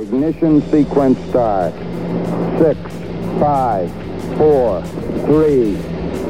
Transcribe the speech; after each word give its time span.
Ignition 0.00 0.62
sequence 0.70 1.18
start. 1.28 1.74
Six, 2.58 2.80
five, 3.38 3.92
four, 4.38 4.82
three, 5.26 5.76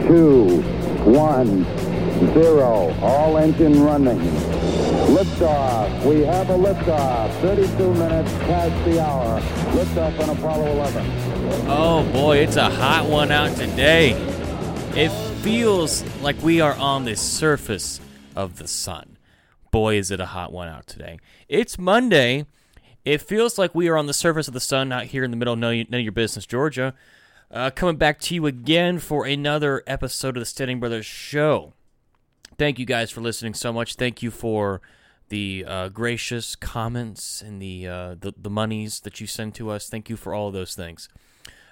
two, 0.09 0.61
one, 1.05 1.63
zero. 2.35 2.93
All 3.01 3.39
engine 3.39 3.85
running. 3.85 4.19
Liftoff. 5.15 6.05
We 6.05 6.23
have 6.23 6.51
a 6.51 6.59
liftoff. 6.59 7.31
32 7.43 7.95
minutes 7.95 8.33
past 8.39 8.85
the 8.85 9.01
hour. 9.01 9.41
Liftoff 9.41 10.21
on 10.21 10.37
Apollo 10.37 10.67
11. 10.73 11.07
Oh 11.69 12.13
boy, 12.13 12.39
it's 12.39 12.57
a 12.57 12.69
hot 12.69 13.07
one 13.09 13.31
out 13.31 13.57
today. 13.57 14.11
It 14.97 15.11
feels 15.43 16.03
like 16.23 16.43
we 16.43 16.61
are 16.61 16.75
on 16.75 17.05
the 17.05 17.15
surface 17.15 18.01
of 18.35 18.57
the 18.57 18.67
sun. 18.67 19.17
Boy, 19.71 19.97
is 19.97 20.11
it 20.11 20.19
a 20.19 20.27
hot 20.27 20.53
one 20.53 20.67
out 20.67 20.89
today. 20.89 21.21
It's 21.49 21.79
Monday. 21.79 22.47
It 23.05 23.23
feels 23.23 23.59
like 23.59 23.75
we 23.75 23.89
are 23.89 23.97
on 23.97 24.07
the 24.07 24.15
surface 24.15 24.49
of 24.49 24.55
the 24.55 24.61
sun 24.61 24.93
out 24.93 25.05
here 25.05 25.25
in 25.25 25.31
the 25.31 25.37
middle 25.37 25.55
of 25.55 25.59
none 25.59 25.87
of 25.91 26.01
your 26.01 26.13
business, 26.13 26.47
Georgia. 26.47 26.95
Uh, 27.51 27.71
coming 27.71 27.97
back 27.97 28.21
to 28.21 28.35
you 28.35 28.47
again 28.47 28.99
for 28.99 29.25
another 29.25 29.83
episode 29.87 30.37
of 30.37 30.41
the 30.41 30.47
Standing 30.47 30.79
Brothers 30.79 31.07
Show. 31.07 31.73
Thank 32.59 32.79
you 32.79 32.85
guys 32.85 33.11
for 33.11 33.21
listening 33.21 33.55
so 33.55 33.73
much. 33.73 33.95
Thank 33.95 34.23
you 34.23 34.31
for 34.31 34.81
the 35.31 35.65
uh, 35.67 35.89
gracious 35.89 36.55
comments 36.55 37.41
and 37.41 37.61
the, 37.61 37.89
uh, 37.89 38.15
the 38.21 38.35
the 38.37 38.51
monies 38.51 39.01
that 39.01 39.21
you 39.21 39.27
send 39.27 39.55
to 39.55 39.71
us. 39.71 39.89
Thank 39.89 40.11
you 40.11 40.17
for 40.17 40.35
all 40.35 40.49
of 40.49 40.53
those 40.53 40.75
things. 40.75 41.09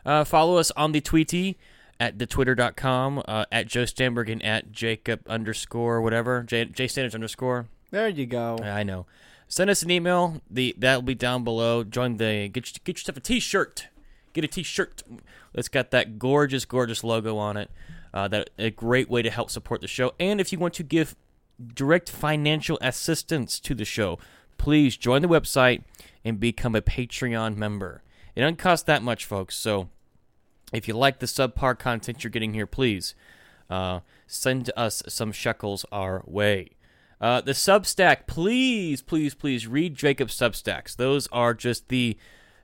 Uh, 0.06 0.24
follow 0.24 0.56
us 0.56 0.70
on 0.73 0.92
the 0.92 1.01
Tweety 1.01 1.59
at 2.01 2.18
thetwitter.com, 2.18 3.23
uh, 3.26 3.45
at 3.52 3.66
Joe 3.66 3.82
Standberg 3.82 4.30
and 4.30 4.42
at 4.42 4.73
Jacob 4.73 5.20
underscore 5.29 6.01
whatever, 6.01 6.42
J, 6.42 6.65
J 6.65 6.87
Standridge 6.87 7.15
underscore. 7.15 7.66
There 7.90 8.09
you 8.09 8.26
go. 8.26 8.59
I 8.62 8.82
know. 8.82 9.06
Send 9.48 9.70
us 9.70 9.83
an 9.83 9.91
email. 9.91 10.41
The 10.51 10.75
that'll 10.79 11.02
be 11.02 11.15
down 11.15 11.43
below. 11.43 11.83
Join 11.83 12.19
the 12.19 12.48
get 12.48 12.84
get 12.84 12.98
yourself 12.98 13.16
a 13.16 13.20
T-shirt. 13.20 13.88
Get 14.34 14.45
a 14.45 14.48
T-shirt. 14.48 15.02
It's 15.55 15.69
got 15.69 15.90
that 15.90 16.18
gorgeous, 16.18 16.65
gorgeous 16.65 17.02
logo 17.02 17.38
on 17.38 17.57
it. 17.57 17.71
Uh, 18.13 18.29
that 18.29 18.51
a 18.59 18.71
great 18.71 19.10
way 19.10 19.23
to 19.23 19.30
help 19.30 19.51
support 19.51 19.80
the 19.80 19.88
show. 19.88 20.13
And 20.21 20.40
if 20.40 20.52
you 20.52 20.59
want 20.59 20.74
to 20.74 20.82
give 20.82 21.16
direct 21.74 22.10
financial 22.10 22.79
assistance 22.80 23.59
to 23.60 23.74
the 23.74 23.85
show, 23.85 24.18
please 24.57 24.96
join 24.96 25.23
the 25.23 25.29
website 25.29 25.83
and 26.24 26.38
become 26.38 26.74
a 26.74 26.83
Patreon 26.83 27.57
member. 27.57 28.02
It 28.35 28.40
doesn't 28.40 28.57
cost 28.57 28.87
that 28.87 29.02
much, 29.02 29.24
folks. 29.24 29.57
So 29.57 29.88
if 30.73 30.88
you 30.88 30.95
like 30.95 31.18
the 31.18 31.27
subpar 31.27 31.79
content 31.79 32.23
you're 32.23 32.30
getting 32.30 32.55
here, 32.55 32.66
please 32.66 33.15
uh, 33.68 34.01
send 34.27 34.71
us 34.77 35.02
some 35.09 35.33
shekels 35.33 35.85
our 35.90 36.23
way. 36.27 36.71
Uh, 37.21 37.41
the 37.41 37.52
Substack, 37.52 38.27
please, 38.27 39.02
please, 39.02 39.35
please 39.35 39.66
read 39.66 39.95
Jacob's 39.95 40.37
Substacks. 40.37 40.97
Those 40.97 41.27
are 41.33 41.55
just 41.55 41.88
the 41.88 42.16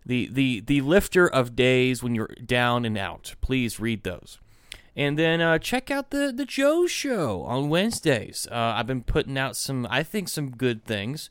the 0.06 0.28
the 0.30 0.60
the 0.60 0.80
lifter 0.82 1.26
of 1.26 1.56
days 1.56 2.02
when 2.02 2.14
you're 2.14 2.34
down 2.44 2.84
and 2.84 2.96
out. 2.96 3.34
Please 3.40 3.80
read 3.80 4.04
those. 4.04 4.38
And 4.96 5.18
then 5.18 5.40
uh, 5.40 5.58
check 5.58 5.90
out 5.90 6.10
the 6.10 6.32
the 6.34 6.44
Joe 6.44 6.86
Show 6.86 7.42
on 7.42 7.68
Wednesdays. 7.68 8.46
Uh, 8.50 8.74
I've 8.76 8.86
been 8.86 9.02
putting 9.02 9.36
out 9.36 9.56
some, 9.56 9.86
I 9.90 10.02
think, 10.02 10.28
some 10.28 10.50
good 10.50 10.84
things. 10.84 11.30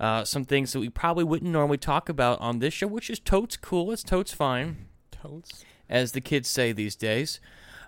Uh, 0.00 0.24
some 0.24 0.44
things 0.44 0.72
that 0.72 0.80
we 0.80 0.88
probably 0.88 1.24
wouldn't 1.24 1.52
normally 1.52 1.78
talk 1.78 2.08
about 2.08 2.40
on 2.40 2.58
this 2.58 2.74
show, 2.74 2.86
which 2.86 3.10
is 3.10 3.20
totes 3.20 3.56
cool. 3.56 3.92
It's 3.92 4.02
totes 4.02 4.32
fine, 4.32 4.86
Totes. 5.10 5.64
as 5.88 6.12
the 6.12 6.20
kids 6.20 6.48
say 6.48 6.72
these 6.72 6.96
days. 6.96 7.38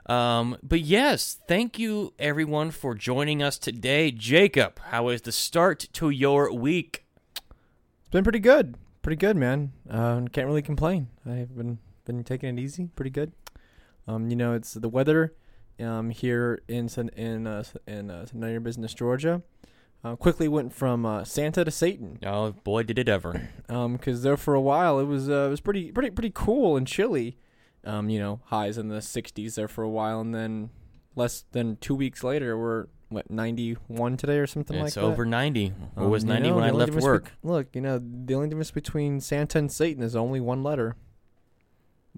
Um, 0.07 0.59
but 0.63 0.81
yes, 0.81 1.39
thank 1.49 1.79
you 1.79 2.13
everyone 2.19 2.71
for 2.71 2.95
joining 2.95 3.43
us 3.43 3.59
today. 3.59 4.11
Jacob, 4.11 4.79
how 4.91 5.09
is 5.09 5.23
the 5.23 5.33
start 5.33 5.89
to 5.95 6.11
your 6.11 6.53
week? 6.53 7.05
It's 7.37 8.11
been 8.11 8.25
pretty 8.25 8.39
good. 8.39 8.77
Pretty 9.03 9.17
good, 9.17 9.37
man. 9.37 9.73
Uh, 9.89 10.23
can't 10.33 10.47
really 10.47 10.63
complain. 10.63 11.09
I've 11.27 11.57
been 11.57 11.79
been 12.05 12.23
taking 12.23 12.59
it 12.59 12.61
easy. 12.61 12.89
Pretty 12.97 13.11
good. 13.11 13.33
Um, 14.07 14.29
you 14.29 14.37
know, 14.37 14.53
it's 14.53 14.75
the 14.75 14.89
weather 14.89 15.35
um, 15.81 16.11
here 16.11 16.63
in 16.69 16.89
in 17.17 17.47
uh, 17.47 17.65
in 17.87 18.11
uh, 18.11 18.27
None 18.33 18.63
Business, 18.63 18.95
Georgia. 18.95 19.43
Uh, 20.05 20.17
quickly 20.17 20.49
went 20.49 20.71
from 20.75 21.07
uh, 21.07 21.25
Santa 21.25 21.65
to 21.65 21.71
Satan. 21.71 22.19
Oh 22.25 22.53
boy, 22.53 22.83
did 22.83 22.99
it 22.99 23.09
ever! 23.09 23.49
Um, 23.67 23.95
because 23.95 24.23
there 24.23 24.37
for 24.37 24.53
a 24.55 24.61
while 24.61 25.01
it 25.01 25.05
was 25.05 25.31
uh, 25.31 25.47
it 25.47 25.51
was 25.51 25.61
pretty 25.63 25.91
pretty 25.91 26.11
pretty 26.11 26.31
cool 26.35 26.77
and 26.77 26.87
chilly. 26.87 27.39
Um, 27.87 28.09
you 28.09 28.19
know, 28.19 28.41
highs 28.47 28.79
in 28.79 28.89
the 28.89 28.99
60s 28.99 29.55
there 29.55 29.69
for 29.69 29.83
a 29.83 29.89
while, 29.91 30.21
and 30.21 30.35
then 30.35 30.71
less 31.17 31.45
than 31.53 31.77
two 31.77 31.95
weeks 31.95 32.23
later, 32.25 32.57
we're 32.59 32.87
what 33.11 33.31
91 33.31 34.17
today 34.17 34.39
or 34.39 34.47
something 34.47 34.77
like 34.77 34.95
that. 34.95 35.01
it's 35.01 35.05
over 35.05 35.25
ninety, 35.25 35.73
or 35.95 36.05
Um, 36.05 36.11
was 36.11 36.25
ninety 36.25 36.49
know, 36.49 36.57
when 36.57 36.65
I 36.65 36.71
left 36.71 36.95
work. 36.95 37.25
bet- 37.25 37.33
look, 37.43 37.67
you 37.75 37.81
know, 37.81 38.01
the 38.03 38.35
only 38.35 38.49
difference 38.49 38.71
between 38.73 39.21
Santa 39.21 39.59
and 39.59 39.71
Satan 39.71 40.03
is 40.03 40.17
only 40.17 40.41
one 40.41 40.63
letter. 40.65 40.97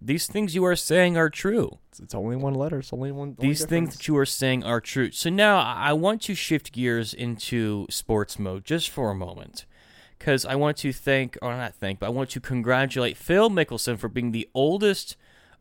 These 0.00 0.26
things 0.26 0.55
you 0.55 0.65
are 0.65 0.76
saying 0.76 1.16
are 1.16 1.31
true. 1.31 1.78
It's, 1.88 2.00
it's 2.00 2.15
only 2.15 2.37
one 2.37 2.55
letter. 2.55 2.81
It's 2.81 2.93
only 2.93 3.10
one. 3.12 3.34
only 3.38 3.49
These 3.49 3.65
things 3.65 3.97
that 3.97 4.06
you 4.06 4.16
are 4.19 4.26
saying 4.26 4.62
are 4.62 4.81
true. 4.81 5.10
So 5.10 5.31
now 5.31 5.59
I 5.59 5.88
I 5.91 5.93
want 5.94 6.22
to 6.22 6.34
shift 6.34 6.72
gears 6.72 7.15
into 7.15 7.87
sports 7.91 8.38
mode 8.38 8.65
just 8.65 8.91
for 8.91 9.10
a 9.10 9.15
moment. 9.15 9.65
Because 10.19 10.47
I 10.47 10.55
want 10.55 10.78
to 10.78 10.93
thank, 10.94 11.37
or 11.43 11.55
not 11.55 11.75
thank, 11.75 11.99
but 11.99 12.06
I 12.06 12.10
want 12.10 12.31
to 12.31 12.41
congratulate 12.41 13.19
Phil 13.19 13.50
Mickelson 13.50 13.99
for 13.99 14.09
being 14.09 14.32
the 14.32 14.49
oldest 14.55 15.16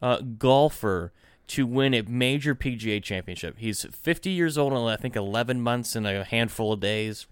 uh, 0.06 0.22
golfer 0.38 1.12
to 1.48 1.66
win 1.66 1.96
a 1.96 2.04
major 2.04 2.54
PGA 2.54 3.02
championship. 3.02 3.56
He's 3.58 3.86
50 3.92 4.30
years 4.30 4.56
old 4.56 4.72
and 4.72 4.88
I 4.88 4.98
think 4.98 5.16
11 5.16 5.62
months 5.62 5.96
and 5.96 6.06
a 6.06 6.24
handful 6.24 6.74
of 6.74 6.80
days. 6.80 7.26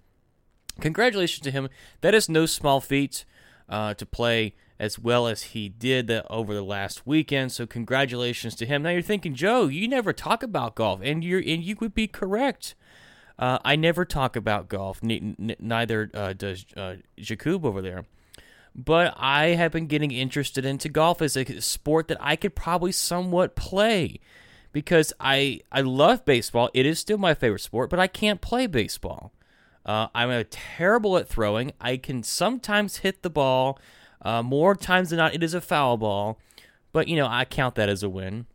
Congratulations 0.82 1.44
to 1.44 1.52
him. 1.52 1.70
That 2.02 2.16
is 2.16 2.28
no 2.28 2.48
small 2.48 2.82
feat 2.82 3.26
uh, 3.70 3.94
to 3.94 4.08
play 4.08 4.56
as 4.80 4.98
well 4.98 5.28
as 5.28 5.44
he 5.44 5.70
did 5.70 6.10
over 6.32 6.56
the 6.56 6.64
last 6.64 7.06
weekend. 7.06 7.52
So 7.52 7.68
congratulations 7.68 8.56
to 8.56 8.66
him. 8.66 8.82
Now 8.82 8.90
you're 8.90 9.04
thinking, 9.04 9.36
Joe, 9.36 9.68
you 9.68 9.88
never 9.88 10.12
talk 10.12 10.42
about 10.42 10.74
golf, 10.74 11.00
and 11.04 11.24
you 11.24 11.38
and 11.38 11.64
you 11.64 11.76
would 11.80 11.94
be 11.94 12.08
correct. 12.08 12.74
Uh, 13.38 13.60
I 13.64 13.76
never 13.76 14.04
talk 14.04 14.36
about 14.36 14.68
golf. 14.68 15.00
Neither 15.04 16.10
uh, 16.14 16.34
does 16.34 16.66
uh, 16.76 16.96
Jacob 17.18 17.66
over 17.66 17.84
there. 17.84 18.06
But 18.76 19.14
I 19.18 19.50
have 19.50 19.72
been 19.72 19.88
getting 19.88 20.12
interested 20.12 20.66
into 20.66 20.90
golf 20.90 21.22
as 21.22 21.38
a 21.38 21.62
sport 21.62 22.08
that 22.08 22.18
I 22.20 22.36
could 22.36 22.56
probably 22.56 22.92
somewhat 22.92 23.56
play 23.56 24.20
because 24.72 25.14
I 25.20 25.62
I 25.72 25.82
love 25.82 26.26
baseball. 26.26 26.70
It 26.74 26.86
is 26.86 27.00
still 27.00 27.18
my 27.18 27.34
favorite 27.36 27.60
sport, 27.60 27.90
but 27.90 28.00
I 28.00 28.08
can't 28.08 28.42
play 28.42 28.66
baseball. 28.68 29.32
Uh, 29.86 30.08
I'm 30.16 30.30
a 30.30 30.44
terrible 30.44 31.18
at 31.18 31.28
throwing. 31.28 31.74
I 31.80 31.98
can 31.98 32.24
sometimes 32.24 32.98
hit 32.98 33.22
the 33.22 33.30
ball. 33.30 33.80
Uh, 34.22 34.42
more 34.42 34.76
times 34.76 35.10
than 35.10 35.18
not, 35.18 35.36
it 35.36 35.44
is 35.44 35.54
a 35.54 35.62
foul 35.62 35.98
ball. 35.98 36.40
But 36.92 37.08
you 37.08 37.16
know, 37.16 37.28
I 37.28 37.46
count 37.46 37.76
that 37.76 37.90
as 37.90 38.02
a 38.04 38.10
win. 38.10 38.46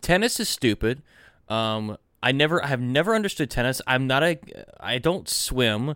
Tennis 0.00 0.40
is 0.40 0.48
stupid. 0.48 1.02
Um, 1.48 1.98
I 2.22 2.32
never, 2.32 2.64
I 2.64 2.68
have 2.68 2.80
never 2.80 3.14
understood 3.14 3.50
tennis. 3.50 3.82
I'm 3.86 4.06
not 4.06 4.22
a, 4.22 4.38
I 4.80 4.98
don't 4.98 5.28
swim. 5.28 5.94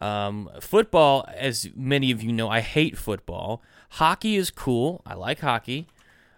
Um, 0.00 0.50
football, 0.60 1.26
as 1.34 1.70
many 1.74 2.10
of 2.10 2.22
you 2.22 2.32
know, 2.32 2.48
I 2.48 2.60
hate 2.60 2.98
football. 2.98 3.62
Hockey 3.90 4.36
is 4.36 4.50
cool. 4.50 5.02
I 5.06 5.14
like 5.14 5.40
hockey. 5.40 5.86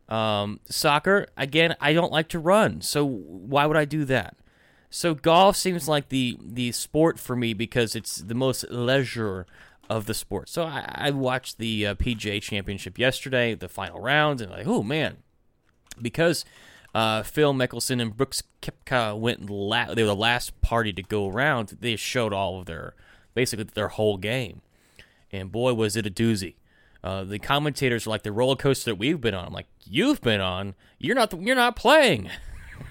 Um, 0.08 0.60
soccer, 0.68 1.26
again, 1.36 1.76
I 1.80 1.92
don't 1.92 2.12
like 2.12 2.28
to 2.28 2.38
run. 2.38 2.80
So 2.80 3.04
why 3.04 3.66
would 3.66 3.76
I 3.76 3.84
do 3.84 4.04
that? 4.06 4.36
So 4.90 5.14
golf 5.14 5.56
seems 5.56 5.86
like 5.86 6.08
the 6.08 6.38
the 6.42 6.72
sport 6.72 7.18
for 7.18 7.36
me 7.36 7.52
because 7.52 7.94
it's 7.94 8.16
the 8.16 8.34
most 8.34 8.70
leisure 8.70 9.46
of 9.90 10.06
the 10.06 10.14
sport. 10.14 10.48
So 10.48 10.64
I, 10.64 10.90
I 10.94 11.10
watched 11.10 11.58
the 11.58 11.88
uh, 11.88 11.94
PGA 11.94 12.40
Championship 12.40 12.98
yesterday, 12.98 13.54
the 13.54 13.68
final 13.68 14.00
round, 14.00 14.40
and 14.40 14.50
like, 14.50 14.66
oh 14.66 14.82
man, 14.82 15.18
because 16.00 16.44
uh, 16.94 17.22
Phil 17.22 17.52
Mickelson 17.52 18.00
and 18.00 18.16
Brooks 18.16 18.42
Koepka 18.62 19.18
went 19.18 19.50
la- 19.50 19.92
they 19.92 20.02
were 20.02 20.08
the 20.08 20.16
last 20.16 20.58
party 20.62 20.92
to 20.94 21.02
go 21.02 21.28
around. 21.28 21.76
They 21.80 21.96
showed 21.96 22.32
all 22.32 22.60
of 22.60 22.66
their 22.66 22.94
basically 23.34 23.64
their 23.64 23.88
whole 23.88 24.16
game, 24.16 24.62
and 25.32 25.52
boy 25.52 25.74
was 25.74 25.96
it 25.96 26.06
a 26.06 26.10
doozy. 26.10 26.54
Uh, 27.02 27.24
the 27.24 27.38
commentators 27.38 28.06
were 28.06 28.10
like 28.10 28.22
the 28.22 28.32
roller 28.32 28.56
coaster 28.56 28.90
that 28.90 28.96
we've 28.96 29.20
been 29.20 29.34
on. 29.34 29.46
I'm 29.46 29.52
like, 29.52 29.68
you've 29.84 30.20
been 30.20 30.40
on. 30.40 30.74
You're 30.98 31.14
not. 31.14 31.40
You're 31.40 31.56
not 31.56 31.76
playing. 31.76 32.30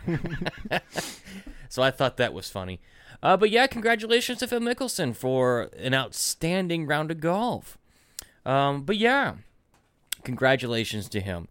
so 1.69 1.81
I 1.83 1.91
thought 1.91 2.17
that 2.17 2.33
was 2.33 2.49
funny. 2.49 2.79
Uh, 3.21 3.35
but 3.35 3.49
yeah, 3.49 3.67
congratulations 3.67 4.39
to 4.39 4.47
Phil 4.47 4.59
Mickelson 4.59 5.15
for 5.15 5.69
an 5.77 5.93
outstanding 5.93 6.85
round 6.85 7.11
of 7.11 7.19
golf. 7.19 7.77
Um, 8.45 8.83
but 8.83 8.97
yeah, 8.97 9.35
congratulations 10.23 11.09
to 11.09 11.19
him. 11.19 11.47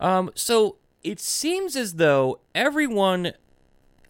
Um, 0.00 0.30
so 0.34 0.76
it 1.02 1.20
seems 1.20 1.76
as 1.76 1.94
though 1.94 2.40
everyone 2.54 3.32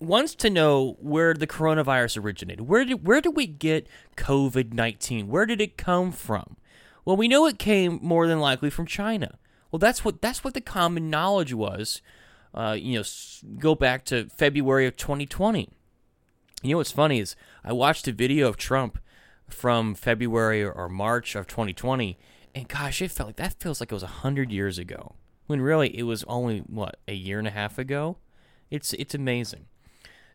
wants 0.00 0.34
to 0.36 0.50
know 0.50 0.96
where 1.00 1.34
the 1.34 1.46
coronavirus 1.46 2.22
originated. 2.22 2.68
Where 2.68 2.84
did 2.84 3.06
where 3.06 3.20
did 3.20 3.36
we 3.36 3.46
get 3.46 3.86
COVID 4.16 4.72
nineteen? 4.72 5.28
Where 5.28 5.46
did 5.46 5.60
it 5.60 5.76
come 5.76 6.12
from? 6.12 6.56
Well, 7.04 7.16
we 7.16 7.28
know 7.28 7.46
it 7.46 7.58
came 7.58 7.98
more 8.02 8.26
than 8.26 8.40
likely 8.40 8.70
from 8.70 8.86
China. 8.86 9.38
Well, 9.70 9.78
that's 9.78 10.04
what 10.04 10.20
that's 10.20 10.44
what 10.44 10.54
the 10.54 10.60
common 10.60 11.10
knowledge 11.10 11.54
was. 11.54 12.02
Uh, 12.54 12.76
you 12.78 12.98
know, 12.98 13.04
go 13.58 13.74
back 13.74 14.04
to 14.06 14.28
February 14.30 14.86
of 14.86 14.96
2020. 14.96 15.68
You 16.62 16.70
know 16.70 16.78
what's 16.78 16.90
funny 16.90 17.20
is 17.20 17.36
I 17.64 17.72
watched 17.72 18.08
a 18.08 18.12
video 18.12 18.48
of 18.48 18.56
Trump 18.56 18.98
from 19.48 19.94
February 19.94 20.64
or, 20.64 20.88
March 20.88 21.34
of 21.34 21.46
2020, 21.46 22.18
And 22.54 22.68
gosh, 22.68 23.00
it 23.00 23.10
felt 23.10 23.28
like 23.28 23.36
that 23.36 23.60
feels 23.60 23.80
like 23.80 23.90
it 23.90 23.94
was 23.94 24.02
hundred 24.02 24.50
years 24.50 24.78
ago. 24.78 25.14
When 25.46 25.60
really 25.60 25.96
it 25.96 26.02
was 26.02 26.24
only 26.24 26.60
what 26.60 26.98
a 27.06 27.14
year 27.14 27.38
and 27.38 27.48
a 27.48 27.52
half 27.52 27.78
ago. 27.78 28.18
It's 28.70 28.92
it's 28.94 29.14
amazing. 29.14 29.66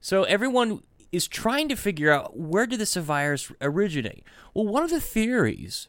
So 0.03 0.23
everyone 0.23 0.83
is 1.13 1.29
trying 1.29 1.69
to 1.69 1.77
figure 1.77 2.11
out 2.11 2.35
where 2.37 2.67
did 2.67 2.81
this 2.81 2.95
virus 2.95 3.49
originate. 3.61 4.25
Well, 4.53 4.67
one 4.67 4.83
of 4.83 4.89
the 4.89 4.99
theories 4.99 5.87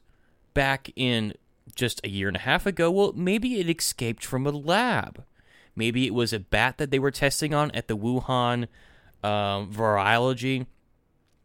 back 0.54 0.88
in 0.94 1.34
just 1.74 2.00
a 2.04 2.08
year 2.08 2.28
and 2.28 2.36
a 2.36 2.40
half 2.40 2.64
ago, 2.64 2.92
well, 2.92 3.12
maybe 3.16 3.58
it 3.58 3.68
escaped 3.68 4.24
from 4.24 4.46
a 4.46 4.52
lab. 4.52 5.24
Maybe 5.74 6.06
it 6.06 6.14
was 6.14 6.32
a 6.32 6.38
bat 6.38 6.78
that 6.78 6.92
they 6.92 7.00
were 7.00 7.10
testing 7.10 7.52
on 7.52 7.72
at 7.72 7.88
the 7.88 7.96
Wuhan 7.96 8.68
um, 9.24 9.72
Virology 9.72 10.66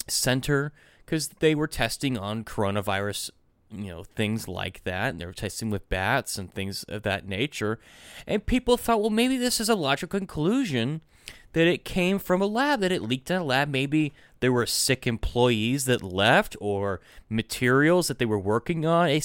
Center 0.07 0.71
because 1.03 1.29
they 1.39 1.55
were 1.55 1.65
testing 1.65 2.19
on 2.19 2.43
coronavirus, 2.43 3.31
you 3.71 3.89
know, 3.89 4.03
things 4.03 4.47
like 4.47 4.83
that. 4.83 5.11
And 5.11 5.21
they 5.21 5.25
were 5.25 5.33
testing 5.33 5.69
with 5.69 5.89
bats 5.89 6.37
and 6.37 6.51
things 6.51 6.83
of 6.83 7.03
that 7.03 7.27
nature. 7.27 7.79
And 8.25 8.45
people 8.45 8.77
thought, 8.77 9.01
well, 9.01 9.09
maybe 9.09 9.37
this 9.37 9.59
is 9.59 9.69
a 9.69 9.75
logical 9.75 10.19
conclusion 10.19 11.01
that 11.53 11.67
it 11.67 11.83
came 11.85 12.19
from 12.19 12.41
a 12.41 12.45
lab, 12.45 12.79
that 12.81 12.91
it 12.91 13.01
leaked 13.01 13.31
in 13.31 13.37
a 13.37 13.43
lab. 13.43 13.69
Maybe 13.69 14.13
there 14.39 14.51
were 14.51 14.65
sick 14.65 15.07
employees 15.07 15.85
that 15.85 16.03
left 16.03 16.55
or 16.59 17.01
materials 17.27 18.07
that 18.07 18.19
they 18.19 18.25
were 18.25 18.39
working 18.39 18.85
on 18.85 19.19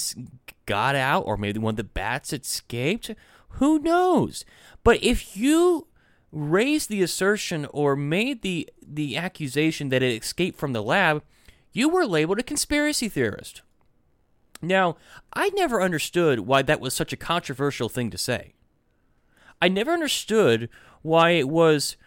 got 0.65 0.95
out, 0.95 1.21
or 1.27 1.37
maybe 1.37 1.59
one 1.59 1.73
of 1.73 1.77
the 1.77 1.83
bats 1.83 2.33
escaped. 2.33 3.11
Who 3.49 3.79
knows? 3.79 4.43
But 4.83 5.03
if 5.03 5.37
you 5.37 5.87
raised 6.31 6.89
the 6.89 7.03
assertion 7.03 7.65
or 7.67 7.95
made 7.95 8.41
the, 8.41 8.69
the 8.85 9.15
accusation 9.15 9.89
that 9.89 10.03
it 10.03 10.21
escaped 10.21 10.59
from 10.59 10.73
the 10.73 10.83
lab, 10.83 11.23
you 11.71 11.87
were 11.87 12.05
labeled 12.05 12.39
a 12.39 12.43
conspiracy 12.43 13.07
theorist. 13.07 13.61
Now, 14.61 14.97
I 15.33 15.49
never 15.49 15.81
understood 15.81 16.41
why 16.41 16.61
that 16.63 16.79
was 16.79 16.93
such 16.93 17.13
a 17.13 17.17
controversial 17.17 17.89
thing 17.89 18.09
to 18.11 18.17
say. 18.17 18.53
I 19.61 19.67
never 19.67 19.91
understood 19.91 20.69
why 21.01 21.31
it 21.31 21.47
was 21.47 21.97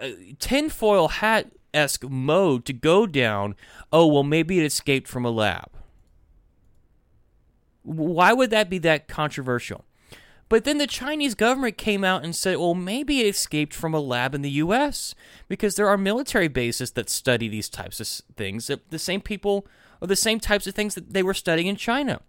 a 0.00 0.34
tinfoil 0.38 1.08
hat 1.08 1.52
esque 1.74 2.04
mode 2.04 2.64
to 2.64 2.72
go 2.72 3.06
down. 3.06 3.54
Oh, 3.92 4.06
well, 4.06 4.22
maybe 4.22 4.58
it 4.58 4.64
escaped 4.64 5.08
from 5.08 5.24
a 5.24 5.30
lab. 5.30 5.70
Why 7.82 8.32
would 8.32 8.50
that 8.50 8.68
be 8.68 8.78
that 8.78 9.06
controversial? 9.06 9.84
But 10.48 10.64
then 10.64 10.78
the 10.78 10.86
Chinese 10.86 11.34
government 11.34 11.76
came 11.76 12.04
out 12.04 12.24
and 12.24 12.34
said, 12.34 12.56
well, 12.58 12.74
maybe 12.74 13.20
it 13.20 13.26
escaped 13.26 13.74
from 13.74 13.94
a 13.94 14.00
lab 14.00 14.34
in 14.34 14.42
the 14.42 14.50
US 14.50 15.14
because 15.48 15.74
there 15.74 15.88
are 15.88 15.98
military 15.98 16.48
bases 16.48 16.92
that 16.92 17.10
study 17.10 17.48
these 17.48 17.68
types 17.68 18.00
of 18.00 18.08
things, 18.36 18.70
the 18.90 18.98
same 18.98 19.20
people 19.20 19.66
or 20.00 20.08
the 20.08 20.16
same 20.16 20.40
types 20.40 20.66
of 20.66 20.74
things 20.74 20.94
that 20.94 21.12
they 21.12 21.22
were 21.22 21.34
studying 21.34 21.66
in 21.66 21.76
China. 21.76 22.20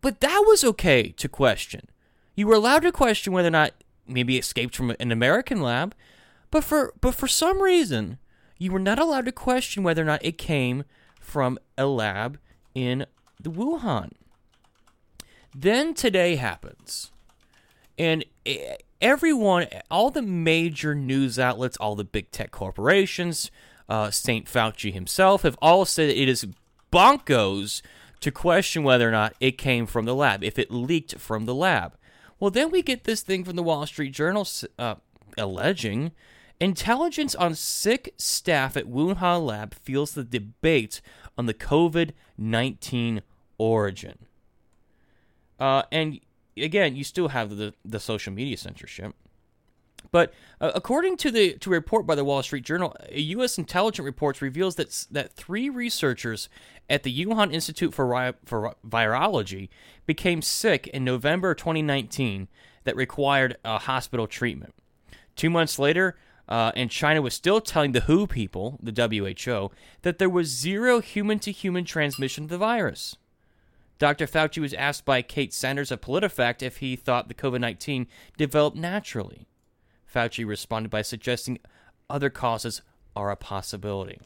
But 0.00 0.20
that 0.20 0.44
was 0.46 0.64
okay 0.64 1.10
to 1.16 1.28
question. 1.28 1.88
You 2.34 2.46
were 2.46 2.54
allowed 2.54 2.80
to 2.80 2.92
question 2.92 3.32
whether 3.32 3.48
or 3.48 3.52
not 3.52 3.72
maybe 4.06 4.38
escaped 4.38 4.76
from 4.76 4.94
an 4.98 5.12
American 5.12 5.60
lab, 5.60 5.94
but 6.50 6.64
for 6.64 6.94
but 7.00 7.14
for 7.14 7.26
some 7.26 7.60
reason, 7.60 8.18
you 8.58 8.72
were 8.72 8.78
not 8.78 8.98
allowed 8.98 9.26
to 9.26 9.32
question 9.32 9.82
whether 9.82 10.02
or 10.02 10.06
not 10.06 10.24
it 10.24 10.38
came 10.38 10.84
from 11.20 11.58
a 11.76 11.86
lab 11.86 12.38
in 12.74 13.06
the 13.40 13.50
Wuhan. 13.50 14.12
Then 15.54 15.94
today 15.94 16.36
happens. 16.36 17.10
And 17.98 18.24
everyone, 19.00 19.66
all 19.90 20.10
the 20.10 20.22
major 20.22 20.94
news 20.94 21.38
outlets, 21.38 21.76
all 21.76 21.96
the 21.96 22.04
big 22.04 22.30
tech 22.30 22.50
corporations, 22.50 23.50
uh, 23.88 24.10
St. 24.10 24.46
Fauci 24.46 24.92
himself 24.92 25.42
have 25.42 25.58
all 25.60 25.84
said 25.84 26.10
it 26.10 26.28
is 26.28 26.46
bonkos 26.92 27.82
to 28.20 28.30
question 28.30 28.82
whether 28.82 29.08
or 29.08 29.12
not 29.12 29.34
it 29.40 29.58
came 29.58 29.86
from 29.86 30.04
the 30.04 30.14
lab, 30.14 30.42
if 30.42 30.58
it 30.58 30.70
leaked 30.70 31.18
from 31.18 31.46
the 31.46 31.54
lab. 31.54 31.96
Well, 32.40 32.50
then 32.50 32.70
we 32.70 32.82
get 32.82 33.04
this 33.04 33.22
thing 33.22 33.44
from 33.44 33.56
the 33.56 33.62
Wall 33.62 33.86
Street 33.86 34.12
Journal 34.12 34.46
uh, 34.78 34.96
alleging 35.36 36.12
intelligence 36.60 37.34
on 37.34 37.54
sick 37.54 38.14
staff 38.16 38.76
at 38.76 38.86
Wuhan 38.86 39.46
lab 39.46 39.74
fuels 39.74 40.12
the 40.12 40.24
debate 40.24 41.00
on 41.36 41.46
the 41.46 41.54
COVID 41.54 42.12
19 42.36 43.22
origin. 43.58 44.18
Uh, 45.58 45.82
and 45.90 46.20
again, 46.56 46.96
you 46.96 47.04
still 47.04 47.28
have 47.28 47.56
the, 47.56 47.74
the 47.84 48.00
social 48.00 48.32
media 48.32 48.56
censorship. 48.56 49.14
But 50.10 50.32
uh, 50.60 50.72
according 50.74 51.16
to 51.18 51.30
the 51.30 51.54
to 51.58 51.70
a 51.70 51.74
report 51.74 52.06
by 52.06 52.14
the 52.14 52.24
Wall 52.24 52.42
Street 52.42 52.64
Journal, 52.64 52.96
a 53.08 53.20
U.S. 53.20 53.58
intelligence 53.58 54.04
report 54.04 54.40
reveals 54.40 54.76
that 54.76 55.06
that 55.10 55.32
three 55.32 55.68
researchers 55.68 56.48
at 56.88 57.02
the 57.02 57.24
Wuhan 57.24 57.52
Institute 57.52 57.92
for, 57.92 58.34
for 58.44 58.74
Virology 58.86 59.68
became 60.06 60.40
sick 60.40 60.86
in 60.86 61.04
November 61.04 61.54
2019 61.54 62.48
that 62.84 62.96
required 62.96 63.56
a 63.64 63.78
hospital 63.78 64.26
treatment. 64.26 64.74
Two 65.36 65.50
months 65.50 65.78
later, 65.78 66.16
uh, 66.48 66.72
and 66.74 66.90
China 66.90 67.20
was 67.20 67.34
still 67.34 67.60
telling 67.60 67.92
the 67.92 68.00
WHO 68.00 68.26
people, 68.26 68.78
the 68.82 68.92
WHO, 68.92 69.70
that 70.02 70.18
there 70.18 70.30
was 70.30 70.48
zero 70.48 71.00
human 71.00 71.38
to 71.40 71.52
human 71.52 71.84
transmission 71.84 72.44
of 72.44 72.50
the 72.50 72.58
virus. 72.58 73.16
Dr. 73.98 74.26
Fauci 74.26 74.60
was 74.60 74.72
asked 74.74 75.04
by 75.04 75.22
Kate 75.22 75.52
Sanders 75.52 75.90
of 75.90 76.00
PolitiFact 76.00 76.62
if 76.62 76.78
he 76.78 76.96
thought 76.96 77.28
the 77.28 77.34
COVID 77.34 77.60
19 77.60 78.06
developed 78.36 78.76
naturally. 78.76 79.46
Fauci 80.12 80.46
responded 80.46 80.90
by 80.90 81.02
suggesting 81.02 81.58
other 82.08 82.30
causes 82.30 82.82
are 83.14 83.30
a 83.30 83.36
possibility. 83.36 84.20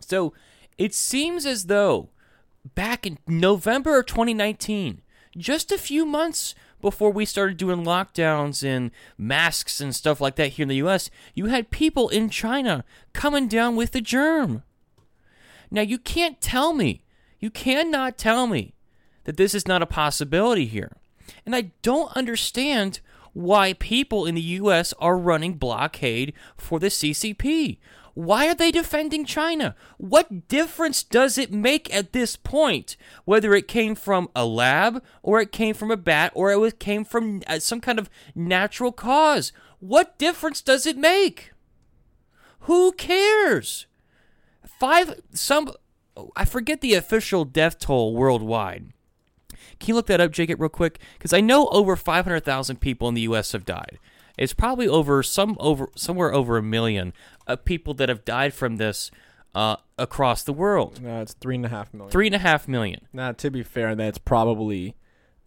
So 0.00 0.32
it 0.78 0.94
seems 0.94 1.46
as 1.46 1.66
though 1.66 2.10
back 2.74 3.06
in 3.06 3.18
November 3.26 3.98
of 3.98 4.06
2019, 4.06 5.02
just 5.36 5.72
a 5.72 5.78
few 5.78 6.04
months 6.04 6.54
before 6.80 7.10
we 7.10 7.24
started 7.24 7.56
doing 7.56 7.84
lockdowns 7.84 8.64
and 8.64 8.90
masks 9.16 9.80
and 9.80 9.94
stuff 9.94 10.20
like 10.20 10.36
that 10.36 10.52
here 10.52 10.64
in 10.64 10.68
the 10.68 10.76
US, 10.76 11.10
you 11.34 11.46
had 11.46 11.70
people 11.70 12.08
in 12.08 12.28
China 12.28 12.84
coming 13.12 13.48
down 13.48 13.76
with 13.76 13.92
the 13.92 14.00
germ. 14.00 14.62
Now, 15.70 15.82
you 15.82 15.98
can't 15.98 16.40
tell 16.40 16.72
me 16.74 17.02
you 17.42 17.50
cannot 17.50 18.16
tell 18.16 18.46
me 18.46 18.74
that 19.24 19.36
this 19.36 19.54
is 19.54 19.66
not 19.66 19.82
a 19.82 19.86
possibility 19.86 20.66
here. 20.66 20.92
And 21.44 21.56
I 21.56 21.72
don't 21.82 22.16
understand 22.16 23.00
why 23.32 23.72
people 23.74 24.26
in 24.26 24.34
the 24.34 24.40
U.S. 24.42 24.92
are 24.98 25.16
running 25.16 25.54
blockade 25.54 26.32
for 26.56 26.78
the 26.78 26.88
CCP. 26.88 27.78
Why 28.14 28.46
are 28.48 28.54
they 28.54 28.70
defending 28.70 29.24
China? 29.24 29.74
What 29.96 30.48
difference 30.48 31.02
does 31.02 31.38
it 31.38 31.50
make 31.50 31.92
at 31.94 32.12
this 32.12 32.36
point 32.36 32.96
whether 33.24 33.54
it 33.54 33.68
came 33.68 33.94
from 33.94 34.28
a 34.36 34.44
lab 34.44 35.02
or 35.22 35.40
it 35.40 35.50
came 35.50 35.74
from 35.74 35.90
a 35.90 35.96
bat 35.96 36.30
or 36.34 36.52
it 36.66 36.78
came 36.78 37.04
from 37.04 37.40
uh, 37.46 37.58
some 37.58 37.80
kind 37.80 37.98
of 37.98 38.10
natural 38.34 38.92
cause? 38.92 39.52
What 39.80 40.18
difference 40.18 40.60
does 40.60 40.84
it 40.84 40.98
make? 40.98 41.52
Who 42.60 42.92
cares? 42.92 43.86
Five 44.78 45.20
some 45.32 45.72
I 46.36 46.44
forget 46.44 46.82
the 46.82 46.94
official 46.94 47.44
death 47.46 47.78
toll 47.78 48.14
worldwide. 48.14 48.92
Can 49.82 49.88
you 49.88 49.94
look 49.96 50.06
that 50.06 50.20
up, 50.20 50.30
Jacob, 50.30 50.60
real 50.60 50.68
quick? 50.68 51.00
Because 51.18 51.32
I 51.32 51.40
know 51.40 51.66
over 51.68 51.96
500,000 51.96 52.80
people 52.80 53.08
in 53.08 53.14
the 53.14 53.22
U.S. 53.22 53.50
have 53.50 53.64
died. 53.64 53.98
It's 54.38 54.54
probably 54.54 54.86
over 54.86 55.24
some 55.24 55.56
over 55.58 55.88
somewhere 55.96 56.32
over 56.32 56.56
a 56.56 56.62
million 56.62 57.12
of 57.48 57.64
people 57.64 57.92
that 57.94 58.08
have 58.08 58.24
died 58.24 58.54
from 58.54 58.76
this 58.76 59.10
uh, 59.56 59.76
across 59.98 60.44
the 60.44 60.52
world. 60.52 61.02
No, 61.02 61.20
it's 61.20 61.34
three 61.34 61.56
and 61.56 61.66
a 61.66 61.68
half 61.68 61.92
million. 61.92 62.12
Three 62.12 62.26
and 62.26 62.34
a 62.36 62.38
half 62.38 62.68
million. 62.68 63.08
Now, 63.12 63.32
to 63.32 63.50
be 63.50 63.64
fair, 63.64 63.96
that's 63.96 64.18
probably 64.18 64.94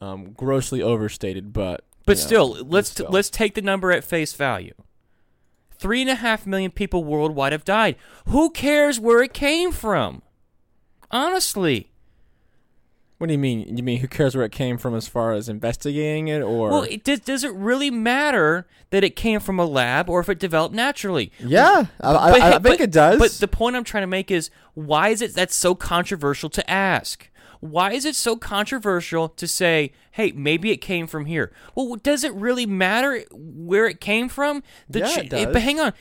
um, 0.02 0.34
grossly 0.34 0.82
overstated, 0.82 1.54
but 1.54 1.86
but 2.06 2.18
still, 2.18 2.56
know, 2.56 2.62
let's 2.68 2.90
still. 2.90 3.08
T- 3.08 3.14
let's 3.14 3.30
take 3.30 3.56
the 3.56 3.62
number 3.62 3.90
at 3.90 4.04
face 4.04 4.34
value. 4.34 4.74
Three 5.72 6.02
and 6.02 6.10
a 6.10 6.16
half 6.16 6.46
million 6.46 6.72
people 6.72 7.06
worldwide 7.06 7.54
have 7.54 7.66
died. 7.66 7.96
Who 8.28 8.50
cares 8.50 9.00
where 9.00 9.24
it 9.24 9.34
came 9.34 9.72
from? 9.72 10.24
Honestly. 11.10 11.90
What 13.18 13.28
do 13.28 13.34
you 13.34 13.40
mean? 13.40 13.78
You 13.78 13.82
mean 13.82 14.00
who 14.00 14.08
cares 14.08 14.36
where 14.36 14.44
it 14.44 14.52
came 14.52 14.78
from 14.78 14.94
as 14.94 15.08
far 15.08 15.32
as 15.32 15.48
investigating 15.48 16.28
it, 16.28 16.42
or 16.42 16.70
well, 16.70 16.84
it, 16.84 17.06
does, 17.06 17.22
does 17.22 17.44
it 17.46 17.54
really 17.54 17.90
matter 17.90 18.68
that 18.90 19.06
it 19.06 19.16
came 19.16 19.40
from 19.40 19.58
a 19.58 19.66
lab 19.66 20.10
or 20.10 20.20
if 20.20 20.28
it 20.28 20.38
developed 20.38 20.76
naturally? 20.76 21.32
Yeah, 21.40 21.86
I, 22.02 22.12
I, 22.12 22.32
I 22.32 22.52
think 22.52 22.64
but, 22.64 22.82
it 22.82 22.92
does. 22.92 23.20
But 23.20 23.32
the 23.32 23.48
point 23.48 23.78
I'm 23.78 23.86
trying 23.86 24.04
to 24.04 24.08
make 24.08 24.32
is 24.32 24.50
why 24.74 25.10
is 25.10 25.22
it 25.22 25.34
that's 25.34 25.56
so 25.56 25.76
controversial 25.76 26.50
to 26.50 26.70
ask? 26.70 27.30
Why 27.62 27.94
is 27.94 28.04
it 28.04 28.16
so 28.16 28.36
controversial 28.36 29.30
to 29.30 29.48
say, 29.48 29.94
"Hey, 30.12 30.34
maybe 30.34 30.72
it 30.72 30.78
came 30.78 31.08
from 31.08 31.26
here"? 31.26 31.54
Well, 31.74 31.96
does 31.96 32.26
it 32.26 32.34
really 32.34 32.66
matter 32.66 33.24
where 33.32 33.88
it 33.88 34.02
came 34.02 34.28
from? 34.28 34.62
The 34.90 35.00
yeah, 35.00 35.08
ch- 35.08 35.18
it 35.20 35.30
does. 35.30 35.46
but 35.54 35.62
hang 35.62 35.80
on. 35.80 35.94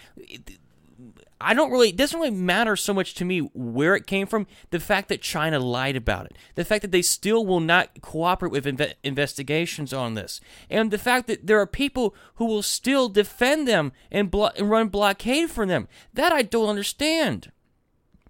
I 1.45 1.55
don't 1.55 1.71
really, 1.71 1.91
it 1.91 1.97
doesn't 1.97 2.19
really 2.19 2.35
matter 2.35 2.75
so 2.77 2.95
much 2.95 3.15
to 3.15 3.25
me 3.25 3.41
where 3.55 3.95
it 3.95 4.07
came 4.07 4.27
from. 4.27 4.47
The 4.71 4.81
fact 4.81 5.09
that 5.09 5.21
China 5.21 5.59
lied 5.59 5.97
about 5.97 6.27
it, 6.27 6.37
the 6.55 6.65
fact 6.65 6.83
that 6.83 6.91
they 6.91 7.03
still 7.03 7.45
will 7.45 7.61
not 7.61 8.01
cooperate 8.01 8.53
with 8.53 8.65
inve- 8.65 8.95
investigations 9.03 9.93
on 9.93 10.15
this, 10.15 10.41
and 10.71 10.91
the 10.91 10.99
fact 10.99 11.27
that 11.27 11.47
there 11.47 11.61
are 11.61 11.67
people 11.67 12.15
who 12.37 12.47
will 12.47 12.63
still 12.63 13.09
defend 13.09 13.69
them 13.69 13.93
and, 14.11 14.31
blo- 14.31 14.51
and 14.57 14.71
run 14.71 14.89
blockade 14.89 15.51
for 15.51 15.67
them. 15.67 15.89
That 16.15 16.33
I 16.33 16.43
don't 16.43 16.69
understand. 16.71 17.53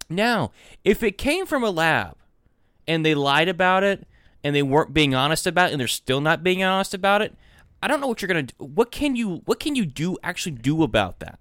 Now, 0.09 0.51
if 0.85 1.03
it 1.03 1.17
came 1.17 1.47
from 1.47 1.65
a 1.65 1.71
lab 1.71 2.17
and 2.87 3.05
they 3.05 3.15
lied 3.15 3.49
about 3.49 3.83
it 3.85 4.07
and 4.43 4.55
they 4.55 4.63
weren't 4.63 4.93
being 4.93 5.15
honest 5.15 5.47
about 5.47 5.71
it, 5.71 5.73
and 5.73 5.81
they're 5.81 5.89
still 5.89 6.21
not 6.21 6.43
being 6.43 6.63
honest 6.63 6.93
about 6.93 7.23
it. 7.23 7.35
I 7.83 7.89
don't 7.89 8.01
know 8.01 8.07
what 8.07 8.23
you're 8.23 8.29
gonna 8.29 8.45
do. 8.45 8.55
What 8.59 8.91
can 8.91 9.17
you 9.17 9.43
what 9.45 9.61
can 9.61 9.75
you 9.75 9.85
do 9.85 10.17
actually 10.23 10.53
do 10.53 10.83
about 10.83 11.21
that? 11.21 11.39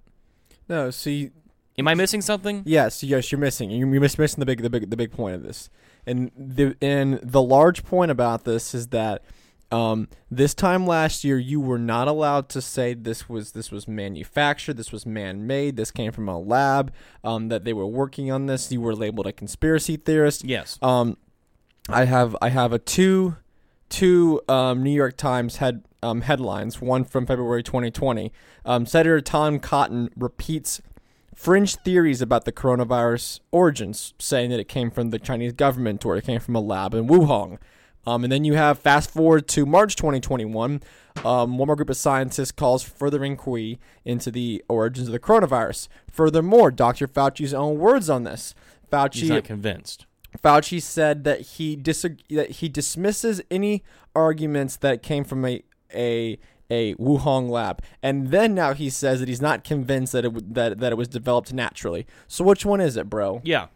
No, 0.67 0.89
see, 0.91 1.31
Am 1.77 1.87
I 1.87 1.95
missing 1.95 2.21
something? 2.21 2.63
Yes, 2.65 3.03
yes, 3.03 3.31
you're 3.31 3.39
missing. 3.39 3.71
You're, 3.71 3.89
you're 3.89 4.01
miss- 4.01 4.17
missing 4.17 4.39
the 4.39 4.45
big, 4.45 4.61
the 4.61 4.69
big, 4.69 4.89
the 4.89 4.97
big 4.97 5.11
point 5.11 5.35
of 5.35 5.43
this. 5.43 5.69
And 6.05 6.31
the 6.37 6.75
and 6.81 7.19
the 7.23 7.41
large 7.41 7.83
point 7.83 8.11
about 8.11 8.43
this 8.43 8.75
is 8.75 8.87
that 8.87 9.23
um, 9.71 10.07
this 10.29 10.53
time 10.53 10.85
last 10.85 11.23
year, 11.23 11.39
you 11.39 11.59
were 11.59 11.79
not 11.79 12.07
allowed 12.07 12.47
to 12.49 12.61
say 12.61 12.93
this 12.93 13.27
was 13.27 13.53
this 13.53 13.71
was 13.71 13.87
manufactured, 13.87 14.77
this 14.77 14.91
was 14.91 15.05
man-made, 15.05 15.77
this 15.77 15.89
came 15.89 16.11
from 16.11 16.29
a 16.29 16.39
lab, 16.39 16.93
um, 17.23 17.49
that 17.49 17.63
they 17.63 17.73
were 17.73 17.87
working 17.87 18.29
on 18.29 18.45
this. 18.45 18.71
You 18.71 18.81
were 18.81 18.95
labeled 18.95 19.25
a 19.25 19.33
conspiracy 19.33 19.97
theorist. 19.97 20.43
Yes. 20.43 20.77
Um, 20.81 21.17
I 21.89 22.05
have 22.05 22.35
I 22.41 22.49
have 22.49 22.71
a 22.71 22.79
two 22.79 23.37
two 23.89 24.41
um, 24.47 24.83
New 24.83 24.91
York 24.91 25.17
Times 25.17 25.57
head 25.57 25.83
um, 26.03 26.21
headlines. 26.21 26.79
One 26.79 27.03
from 27.03 27.25
February 27.25 27.63
2020. 27.63 28.31
Um, 28.65 28.85
Senator 28.85 29.21
Tom 29.21 29.59
Cotton 29.59 30.11
repeats 30.15 30.81
fringe 31.35 31.75
theories 31.77 32.21
about 32.21 32.45
the 32.45 32.51
coronavirus 32.51 33.39
origins, 33.51 34.13
saying 34.19 34.49
that 34.51 34.59
it 34.59 34.67
came 34.67 34.91
from 34.91 35.09
the 35.09 35.19
Chinese 35.19 35.53
government 35.53 36.05
or 36.05 36.15
it 36.17 36.25
came 36.25 36.39
from 36.39 36.55
a 36.55 36.61
lab 36.61 36.93
in 36.93 37.07
Wuhan. 37.07 37.57
Um, 38.05 38.23
and 38.23 38.31
then 38.31 38.43
you 38.43 38.55
have 38.55 38.79
fast 38.79 39.09
forward 39.11 39.47
to 39.49 39.65
March 39.65 39.95
2021. 39.95 40.81
Um, 41.23 41.57
one 41.57 41.67
more 41.67 41.75
group 41.75 41.89
of 41.89 41.97
scientists 41.97 42.51
calls 42.51 42.83
for 42.83 42.91
further 42.91 43.23
inquiry 43.23 43.79
into 44.03 44.29
the 44.29 44.63
origins 44.67 45.07
of 45.07 45.13
the 45.13 45.19
coronavirus. 45.19 45.87
Furthermore, 46.11 46.69
Dr. 46.69 47.07
Fauci's 47.07 47.53
own 47.53 47.77
words 47.77 48.09
on 48.09 48.23
this. 48.23 48.53
Fauci 48.91 49.13
He's 49.15 49.29
not 49.29 49.43
convinced. 49.43 50.05
Fauci 50.43 50.81
said 50.81 51.23
that 51.23 51.41
he 51.41 51.77
disag- 51.77 52.27
that 52.29 52.51
he 52.51 52.67
dismisses 52.67 53.41
any 53.49 53.83
arguments 54.15 54.75
that 54.77 55.03
came 55.03 55.23
from 55.23 55.45
a 55.45 55.63
a 55.93 56.39
a 56.73 56.79
Wuhan 56.95 57.43
lab, 57.57 57.75
and 58.01 58.15
then 58.35 58.49
now 58.55 58.71
he 58.73 58.89
says 58.89 59.19
that 59.19 59.29
he's 59.29 59.41
not 59.49 59.57
convinced 59.63 60.11
that 60.13 60.25
it 60.25 60.33
w- 60.33 60.53
that 60.53 60.79
that 60.81 60.91
it 60.93 60.97
was 61.03 61.07
developed 61.19 61.53
naturally. 61.53 62.05
So 62.27 62.43
which 62.43 62.63
one 62.65 62.81
is 62.87 62.97
it, 62.97 63.09
bro? 63.09 63.41
Yeah. 63.43 63.67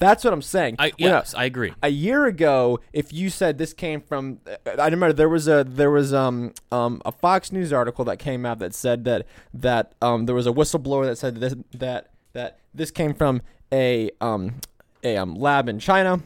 That's 0.00 0.24
what 0.24 0.32
I'm 0.32 0.42
saying. 0.42 0.74
I 0.80 0.88
When 0.98 1.10
yes, 1.12 1.34
I 1.34 1.44
agree. 1.44 1.72
a 1.80 1.88
year 1.88 2.26
ago, 2.26 2.80
if 2.92 3.12
you 3.12 3.30
said 3.30 3.58
this 3.58 3.72
came 3.72 4.00
from, 4.00 4.40
I 4.66 4.86
remember 4.88 5.12
there 5.12 5.28
was 5.28 5.46
a 5.46 5.62
there 5.80 5.90
was 5.90 6.12
um 6.12 6.52
um 6.72 7.00
a 7.04 7.12
Fox 7.12 7.52
News 7.52 7.72
article 7.72 8.04
that 8.06 8.18
came 8.18 8.44
out 8.44 8.58
that 8.58 8.74
said 8.74 9.04
that 9.04 9.24
that 9.54 9.94
um 10.02 10.26
there 10.26 10.34
was 10.34 10.48
a 10.48 10.52
whistleblower 10.52 11.04
that 11.06 11.16
said 11.16 11.36
this, 11.36 11.54
that 11.72 12.10
that 12.32 12.58
this 12.74 12.90
came 12.90 13.14
from 13.14 13.40
a 13.72 14.10
um 14.20 14.56
a 15.04 15.16
um 15.16 15.36
lab 15.36 15.68
in 15.68 15.78
China. 15.78 16.20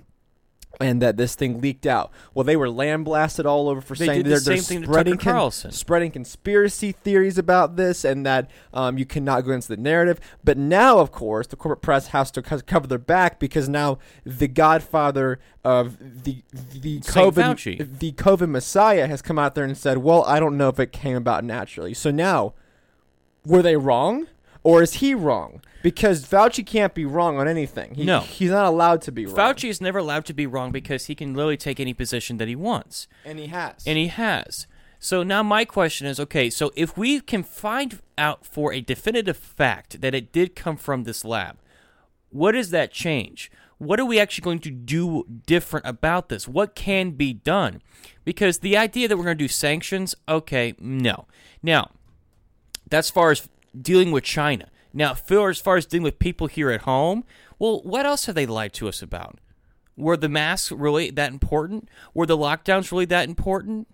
And 0.80 1.02
that 1.02 1.16
this 1.16 1.34
thing 1.34 1.60
leaked 1.60 1.86
out. 1.86 2.12
Well, 2.34 2.44
they 2.44 2.54
were 2.54 2.70
lambasted 2.70 3.46
all 3.46 3.68
over 3.68 3.80
for 3.80 3.96
They 3.96 4.06
saying 4.06 4.22
did 4.22 4.26
the 4.26 4.30
they're, 4.38 4.56
same 4.58 4.62
thing 4.62 4.80
to 4.82 4.86
spreading 4.86 5.14
Tucker 5.14 5.30
Carlson. 5.32 5.72
spreading 5.72 6.12
conspiracy 6.12 6.92
theories 6.92 7.36
about 7.36 7.74
this, 7.74 8.04
and 8.04 8.24
that 8.24 8.48
um, 8.72 8.96
you 8.96 9.04
cannot 9.04 9.40
go 9.44 9.50
into 9.50 9.66
the 9.66 9.76
narrative. 9.76 10.20
But 10.44 10.56
now, 10.56 10.98
of 10.98 11.10
course, 11.10 11.48
the 11.48 11.56
corporate 11.56 11.82
press 11.82 12.08
has 12.08 12.30
to 12.30 12.42
co- 12.42 12.60
cover 12.60 12.86
their 12.86 12.98
back 12.98 13.40
because 13.40 13.68
now 13.68 13.98
the 14.24 14.46
godfather 14.46 15.40
of 15.64 15.98
the 16.22 16.44
the 16.52 17.00
Saint 17.00 17.34
COVID 17.34 17.42
Fauci. 17.56 17.98
the 17.98 18.12
COVID 18.12 18.48
Messiah 18.48 19.08
has 19.08 19.20
come 19.20 19.38
out 19.38 19.56
there 19.56 19.64
and 19.64 19.76
said, 19.76 19.98
"Well, 19.98 20.22
I 20.26 20.38
don't 20.38 20.56
know 20.56 20.68
if 20.68 20.78
it 20.78 20.92
came 20.92 21.16
about 21.16 21.42
naturally." 21.42 21.92
So 21.92 22.12
now, 22.12 22.54
were 23.44 23.62
they 23.62 23.76
wrong, 23.76 24.28
or 24.62 24.82
is 24.82 24.94
he 24.94 25.14
wrong? 25.14 25.60
Because 25.82 26.24
Fauci 26.24 26.64
can't 26.66 26.94
be 26.94 27.04
wrong 27.04 27.38
on 27.38 27.46
anything. 27.46 27.94
He, 27.94 28.04
No. 28.04 28.20
he's 28.20 28.50
not 28.50 28.66
allowed 28.66 29.00
to 29.02 29.12
be 29.12 29.26
wrong. 29.26 29.36
Fauci 29.36 29.68
is 29.68 29.80
never 29.80 29.98
allowed 29.98 30.24
to 30.26 30.34
be 30.34 30.46
wrong 30.46 30.72
because 30.72 31.06
he 31.06 31.14
can 31.14 31.34
literally 31.34 31.56
take 31.56 31.78
any 31.80 31.94
position 31.94 32.36
that 32.38 32.48
he 32.48 32.56
wants. 32.56 33.06
and 33.24 33.38
he 33.38 33.46
has. 33.46 33.84
And 33.86 33.96
he 33.96 34.08
has. 34.08 34.66
So 34.98 35.22
now 35.22 35.44
my 35.44 35.64
question 35.64 36.08
is 36.08 36.18
okay, 36.18 36.50
so 36.50 36.72
if 36.74 36.96
we 36.98 37.20
can 37.20 37.44
find 37.44 38.00
out 38.18 38.44
for 38.44 38.72
a 38.72 38.80
definitive 38.80 39.36
fact 39.36 40.00
that 40.00 40.14
it 40.14 40.32
did 40.32 40.56
come 40.56 40.76
from 40.76 41.04
this 41.04 41.24
lab, 41.24 41.56
what 42.30 42.52
does 42.52 42.70
that 42.70 42.92
change? 42.92 43.50
What 43.78 44.00
are 44.00 44.04
we 44.04 44.18
actually 44.18 44.42
going 44.42 44.58
to 44.58 44.72
do 44.72 45.24
different 45.46 45.86
about 45.86 46.28
this? 46.30 46.48
What 46.48 46.74
can 46.74 47.12
be 47.12 47.32
done? 47.32 47.80
Because 48.24 48.58
the 48.58 48.76
idea 48.76 49.06
that 49.06 49.16
we're 49.16 49.22
going 49.24 49.38
to 49.38 49.44
do 49.44 49.46
sanctions, 49.48 50.16
okay, 50.28 50.74
no. 50.80 51.26
Now, 51.62 51.92
that's 52.90 53.08
far 53.08 53.30
as 53.30 53.48
dealing 53.80 54.12
with 54.12 54.24
China. 54.24 54.68
Now, 54.92 55.14
Phil, 55.14 55.46
as 55.46 55.60
far 55.60 55.76
as 55.76 55.86
dealing 55.86 56.04
with 56.04 56.18
people 56.18 56.46
here 56.46 56.70
at 56.70 56.82
home, 56.82 57.24
well, 57.58 57.82
what 57.82 58.06
else 58.06 58.26
have 58.26 58.34
they 58.34 58.46
lied 58.46 58.72
to 58.74 58.88
us 58.88 59.02
about? 59.02 59.38
Were 59.96 60.16
the 60.16 60.28
masks 60.28 60.72
really 60.72 61.10
that 61.10 61.32
important? 61.32 61.88
Were 62.14 62.26
the 62.26 62.36
lockdowns 62.36 62.92
really 62.92 63.04
that 63.06 63.28
important? 63.28 63.88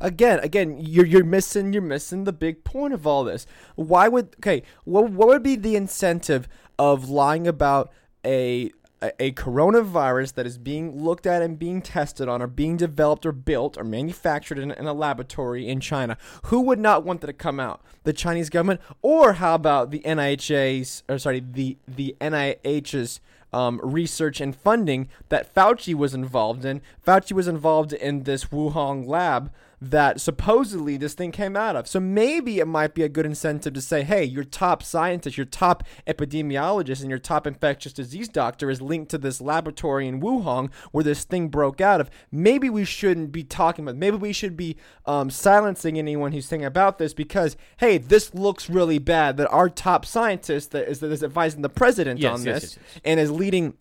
again 0.00 0.38
again 0.40 0.78
you're 0.78 1.04
you're 1.04 1.24
missing 1.24 1.72
you're 1.72 1.82
missing 1.82 2.24
the 2.24 2.32
big 2.32 2.64
point 2.64 2.94
of 2.94 3.06
all 3.06 3.22
this 3.24 3.46
why 3.74 4.08
would 4.08 4.34
okay 4.38 4.62
what 4.84 5.10
what 5.10 5.28
would 5.28 5.42
be 5.42 5.56
the 5.56 5.76
incentive 5.76 6.48
of 6.78 7.10
lying 7.10 7.46
about 7.46 7.92
a 8.24 8.70
a, 9.02 9.22
a 9.22 9.32
coronavirus 9.32 10.34
that 10.34 10.46
is 10.46 10.58
being 10.58 11.02
looked 11.02 11.26
at 11.26 11.42
and 11.42 11.58
being 11.58 11.82
tested 11.82 12.28
on 12.28 12.42
or 12.42 12.46
being 12.46 12.76
developed 12.76 13.24
or 13.26 13.32
built 13.32 13.78
or 13.78 13.84
manufactured 13.84 14.58
in, 14.58 14.70
in 14.70 14.86
a 14.86 14.92
laboratory 14.92 15.68
in 15.68 15.80
China. 15.80 16.16
Who 16.44 16.60
would 16.62 16.78
not 16.78 17.04
want 17.04 17.20
that 17.20 17.26
to 17.28 17.32
come 17.32 17.60
out? 17.60 17.80
The 18.04 18.12
Chinese 18.12 18.50
government? 18.50 18.80
Or 19.02 19.34
how 19.34 19.54
about 19.54 19.90
the 19.90 20.00
NIH's 20.00 21.02
or 21.08 21.18
sorry 21.18 21.40
the 21.40 21.76
the 21.86 22.16
NIH's 22.20 23.20
um, 23.52 23.80
research 23.82 24.40
and 24.40 24.54
funding 24.54 25.08
that 25.28 25.52
Fauci 25.54 25.94
was 25.94 26.14
involved 26.14 26.64
in. 26.64 26.80
Fauci 27.06 27.32
was 27.32 27.48
involved 27.48 27.92
in 27.92 28.24
this 28.24 28.46
Wuhan 28.46 29.06
lab 29.06 29.50
that 29.80 30.20
supposedly 30.20 30.98
this 30.98 31.14
thing 31.14 31.32
came 31.32 31.56
out 31.56 31.74
of. 31.74 31.88
So 31.88 32.00
maybe 32.00 32.58
it 32.58 32.66
might 32.66 32.92
be 32.92 33.02
a 33.02 33.08
good 33.08 33.24
incentive 33.24 33.72
to 33.74 33.80
say, 33.80 34.02
hey, 34.02 34.24
your 34.24 34.44
top 34.44 34.82
scientist, 34.82 35.38
your 35.38 35.46
top 35.46 35.84
epidemiologist, 36.06 37.00
and 37.00 37.08
your 37.08 37.18
top 37.18 37.46
infectious 37.46 37.94
disease 37.94 38.28
doctor 38.28 38.68
is 38.68 38.82
linked 38.82 39.10
to 39.12 39.18
this 39.18 39.40
laboratory 39.40 40.06
in 40.06 40.20
Wuhan 40.20 40.70
where 40.92 41.04
this 41.04 41.24
thing 41.24 41.48
broke 41.48 41.80
out 41.80 42.00
of. 42.00 42.10
Maybe 42.30 42.68
we 42.68 42.84
shouldn't 42.84 43.32
be 43.32 43.42
talking 43.42 43.84
about. 43.84 43.96
Maybe 43.96 44.18
we 44.18 44.34
should 44.34 44.56
be 44.56 44.76
um, 45.06 45.30
silencing 45.30 45.98
anyone 45.98 46.32
who's 46.32 46.46
saying 46.46 46.64
about 46.64 46.98
this 46.98 47.14
because, 47.14 47.56
hey, 47.78 47.96
this 47.96 48.34
looks 48.34 48.68
really 48.68 48.98
bad. 48.98 49.38
That 49.38 49.48
our 49.48 49.70
top 49.70 50.04
scientist 50.04 50.72
that 50.72 50.88
is, 50.88 51.00
that 51.00 51.10
is 51.10 51.22
advising 51.24 51.62
the 51.62 51.70
president 51.70 52.20
Yes, 52.20 52.40
on 52.40 52.44
yes, 52.44 52.60
this 52.60 52.76
yes, 52.76 52.84
yes. 52.94 53.02
and 53.06 53.20
is 53.20 53.30
leading 53.40 53.74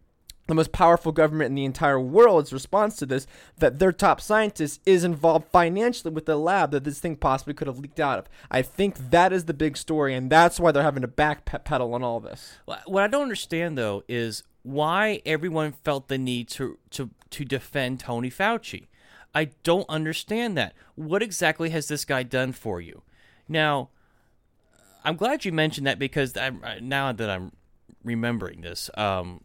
the 0.48 0.56
most 0.56 0.72
powerful 0.72 1.12
government 1.12 1.50
in 1.50 1.56
the 1.56 1.64
entire 1.64 2.00
world's 2.00 2.52
response 2.52 2.96
to 2.96 3.06
this 3.06 3.28
that 3.60 3.78
their 3.78 3.92
top 3.92 4.20
scientist 4.20 4.82
is 4.84 5.04
involved 5.04 5.46
financially 5.52 6.12
with 6.12 6.26
the 6.26 6.36
lab 6.36 6.72
that 6.72 6.84
this 6.84 7.00
thing 7.00 7.16
possibly 7.16 7.54
could 7.54 7.68
have 7.68 7.78
leaked 7.78 8.00
out 8.00 8.18
of. 8.18 8.28
I 8.50 8.64
think 8.64 9.12
that 9.12 9.32
is 9.32 9.46
the 9.46 9.54
big 9.54 9.78
story, 9.78 10.16
and 10.16 10.30
that's 10.30 10.60
why 10.60 10.72
they're 10.72 10.82
having 10.82 11.04
to 11.04 11.08
backpedal 11.08 11.94
on 11.94 12.04
all 12.04 12.20
this. 12.20 12.58
What 12.66 13.04
I 13.04 13.08
don't 13.08 13.22
understand 13.22 13.78
though 13.78 14.04
is 14.08 14.44
why 14.64 15.22
everyone 15.26 15.72
felt 15.72 16.08
the 16.08 16.18
need 16.18 16.48
to 16.50 16.80
to 16.92 17.12
to 17.30 17.46
defend 17.46 18.00
Tony 18.00 18.32
Fauci. 18.32 18.88
I 19.36 19.52
don't 19.62 19.88
understand 19.88 20.58
that. 20.58 20.74
What 20.96 21.22
exactly 21.22 21.70
has 21.70 21.88
this 21.88 22.06
guy 22.06 22.24
done 22.24 22.52
for 22.52 22.82
you? 22.82 23.04
Now, 23.48 23.90
I'm 25.04 25.16
glad 25.16 25.46
you 25.46 25.52
mentioned 25.52 25.86
that 25.86 26.00
because 26.00 26.36
I'm, 26.36 26.64
now 26.82 27.12
that 27.12 27.30
I'm 27.30 27.52
remembering 28.04 28.62
this, 28.62 28.90
um, 28.98 29.42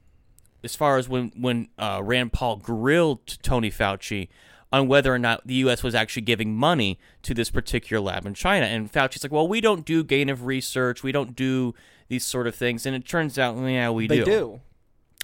as 0.65 0.75
far 0.75 0.99
as 0.99 1.09
when 1.09 1.33
when 1.37 1.69
uh, 1.79 2.01
Rand 2.03 2.33
Paul 2.33 2.57
grilled 2.57 3.27
Tony 3.43 3.71
Fauci 3.71 4.29
on 4.73 4.89
whether 4.89 5.15
or 5.15 5.19
not 5.19 5.47
the 5.47 5.55
U.S. 5.55 5.83
was 5.83 5.95
actually 5.95 6.23
giving 6.23 6.57
money 6.57 6.99
to 7.23 7.33
this 7.35 7.51
particular 7.51 8.01
lab 8.01 8.27
in 8.27 8.35
China, 8.35 8.67
and 8.67 8.91
Fauci's 8.91 9.23
like, 9.23 9.33
"Well, 9.33 9.47
we 9.47 9.61
don't 9.61 9.85
do 9.85 10.03
gain 10.03 10.29
of 10.29 10.47
research, 10.47 11.03
we 11.03 11.13
don't 11.13 11.37
do 11.37 11.75
these 12.09 12.25
sort 12.25 12.47
of 12.47 12.55
things," 12.55 12.85
and 12.87 12.97
it 12.97 13.07
turns 13.07 13.39
out, 13.39 13.57
yeah, 13.57 13.91
we 13.91 14.07
They 14.07 14.17
do. 14.25 14.25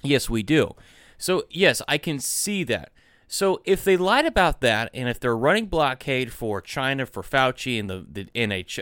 Yes, 0.03 0.29
we 0.29 0.43
do. 0.43 0.75
So, 1.17 1.43
yes, 1.49 1.81
I 1.87 1.97
can 1.97 2.19
see 2.19 2.63
that. 2.63 2.91
So, 3.33 3.61
if 3.63 3.85
they 3.85 3.95
lied 3.95 4.25
about 4.25 4.59
that, 4.59 4.89
and 4.93 5.07
if 5.07 5.17
they're 5.17 5.37
running 5.37 5.67
blockade 5.67 6.33
for 6.33 6.59
China, 6.59 7.05
for 7.05 7.23
Fauci, 7.23 7.79
and 7.79 7.89
the, 7.89 8.05
the 8.11 8.25
NH, 8.35 8.81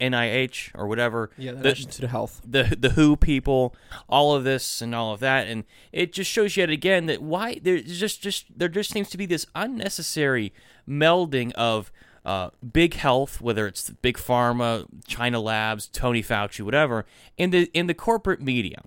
NIH, 0.00 0.70
or 0.74 0.86
whatever, 0.86 1.30
Yeah, 1.36 1.52
the 1.52 1.58
the, 1.58 1.68
Institute 1.68 2.04
of 2.04 2.10
Health. 2.10 2.40
the 2.46 2.74
the 2.80 2.90
WHO 2.90 3.16
people, 3.16 3.74
all 4.08 4.34
of 4.34 4.42
this 4.42 4.80
and 4.80 4.94
all 4.94 5.12
of 5.12 5.20
that, 5.20 5.48
and 5.48 5.64
it 5.92 6.14
just 6.14 6.30
shows 6.30 6.56
yet 6.56 6.70
again 6.70 7.04
that 7.06 7.22
why 7.22 7.60
there's 7.62 8.00
just 8.00 8.22
just 8.22 8.46
there 8.58 8.70
just 8.70 8.90
seems 8.90 9.10
to 9.10 9.18
be 9.18 9.26
this 9.26 9.44
unnecessary 9.54 10.54
melding 10.88 11.52
of 11.52 11.92
uh, 12.24 12.48
big 12.72 12.94
health, 12.94 13.42
whether 13.42 13.66
it's 13.66 13.90
big 13.90 14.16
pharma, 14.16 14.86
China 15.06 15.40
Labs, 15.40 15.88
Tony 15.88 16.22
Fauci, 16.22 16.62
whatever, 16.62 17.04
in 17.36 17.50
the 17.50 17.70
in 17.74 17.86
the 17.86 17.92
corporate 17.94 18.40
media. 18.40 18.80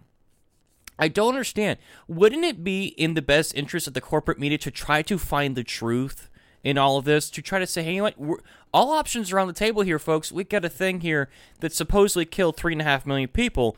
I 1.00 1.08
don't 1.08 1.30
understand. 1.30 1.78
Wouldn't 2.08 2.44
it 2.44 2.64
be 2.64 2.88
in 2.88 3.14
the 3.14 3.22
best 3.22 3.54
interest 3.56 3.88
of 3.88 3.94
the 3.94 4.02
corporate 4.02 4.40
media 4.40 4.58
to 4.60 4.72
try 4.72 5.02
to 5.04 5.18
find 5.18 5.56
the 5.56 5.64
truth 5.64 6.30
in 6.64 6.78
all 6.78 6.98
of 6.98 7.06
this? 7.06 7.30
To 7.32 7.42
try 7.42 7.60
to 7.60 7.68
say, 7.68 7.84
hey, 7.84 7.94
you 7.94 7.98
know 8.04 8.12
what? 8.18 8.42
All 8.74 8.92
options 8.92 9.32
are 9.32 9.40
on 9.40 9.48
the 9.48 9.54
table 9.54 9.84
here, 9.84 10.00
folks. 10.00 10.32
We 10.32 10.44
got 10.44 10.66
a 10.66 10.70
thing 10.70 11.02
here 11.02 11.30
that 11.60 11.74
supposedly 11.74 12.26
killed 12.26 12.58
three 12.58 12.74
and 12.74 12.82
a 12.82 12.86
half 12.86 13.06
million 13.06 13.30
people. 13.30 13.78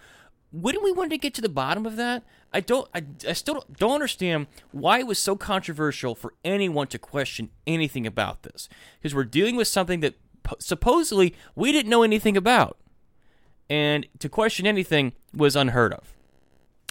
Wouldn't 0.51 0.83
we 0.83 0.91
want 0.91 1.11
to 1.11 1.17
get 1.17 1.33
to 1.35 1.41
the 1.41 1.49
bottom 1.49 1.85
of 1.85 1.95
that? 1.97 2.23
I 2.51 2.61
don't. 2.61 2.89
I, 2.95 3.03
I 3.27 3.33
still 3.33 3.55
don't, 3.55 3.77
don't 3.77 3.93
understand 3.93 4.47
why 4.71 4.97
it 4.97 5.05
was 5.05 5.19
so 5.19 5.35
controversial 5.35 6.15
for 6.15 6.33
anyone 6.43 6.87
to 6.87 6.97
question 6.97 7.51
anything 7.67 8.07
about 8.07 8.41
this. 8.41 8.67
Because 8.99 9.13
we're 9.13 9.25
dealing 9.25 9.55
with 9.55 9.67
something 9.67 9.99
that 9.99 10.15
po- 10.41 10.55
supposedly 10.59 11.35
we 11.53 11.71
didn't 11.71 11.91
know 11.91 12.01
anything 12.01 12.35
about, 12.35 12.77
and 13.69 14.07
to 14.17 14.27
question 14.27 14.65
anything 14.65 15.13
was 15.31 15.55
unheard 15.55 15.93
of, 15.93 16.15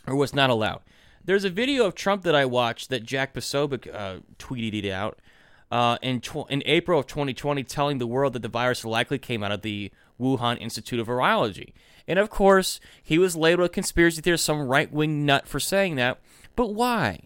or 0.08 0.16
was 0.16 0.34
not 0.34 0.50
allowed. 0.50 0.80
There's 1.24 1.44
a 1.44 1.50
video 1.50 1.84
of 1.84 1.94
Trump 1.94 2.22
that 2.22 2.34
I 2.34 2.44
watched 2.46 2.88
that 2.90 3.02
Jack 3.02 3.34
Posobiec 3.34 3.92
uh, 3.92 4.20
tweeted 4.38 4.84
it 4.84 4.90
out 4.90 5.18
uh, 5.70 5.98
in 6.00 6.20
tw- 6.20 6.50
in 6.50 6.62
April 6.64 7.00
of 7.00 7.06
2020, 7.06 7.62
telling 7.64 7.98
the 7.98 8.06
world 8.06 8.32
that 8.32 8.42
the 8.42 8.48
virus 8.48 8.84
likely 8.84 9.18
came 9.18 9.42
out 9.42 9.52
of 9.52 9.62
the 9.62 9.90
Wuhan 10.20 10.58
Institute 10.60 10.98
of 10.98 11.06
Virology. 11.06 11.72
And 12.06 12.18
of 12.18 12.30
course, 12.30 12.80
he 13.02 13.18
was 13.18 13.36
labeled 13.36 13.66
a 13.66 13.68
conspiracy 13.68 14.22
theorist, 14.22 14.44
some 14.44 14.62
right 14.62 14.90
wing 14.90 15.26
nut 15.26 15.46
for 15.46 15.60
saying 15.60 15.96
that. 15.96 16.18
But 16.56 16.74
why? 16.74 17.20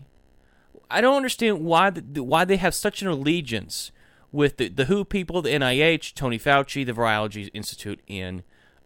I 0.91 1.01
don't 1.01 1.17
understand 1.17 1.65
why 1.65 1.91
the, 1.91 2.23
why 2.23 2.45
they 2.45 2.57
have 2.57 2.75
such 2.75 3.01
an 3.01 3.09
allegiance 3.09 3.93
with 4.33 4.57
the, 4.57 4.69
the 4.69 4.87
WHO 4.87 5.05
people, 5.05 5.43
the 5.43 5.51
NIH, 5.51 6.15
Tony 6.15 6.39
Fauci, 6.39 6.85
the 6.85 6.93
Virology 6.93 7.51
Institute 7.55 8.01
in 8.07 8.43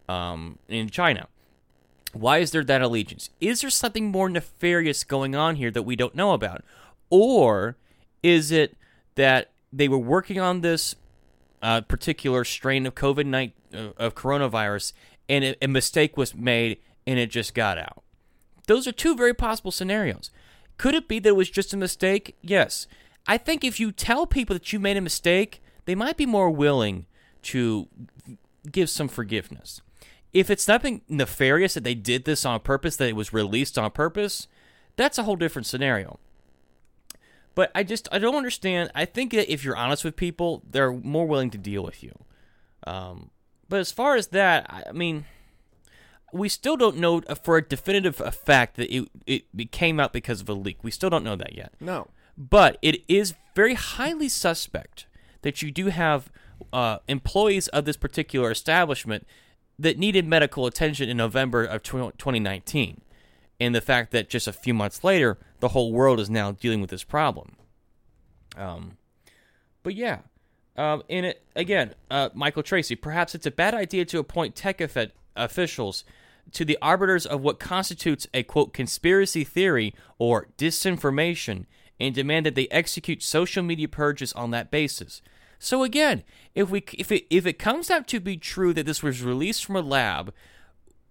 um, 0.08 0.58
in 0.68 0.90
China. 0.90 1.28
Why 2.12 2.38
is 2.38 2.50
there 2.50 2.64
that 2.64 2.82
allegiance? 2.82 3.30
Is 3.40 3.60
there 3.60 3.70
something 3.70 4.10
more 4.10 4.28
nefarious 4.28 5.04
going 5.04 5.34
on 5.34 5.56
here 5.56 5.70
that 5.70 5.82
we 5.82 5.96
don't 5.96 6.14
know 6.14 6.32
about? 6.32 6.64
Or 7.10 7.76
is 8.22 8.50
it 8.50 8.76
that 9.16 9.50
they 9.72 9.88
were 9.88 9.98
working 9.98 10.40
on 10.40 10.60
this 10.60 10.96
uh, 11.62 11.80
particular 11.82 12.44
strain 12.44 12.86
of 12.86 12.94
COVID 12.94 13.26
19 13.26 13.52
uh, 13.74 13.78
of 13.96 14.14
coronavirus 14.14 14.92
and 15.28 15.44
a, 15.44 15.64
a 15.64 15.68
mistake 15.68 16.16
was 16.16 16.34
made 16.34 16.78
and 17.06 17.18
it 17.18 17.30
just 17.30 17.54
got 17.54 17.78
out? 17.78 18.02
Those 18.66 18.86
are 18.86 18.92
two 18.92 19.14
very 19.14 19.34
possible 19.34 19.70
scenarios. 19.70 20.30
Could 20.78 20.94
it 20.94 21.08
be 21.08 21.18
that 21.20 21.30
it 21.30 21.36
was 21.36 21.50
just 21.50 21.72
a 21.72 21.76
mistake? 21.76 22.36
Yes. 22.42 22.86
I 23.26 23.38
think 23.38 23.64
if 23.64 23.80
you 23.80 23.92
tell 23.92 24.26
people 24.26 24.54
that 24.54 24.72
you 24.72 24.78
made 24.78 24.96
a 24.96 25.00
mistake, 25.00 25.62
they 25.84 25.94
might 25.94 26.16
be 26.16 26.26
more 26.26 26.50
willing 26.50 27.06
to 27.42 27.88
give 28.70 28.90
some 28.90 29.08
forgiveness. 29.08 29.80
If 30.32 30.50
it's 30.50 30.68
nothing 30.68 31.02
nefarious 31.08 31.74
that 31.74 31.84
they 31.84 31.94
did 31.94 32.24
this 32.24 32.44
on 32.44 32.60
purpose, 32.60 32.96
that 32.96 33.08
it 33.08 33.16
was 33.16 33.32
released 33.32 33.78
on 33.78 33.90
purpose, 33.90 34.48
that's 34.96 35.18
a 35.18 35.22
whole 35.22 35.36
different 35.36 35.66
scenario. 35.66 36.18
But 37.54 37.70
I 37.74 37.84
just 37.84 38.06
I 38.12 38.18
don't 38.18 38.34
understand. 38.34 38.90
I 38.94 39.06
think 39.06 39.32
that 39.32 39.50
if 39.50 39.64
you're 39.64 39.76
honest 39.76 40.04
with 40.04 40.14
people, 40.14 40.62
they're 40.68 40.92
more 40.92 41.26
willing 41.26 41.50
to 41.50 41.58
deal 41.58 41.82
with 41.82 42.02
you. 42.02 42.12
Um, 42.86 43.30
but 43.68 43.80
as 43.80 43.90
far 43.90 44.14
as 44.14 44.28
that, 44.28 44.66
I 44.68 44.92
mean, 44.92 45.24
we 46.32 46.48
still 46.48 46.76
don't 46.76 46.98
know 46.98 47.22
for 47.42 47.56
a 47.56 47.62
definitive 47.62 48.16
fact 48.16 48.76
that 48.76 48.94
it, 48.94 49.08
it, 49.26 49.72
came 49.72 49.98
out 49.98 50.12
because 50.12 50.40
of 50.40 50.48
a 50.48 50.52
leak. 50.52 50.82
We 50.82 50.90
still 50.90 51.10
don't 51.10 51.24
know 51.24 51.36
that 51.36 51.54
yet. 51.54 51.72
No. 51.80 52.08
But 52.36 52.78
it 52.82 53.02
is 53.08 53.34
very 53.54 53.74
highly 53.74 54.28
suspect 54.28 55.06
that 55.42 55.62
you 55.62 55.70
do 55.70 55.86
have 55.86 56.30
uh, 56.72 56.98
employees 57.08 57.68
of 57.68 57.84
this 57.84 57.96
particular 57.96 58.50
establishment 58.50 59.26
that 59.78 59.98
needed 59.98 60.26
medical 60.26 60.66
attention 60.66 61.08
in 61.08 61.16
November 61.16 61.64
of 61.64 61.82
2019. 61.82 63.00
And 63.58 63.74
the 63.74 63.80
fact 63.80 64.10
that 64.12 64.28
just 64.28 64.46
a 64.46 64.52
few 64.52 64.74
months 64.74 65.02
later, 65.02 65.38
the 65.60 65.68
whole 65.68 65.92
world 65.92 66.20
is 66.20 66.28
now 66.28 66.52
dealing 66.52 66.80
with 66.80 66.90
this 66.90 67.04
problem. 67.04 67.56
Um, 68.56 68.96
but 69.82 69.94
yeah. 69.94 70.20
Um, 70.76 71.02
and 71.08 71.26
it, 71.26 71.42
again, 71.54 71.94
uh, 72.10 72.28
Michael 72.34 72.62
Tracey, 72.62 72.96
perhaps 72.96 73.34
it's 73.34 73.46
a 73.46 73.50
bad 73.50 73.74
idea 73.74 74.04
to 74.06 74.18
appoint 74.18 74.54
tech 74.54 74.80
officials 75.34 76.04
to 76.52 76.64
the 76.64 76.78
arbiters 76.82 77.26
of 77.26 77.40
what 77.40 77.58
constitutes 77.58 78.26
a 78.34 78.42
quote 78.42 78.72
conspiracy 78.72 79.42
theory 79.42 79.94
or 80.18 80.48
disinformation 80.58 81.66
and 81.98 82.14
demand 82.14 82.46
that 82.46 82.54
they 82.54 82.68
execute 82.68 83.22
social 83.22 83.62
media 83.62 83.88
purges 83.88 84.32
on 84.34 84.50
that 84.50 84.70
basis. 84.70 85.22
So 85.58 85.82
again, 85.82 86.22
if 86.54 86.70
we 86.70 86.84
if 86.94 87.10
it 87.10 87.26
if 87.30 87.46
it 87.46 87.58
comes 87.58 87.90
out 87.90 88.06
to 88.08 88.20
be 88.20 88.36
true 88.36 88.72
that 88.74 88.86
this 88.86 89.02
was 89.02 89.22
released 89.22 89.64
from 89.64 89.76
a 89.76 89.80
lab, 89.80 90.32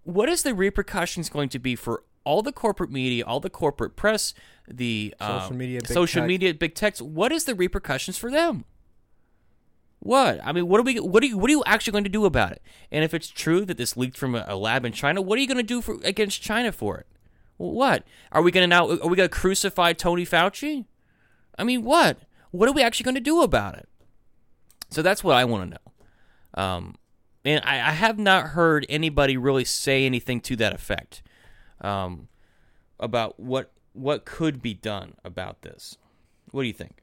what 0.04 0.28
is 0.28 0.42
the 0.42 0.54
repercussions 0.54 1.28
going 1.28 1.48
to 1.50 1.58
be 1.58 1.74
for 1.74 2.02
all 2.24 2.42
the 2.42 2.52
corporate 2.52 2.90
media, 2.90 3.24
all 3.24 3.40
the 3.40 3.48
corporate 3.48 3.96
press, 3.96 4.34
the 4.68 5.14
social 5.20 5.52
um, 5.52 5.58
media, 5.58 5.80
big 5.80 5.88
social 5.88 6.22
tech. 6.22 6.28
media, 6.28 6.54
big 6.54 6.74
techs? 6.74 7.00
What 7.00 7.32
is 7.32 7.44
the 7.44 7.54
repercussions 7.54 8.18
for 8.18 8.30
them? 8.30 8.64
What 10.00 10.40
I 10.44 10.52
mean, 10.52 10.68
what 10.68 10.80
are 10.80 10.82
we? 10.82 11.00
What 11.00 11.22
are 11.22 11.26
you? 11.26 11.38
What 11.38 11.48
are 11.48 11.52
you 11.52 11.64
actually 11.64 11.92
going 11.92 12.04
to 12.04 12.10
do 12.10 12.24
about 12.24 12.52
it? 12.52 12.62
And 12.92 13.02
if 13.02 13.14
it's 13.14 13.28
true 13.28 13.64
that 13.64 13.78
this 13.78 13.96
leaked 13.96 14.16
from 14.16 14.34
a, 14.34 14.44
a 14.46 14.56
lab 14.56 14.84
in 14.84 14.92
China, 14.92 15.22
what 15.22 15.38
are 15.38 15.40
you 15.40 15.48
going 15.48 15.56
to 15.56 15.62
do 15.62 15.80
for 15.80 15.98
against 16.04 16.42
China 16.42 16.70
for 16.70 16.98
it? 16.98 17.06
What 17.56 18.04
are 18.32 18.42
we 18.42 18.50
going 18.50 18.64
to 18.64 18.68
now? 18.68 18.88
Are 18.88 19.08
we 19.08 19.16
going 19.16 19.28
to 19.28 19.28
crucify 19.28 19.94
Tony 19.94 20.26
Fauci? 20.26 20.84
I 21.58 21.64
mean, 21.64 21.82
what? 21.82 22.18
What 22.50 22.68
are 22.68 22.72
we 22.72 22.82
actually 22.82 23.04
going 23.04 23.14
to 23.14 23.20
do 23.20 23.42
about 23.42 23.76
it? 23.76 23.88
So 24.90 25.02
that's 25.02 25.22
what 25.24 25.36
I 25.36 25.44
want 25.44 25.64
to 25.64 25.70
know. 25.70 26.62
Um, 26.62 26.94
and 27.44 27.62
I, 27.64 27.76
I, 27.76 27.92
have 27.92 28.18
not 28.18 28.48
heard 28.48 28.86
anybody 28.88 29.36
really 29.36 29.64
say 29.64 30.06
anything 30.06 30.40
to 30.42 30.56
that 30.56 30.72
effect 30.72 31.22
um, 31.80 32.28
about 32.98 33.38
what 33.38 33.72
what 33.92 34.24
could 34.24 34.62
be 34.62 34.74
done 34.74 35.14
about 35.24 35.62
this. 35.62 35.98
What 36.50 36.62
do 36.62 36.68
you 36.68 36.74
think? 36.74 37.02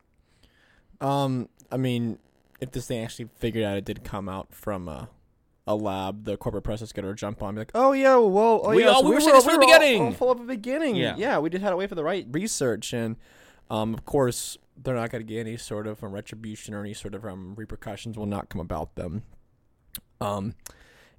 Um, 1.01 1.49
I 1.71 1.77
mean, 1.77 2.17
if 2.59 2.71
this 2.71 2.87
thing 2.87 3.03
actually 3.03 3.29
figured 3.35 3.63
out 3.63 3.77
it 3.77 3.85
did 3.85 4.03
come 4.03 4.27
out 4.27 4.53
from 4.53 4.87
a, 4.87 5.09
a 5.67 5.75
lab, 5.75 6.23
the 6.25 6.37
corporate 6.37 6.63
press 6.63 6.81
is 6.81 6.93
gonna 6.93 7.13
jump 7.13 7.43
on 7.43 7.49
and 7.49 7.55
be 7.57 7.61
like, 7.61 7.71
"Oh 7.75 7.91
yeah, 7.91 8.15
well, 8.15 8.61
oh, 8.63 8.69
We 8.71 8.83
yeah, 8.83 8.89
all- 8.89 9.01
so 9.01 9.09
we 9.09 9.15
were 9.15 9.21
saying 9.21 9.33
this 9.35 9.43
from 9.45 9.59
the 9.59 9.65
all- 9.65 9.79
beginning." 9.79 10.01
all 10.01 10.11
full 10.13 10.31
of 10.31 10.39
the 10.39 10.45
beginning. 10.45 10.95
Yeah. 10.95 11.15
yeah, 11.17 11.39
we 11.39 11.49
just 11.49 11.63
had 11.63 11.69
to 11.69 11.75
wait 11.75 11.89
for 11.89 11.95
the 11.95 12.03
right 12.03 12.25
research, 12.31 12.93
and 12.93 13.17
um, 13.69 13.93
of 13.93 14.05
course, 14.05 14.57
they're 14.81 14.95
not 14.95 15.09
gonna 15.11 15.23
get 15.23 15.39
any 15.39 15.57
sort 15.57 15.87
of 15.87 16.03
um, 16.03 16.11
retribution 16.11 16.73
or 16.73 16.81
any 16.81 16.93
sort 16.93 17.13
of 17.15 17.25
um, 17.25 17.55
repercussions 17.55 18.17
will 18.17 18.25
not 18.25 18.49
come 18.49 18.61
about 18.61 18.95
them. 18.95 19.23
Um, 20.21 20.55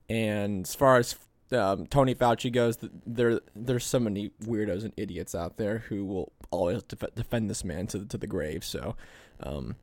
and 0.08 0.64
as 0.66 0.74
far 0.74 0.96
as 0.96 1.16
um, 1.52 1.86
Tony 1.86 2.14
Fauci 2.14 2.52
goes, 2.52 2.78
there 3.06 3.40
there's 3.54 3.84
so 3.84 3.98
many 4.00 4.30
weirdos 4.42 4.84
and 4.84 4.92
idiots 4.96 5.34
out 5.34 5.56
there 5.56 5.78
who 5.88 6.04
will 6.04 6.32
always 6.50 6.82
def- 6.82 7.14
defend 7.14 7.48
this 7.50 7.64
man 7.64 7.86
to 7.88 7.98
the, 7.98 8.06
to 8.06 8.18
the 8.18 8.26
grave. 8.26 8.64
So, 8.64 8.96
um, 9.40 9.76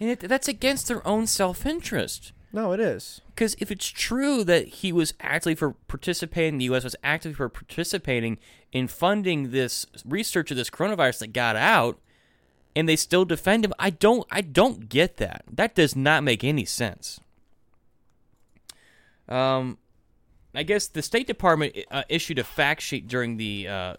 And 0.00 0.10
it, 0.10 0.20
that's 0.20 0.48
against 0.48 0.88
their 0.88 1.06
own 1.06 1.26
self 1.26 1.66
interest. 1.66 2.32
no, 2.52 2.72
it 2.72 2.80
is. 2.80 3.20
Because 3.34 3.54
if 3.58 3.70
it's 3.70 3.86
true 3.88 4.42
that 4.44 4.66
he 4.68 4.92
was 4.92 5.14
actively 5.20 5.54
for 5.54 5.72
participating, 5.72 6.58
the 6.58 6.64
U.S. 6.66 6.84
was 6.84 6.96
actively 7.04 7.34
for 7.34 7.48
participating 7.48 8.38
in 8.72 8.88
funding 8.88 9.50
this 9.50 9.86
research 10.04 10.50
of 10.50 10.56
this 10.56 10.70
coronavirus 10.70 11.18
that 11.20 11.32
got 11.32 11.56
out, 11.56 11.98
and 12.78 12.88
they 12.88 12.94
still 12.94 13.24
defend 13.24 13.64
him, 13.64 13.74
I 13.76 13.90
don't, 13.90 14.24
I 14.30 14.40
don't 14.40 14.88
get 14.88 15.16
that. 15.16 15.42
That 15.52 15.74
does 15.74 15.96
not 15.96 16.22
make 16.22 16.44
any 16.44 16.64
sense. 16.64 17.18
Um, 19.28 19.78
I 20.54 20.62
guess 20.62 20.86
the 20.86 21.02
State 21.02 21.26
Department 21.26 21.76
uh, 21.90 22.04
issued 22.08 22.38
a 22.38 22.44
fact 22.44 22.80
sheet 22.82 23.08
during 23.08 23.36
the, 23.36 23.66
uh, 23.66 23.94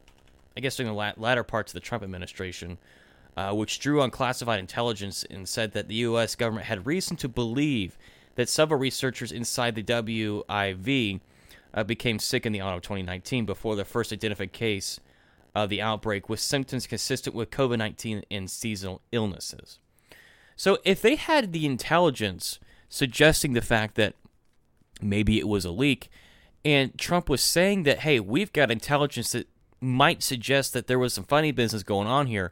I 0.56 0.60
guess 0.62 0.78
during 0.78 0.88
the 0.88 0.98
la- 0.98 1.12
latter 1.18 1.44
parts 1.44 1.74
of 1.74 1.74
the 1.74 1.82
Trump 1.82 2.06
administration, 2.06 2.78
uh, 3.36 3.54
which 3.54 3.82
drew 3.82 4.02
on 4.02 4.12
classified 4.12 4.62
intelligence 4.62 5.26
and 5.30 5.46
said 5.46 5.74
that 5.74 5.90
the 5.90 5.96
U.S. 5.96 6.36
government 6.36 6.68
had 6.68 6.86
reason 6.86 7.18
to 7.18 7.28
believe 7.28 7.98
that 8.36 8.48
several 8.48 8.80
researchers 8.80 9.34
inside 9.34 9.76
the 9.76 9.84
WIV 9.84 11.20
uh, 11.74 11.84
became 11.84 12.18
sick 12.18 12.46
in 12.46 12.54
the 12.54 12.62
autumn 12.62 12.78
of 12.78 12.84
2019 12.84 13.46
before 13.46 13.76
the 13.76 13.84
first 13.84 14.14
identified 14.14 14.54
case 14.54 15.02
of 15.56 15.70
the 15.70 15.82
outbreak 15.82 16.30
with 16.30 16.40
symptoms 16.40 16.88
consistent 16.88 17.36
with 17.36 17.52
COVID 17.52 17.78
19 17.78 18.24
and 18.30 18.50
seasonal 18.50 19.02
illnesses. 19.12 19.80
So, 20.56 20.80
if 20.84 21.02
they 21.02 21.16
had 21.16 21.54
the 21.54 21.66
intelligence 21.66 22.60
suggesting 22.90 23.54
the 23.54 23.62
fact 23.62 23.96
that 23.96 24.16
maybe 25.02 25.40
it 25.40 25.48
was 25.48 25.66
a 25.66 25.72
leak, 25.72 26.10
and 26.66 26.98
Trump 26.98 27.30
was 27.30 27.42
saying 27.42 27.84
that, 27.84 28.00
hey, 28.00 28.20
we've 28.20 28.52
got 28.52 28.72
intelligence 28.72 29.32
that 29.32 29.48
might 29.80 30.22
suggest 30.22 30.74
that 30.74 30.88
there 30.88 31.00
was 31.00 31.14
some 31.14 31.24
funny 31.24 31.52
business 31.52 31.84
going 31.84 32.08
on 32.08 32.28
here, 32.28 32.52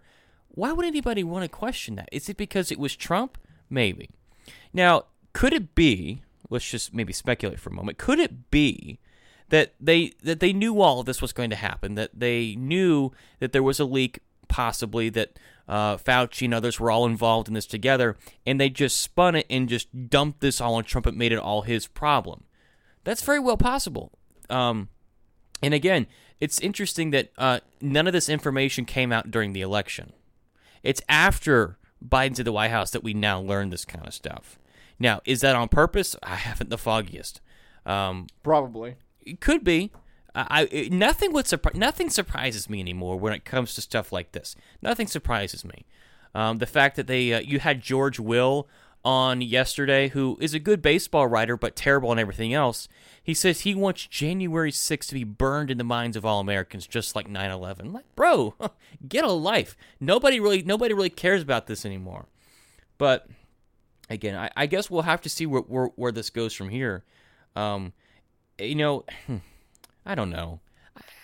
why 0.50 0.72
would 0.72 0.86
anybody 0.86 1.24
want 1.24 1.44
to 1.44 1.50
question 1.50 1.96
that? 1.96 2.10
Is 2.12 2.30
it 2.30 2.38
because 2.38 2.72
it 2.72 2.80
was 2.80 2.96
Trump? 2.96 3.38
Maybe. 3.70 4.10
Now, 4.74 5.06
could 5.34 5.54
it 5.54 5.76
be, 5.76 6.22
let's 6.50 6.70
just 6.70 6.94
maybe 6.94 7.14
speculate 7.14 7.60
for 7.60 7.70
a 7.70 7.74
moment, 7.74 7.98
could 7.98 8.20
it 8.20 8.50
be 8.50 9.00
that 9.50 9.74
they 9.80 10.14
that 10.24 10.40
they 10.40 10.54
knew 10.54 10.82
all 10.82 11.00
of 11.00 11.06
this 11.06 11.22
was 11.22 11.34
going 11.34 11.50
to 11.50 11.56
happen, 11.56 11.96
that 11.96 12.12
they 12.14 12.56
knew 12.56 13.12
that 13.40 13.52
there 13.52 13.64
was 13.64 13.80
a 13.80 13.86
leak, 13.86 14.20
possibly 14.48 15.10
that 15.10 15.40
uh, 15.68 15.98
Fauci 15.98 16.46
and 16.46 16.54
others 16.54 16.80
were 16.80 16.92
all 16.92 17.06
involved 17.06 17.48
in 17.48 17.54
this 17.54 17.66
together, 17.66 18.18
and 18.46 18.60
they 18.60 18.70
just 18.70 19.00
spun 19.00 19.36
it 19.36 19.46
and 19.50 19.70
just 19.70 20.10
dumped 20.10 20.42
this 20.42 20.62
all 20.62 20.76
on 20.76 20.84
Trump 20.84 21.06
and 21.06 21.18
made 21.18 21.32
it 21.32 21.40
all 21.40 21.62
his 21.64 21.88
problem. 21.88 22.44
That's 23.04 23.22
very 23.24 23.40
well 23.40 23.58
possible. 23.58 24.12
Um, 24.50 24.90
and 25.62 25.74
again, 25.74 26.08
it's 26.40 26.60
interesting 26.60 27.12
that 27.12 27.32
uh, 27.38 27.60
none 27.82 28.08
of 28.08 28.14
this 28.14 28.30
information 28.30 28.86
came 28.86 29.12
out 29.12 29.32
during 29.32 29.54
the 29.54 29.62
election. 29.62 30.14
It's 30.84 31.02
after 31.10 31.78
Biden's 32.06 32.40
at 32.40 32.46
the 32.46 32.52
White 32.52 32.72
House 32.72 32.92
that 32.92 33.04
we 33.04 33.14
now 33.14 33.40
learn 33.42 33.70
this 33.70 33.86
kind 33.86 34.06
of 34.06 34.14
stuff. 34.14 34.60
Now, 35.00 35.22
is 35.26 35.42
that 35.42 35.56
on 35.56 35.68
purpose? 35.70 36.16
I 36.24 36.36
haven't 36.36 36.70
the 36.70 36.78
foggiest. 36.78 37.42
Um, 37.86 38.28
Probably. 38.44 38.96
It 39.28 39.42
could 39.42 39.64
be. 39.64 39.92
I, 40.36 40.90
nothing 40.92 41.34
would 41.34 41.46
surpri- 41.46 41.74
nothing 41.74 42.12
surprises 42.12 42.70
me 42.70 42.80
anymore 42.80 43.18
when 43.18 43.34
it 43.34 43.44
comes 43.44 43.74
to 43.74 43.82
stuff 43.82 44.12
like 44.12 44.34
this. 44.34 44.56
Nothing 44.84 45.08
surprises 45.08 45.66
me. 45.66 45.86
Um, 46.36 46.60
the 46.60 46.68
fact 46.68 46.96
that 46.98 47.08
they 47.08 47.34
uh, 47.34 47.40
you 47.40 47.58
had 47.60 47.82
George 47.82 48.20
Will 48.20 48.68
on 49.04 49.42
yesterday, 49.42 50.10
who 50.10 50.38
is 50.40 50.54
a 50.54 50.60
good 50.60 50.82
baseball 50.82 51.28
writer 51.28 51.58
but 51.58 51.76
terrible 51.76 52.10
on 52.10 52.20
everything 52.20 52.54
else. 52.54 52.88
He 53.24 53.34
says 53.34 53.62
he 53.62 53.74
wants 53.74 54.06
January 54.06 54.72
6th 54.72 55.08
to 55.08 55.14
be 55.14 55.24
burned 55.24 55.72
in 55.72 55.78
the 55.78 55.84
minds 55.84 56.16
of 56.16 56.26
all 56.26 56.40
Americans, 56.40 56.86
just 56.86 57.16
like 57.16 57.28
9/11. 57.28 57.94
Like, 57.94 58.06
bro, 58.16 58.54
get 59.08 59.24
a 59.24 59.32
life. 59.32 59.76
Nobody 60.00 60.40
really 60.40 60.62
nobody 60.62 60.94
really 60.94 61.10
cares 61.10 61.42
about 61.42 61.66
this 61.66 61.86
anymore. 61.86 62.28
But 62.98 63.28
again, 64.10 64.36
I, 64.36 64.50
I 64.56 64.66
guess 64.68 64.90
we'll 64.90 65.02
have 65.04 65.22
to 65.22 65.30
see 65.30 65.46
where, 65.46 65.62
where, 65.62 65.88
where 65.96 66.12
this 66.12 66.30
goes 66.30 66.54
from 66.54 66.70
here. 66.70 67.04
Um, 67.56 67.94
you 68.60 68.76
know, 68.76 69.06
I 70.06 70.16
don't 70.16 70.30
know. 70.30 70.60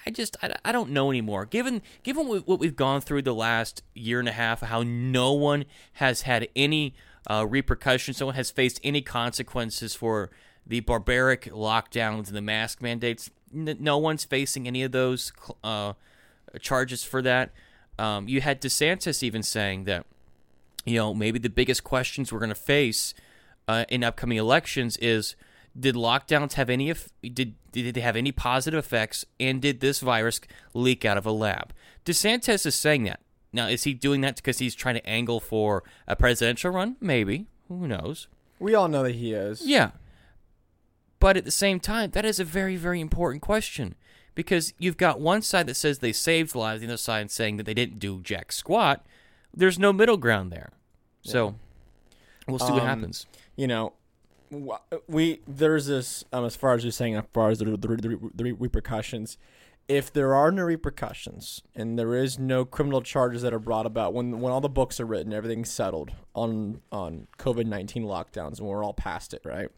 I 0.05 0.11
just 0.11 0.35
I, 0.41 0.71
don't 0.71 0.91
know 0.91 1.09
anymore. 1.09 1.45
Given 1.45 1.81
given 2.03 2.27
what 2.27 2.59
we've 2.59 2.75
gone 2.75 3.01
through 3.01 3.21
the 3.21 3.33
last 3.33 3.83
year 3.93 4.19
and 4.19 4.27
a 4.27 4.33
half, 4.33 4.61
how 4.61 4.83
no 4.83 5.31
one 5.31 5.65
has 5.93 6.23
had 6.23 6.47
any 6.55 6.93
uh, 7.29 7.45
repercussions, 7.49 8.19
no 8.19 8.27
one 8.27 8.35
has 8.35 8.51
faced 8.51 8.81
any 8.83 9.01
consequences 9.01 9.95
for 9.95 10.29
the 10.67 10.81
barbaric 10.81 11.45
lockdowns 11.45 12.27
and 12.27 12.35
the 12.35 12.41
mask 12.41 12.81
mandates. 12.81 13.29
No 13.51 13.97
one's 13.97 14.25
facing 14.25 14.67
any 14.67 14.83
of 14.83 14.91
those 14.91 15.31
uh, 15.63 15.93
charges 16.59 17.03
for 17.03 17.21
that. 17.21 17.51
Um, 17.97 18.27
you 18.27 18.41
had 18.41 18.61
DeSantis 18.61 19.23
even 19.23 19.43
saying 19.43 19.85
that 19.85 20.05
you 20.85 20.97
know 20.97 21.13
maybe 21.13 21.39
the 21.39 21.49
biggest 21.49 21.83
questions 21.83 22.31
we're 22.31 22.39
going 22.39 22.49
to 22.49 22.55
face 22.55 23.13
uh, 23.67 23.85
in 23.87 24.03
upcoming 24.03 24.37
elections 24.37 24.97
is 24.97 25.35
did 25.77 25.95
lockdowns 25.95 26.53
have 26.53 26.69
any 26.69 26.93
did 27.21 27.55
did 27.71 27.95
they 27.95 28.01
have 28.01 28.15
any 28.15 28.31
positive 28.31 28.77
effects 28.77 29.25
and 29.39 29.61
did 29.61 29.79
this 29.79 29.99
virus 29.99 30.39
leak 30.73 31.03
out 31.05 31.17
of 31.17 31.25
a 31.25 31.31
lab? 31.31 31.73
DeSantis 32.05 32.65
is 32.65 32.75
saying 32.75 33.03
that. 33.03 33.19
Now 33.51 33.67
is 33.67 33.83
he 33.83 33.93
doing 33.93 34.21
that 34.21 34.35
because 34.35 34.59
he's 34.59 34.75
trying 34.75 34.95
to 34.95 35.07
angle 35.07 35.39
for 35.39 35.83
a 36.07 36.15
presidential 36.15 36.71
run? 36.71 36.97
Maybe. 36.99 37.47
Who 37.67 37.87
knows? 37.87 38.27
We 38.59 38.75
all 38.75 38.87
know 38.87 39.03
that 39.03 39.15
he 39.15 39.33
is. 39.33 39.65
Yeah. 39.65 39.91
But 41.19 41.37
at 41.37 41.45
the 41.45 41.51
same 41.51 41.79
time 41.79 42.11
that 42.11 42.25
is 42.25 42.39
a 42.39 42.45
very 42.45 42.75
very 42.75 43.01
important 43.01 43.41
question 43.41 43.95
because 44.35 44.73
you've 44.77 44.97
got 44.97 45.19
one 45.19 45.41
side 45.41 45.67
that 45.67 45.75
says 45.75 45.99
they 45.99 46.11
saved 46.11 46.55
lives 46.55 46.81
the 46.81 46.87
other 46.87 46.97
side 46.97 47.31
saying 47.31 47.57
that 47.57 47.65
they 47.65 47.73
didn't 47.73 47.99
do 47.99 48.21
jack 48.21 48.51
squat. 48.51 49.05
There's 49.53 49.79
no 49.79 49.93
middle 49.93 50.17
ground 50.17 50.51
there. 50.51 50.71
So 51.21 51.47
yeah. 51.47 51.53
we'll 52.47 52.59
see 52.59 52.65
um, 52.65 52.73
what 52.73 52.83
happens. 52.83 53.25
you 53.55 53.67
know 53.67 53.93
we 55.07 55.41
there's 55.47 55.87
this 55.87 56.23
um, 56.31 56.45
as 56.45 56.55
far 56.55 56.73
as 56.73 56.83
you're 56.83 56.91
saying 56.91 57.15
as 57.15 57.25
far 57.33 57.49
as 57.49 57.59
the, 57.59 57.65
the, 57.65 57.77
the, 57.77 58.31
the, 58.33 58.51
repercussions 58.53 59.37
if 59.87 60.13
there 60.13 60.33
are 60.33 60.51
no 60.51 60.63
repercussions 60.63 61.61
and 61.75 61.99
there 61.99 62.15
is 62.15 62.39
no 62.39 62.63
criminal 62.63 63.01
charges 63.01 63.41
that 63.41 63.53
are 63.53 63.59
brought 63.59 63.85
about 63.85 64.13
when 64.13 64.39
when 64.39 64.51
all 64.51 64.61
the 64.61 64.69
books 64.69 64.99
are 64.99 65.05
written 65.05 65.33
everything's 65.33 65.69
settled 65.69 66.11
on 66.33 66.81
on 66.91 67.27
covid-19 67.37 68.03
lockdowns 68.03 68.59
and 68.59 68.67
we're 68.67 68.83
all 68.83 68.93
past 68.93 69.33
it 69.33 69.41
right? 69.43 69.69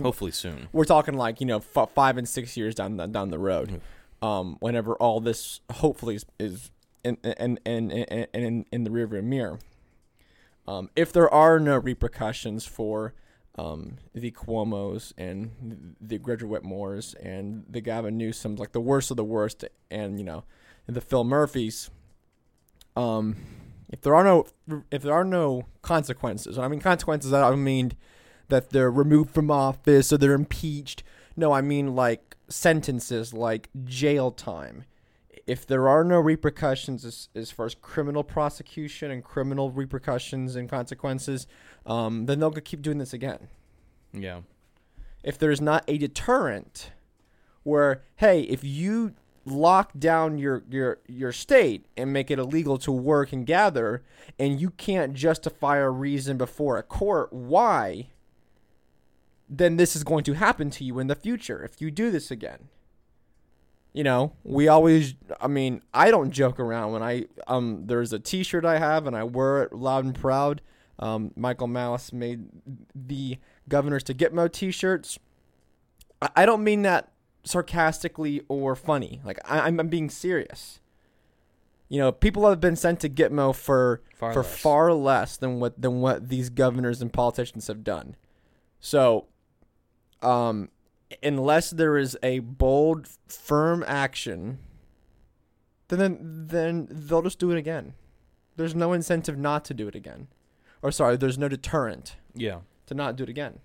Hopefully 0.00 0.32
soon. 0.32 0.68
We're 0.72 0.84
talking 0.84 1.14
like 1.14 1.40
you 1.40 1.46
know 1.46 1.62
f- 1.74 1.90
five 1.94 2.18
and 2.18 2.28
six 2.28 2.56
years 2.56 2.74
down 2.74 2.96
the, 2.96 3.06
down 3.06 3.30
the 3.30 3.38
road 3.38 3.68
mm-hmm. 3.70 4.26
um, 4.26 4.56
whenever 4.60 4.94
all 4.94 5.20
this 5.20 5.60
hopefully 5.70 6.16
is, 6.16 6.26
is 6.38 6.70
in, 7.04 7.16
in, 7.22 7.58
in, 7.64 7.90
in, 7.90 8.26
in, 8.32 8.66
in 8.72 8.84
the 8.84 8.90
rearview 8.90 9.22
mirror. 9.22 9.58
Um, 10.66 10.90
if 10.96 11.12
there 11.12 11.32
are 11.32 11.60
no 11.60 11.78
repercussions 11.78 12.64
for 12.64 13.14
um, 13.56 13.96
the 14.12 14.30
Cuomo's 14.32 15.14
and 15.16 15.94
the 16.00 16.18
Gretchen 16.18 16.48
Whitmers 16.48 17.14
and 17.22 17.64
the 17.68 17.80
Gavin 17.80 18.18
Newsom's, 18.18 18.58
like 18.58 18.72
the 18.72 18.80
worst 18.80 19.10
of 19.10 19.16
the 19.16 19.24
worst, 19.24 19.64
and 19.90 20.18
you 20.18 20.24
know, 20.24 20.44
the 20.86 21.00
Phil 21.00 21.24
Murphys. 21.24 21.90
Um, 22.96 23.36
if 23.88 24.00
there 24.00 24.14
are 24.14 24.24
no 24.24 24.46
if 24.90 25.02
there 25.02 25.14
are 25.14 25.24
no 25.24 25.66
consequences, 25.82 26.58
I 26.58 26.68
mean 26.68 26.80
consequences, 26.80 27.32
I 27.32 27.48
don't 27.48 27.62
mean 27.62 27.92
that 28.48 28.70
they're 28.70 28.90
removed 28.90 29.30
from 29.30 29.50
office 29.50 30.12
or 30.12 30.18
they're 30.18 30.32
impeached. 30.32 31.02
No, 31.36 31.52
I 31.52 31.60
mean 31.60 31.94
like 31.94 32.36
sentences, 32.48 33.32
like 33.32 33.68
jail 33.84 34.30
time. 34.30 34.84
If 35.46 35.66
there 35.66 35.88
are 35.88 36.04
no 36.04 36.18
repercussions 36.20 37.04
as, 37.04 37.28
as 37.34 37.50
far 37.50 37.66
as 37.66 37.74
criminal 37.74 38.24
prosecution 38.24 39.10
and 39.10 39.22
criminal 39.22 39.70
repercussions 39.70 40.56
and 40.56 40.68
consequences, 40.68 41.46
um, 41.84 42.26
then 42.26 42.40
they'll 42.40 42.50
keep 42.50 42.80
doing 42.80 42.98
this 42.98 43.12
again. 43.12 43.48
Yeah. 44.12 44.40
If 45.22 45.38
there's 45.38 45.60
not 45.60 45.84
a 45.86 45.98
deterrent 45.98 46.92
where, 47.62 48.02
hey, 48.16 48.42
if 48.42 48.64
you 48.64 49.14
lock 49.44 49.92
down 49.98 50.38
your, 50.38 50.62
your, 50.70 50.98
your 51.06 51.32
state 51.32 51.86
and 51.96 52.12
make 52.12 52.30
it 52.30 52.38
illegal 52.38 52.78
to 52.78 52.92
work 52.92 53.32
and 53.32 53.44
gather, 53.44 54.02
and 54.38 54.60
you 54.60 54.70
can't 54.70 55.14
justify 55.14 55.76
a 55.78 55.90
reason 55.90 56.38
before 56.38 56.78
a 56.78 56.82
court 56.82 57.32
why, 57.32 58.08
then 59.48 59.76
this 59.76 59.94
is 59.94 60.04
going 60.04 60.24
to 60.24 60.34
happen 60.34 60.70
to 60.70 60.84
you 60.84 60.98
in 60.98 61.06
the 61.06 61.14
future 61.14 61.62
if 61.62 61.80
you 61.80 61.90
do 61.90 62.10
this 62.10 62.30
again. 62.30 62.68
You 63.94 64.04
know, 64.04 64.32
we 64.42 64.68
always 64.68 65.14
I 65.40 65.46
mean, 65.46 65.80
I 65.94 66.10
don't 66.10 66.30
joke 66.30 66.60
around 66.60 66.92
when 66.92 67.02
I 67.02 67.24
um 67.46 67.84
there's 67.86 68.12
a 68.12 68.18
t-shirt 68.18 68.66
I 68.66 68.78
have 68.78 69.06
and 69.06 69.16
I 69.16 69.24
wear 69.24 69.62
it 69.62 69.72
loud 69.72 70.04
and 70.04 70.14
proud 70.14 70.60
um, 70.98 71.32
Michael 71.36 71.66
Malice 71.66 72.12
made 72.12 72.46
the 72.94 73.38
Governors 73.68 74.04
to 74.04 74.14
Gitmo 74.14 74.50
T-shirts. 74.50 75.18
I, 76.22 76.30
I 76.36 76.46
don't 76.46 76.62
mean 76.62 76.82
that 76.82 77.10
sarcastically 77.44 78.42
or 78.48 78.76
funny. 78.76 79.20
Like 79.24 79.38
I, 79.44 79.66
am 79.66 79.80
I'm 79.80 79.88
being 79.88 80.10
serious. 80.10 80.80
You 81.88 81.98
know, 82.00 82.12
people 82.12 82.48
have 82.48 82.60
been 82.60 82.76
sent 82.76 83.00
to 83.00 83.08
Gitmo 83.08 83.54
for 83.54 84.02
far 84.14 84.32
for 84.32 84.42
less. 84.42 84.58
far 84.58 84.92
less 84.92 85.36
than 85.36 85.60
what 85.60 85.80
than 85.80 86.00
what 86.00 86.28
these 86.28 86.48
governors 86.48 87.02
and 87.02 87.12
politicians 87.12 87.66
have 87.66 87.84
done. 87.84 88.16
So, 88.80 89.26
um, 90.22 90.70
unless 91.22 91.70
there 91.70 91.96
is 91.96 92.16
a 92.22 92.40
bold, 92.40 93.08
firm 93.28 93.84
action, 93.86 94.58
then 95.88 95.98
then 95.98 96.46
then 96.46 96.88
they'll 96.90 97.22
just 97.22 97.38
do 97.38 97.50
it 97.50 97.58
again. 97.58 97.94
There's 98.56 98.74
no 98.74 98.92
incentive 98.92 99.36
not 99.36 99.64
to 99.66 99.74
do 99.74 99.88
it 99.88 99.94
again 99.94 100.28
or 100.84 100.92
sorry, 100.92 101.16
there's 101.16 101.38
no 101.38 101.48
deterrent. 101.48 102.16
Yeah. 102.34 102.60
To 102.86 102.94
not 102.94 103.16
do 103.16 103.22
it 103.22 103.30
again. 103.30 103.60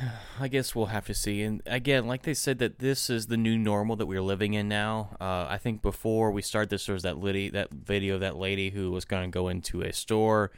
I 0.40 0.48
guess 0.48 0.74
we'll 0.74 0.86
have 0.86 1.06
to 1.06 1.14
see. 1.14 1.42
And 1.42 1.62
again, 1.66 2.08
like 2.08 2.22
they 2.22 2.34
said, 2.34 2.58
that 2.58 2.80
this 2.80 3.08
is 3.08 3.28
the 3.28 3.36
new 3.36 3.56
normal 3.56 3.94
that 3.96 4.06
we're 4.06 4.22
living 4.22 4.54
in 4.54 4.68
now. 4.68 5.16
Uh, 5.20 5.46
I 5.48 5.58
think 5.58 5.80
before 5.80 6.32
we 6.32 6.42
started 6.42 6.68
this, 6.68 6.86
there 6.86 6.94
was 6.94 7.04
that 7.04 7.18
lady, 7.18 7.48
that 7.50 7.72
video 7.72 8.16
of 8.16 8.20
that 8.22 8.36
lady 8.36 8.70
who 8.70 8.90
was 8.90 9.04
going 9.04 9.30
to 9.30 9.32
go 9.32 9.46
into 9.46 9.82
a 9.82 9.92
store 9.92 10.50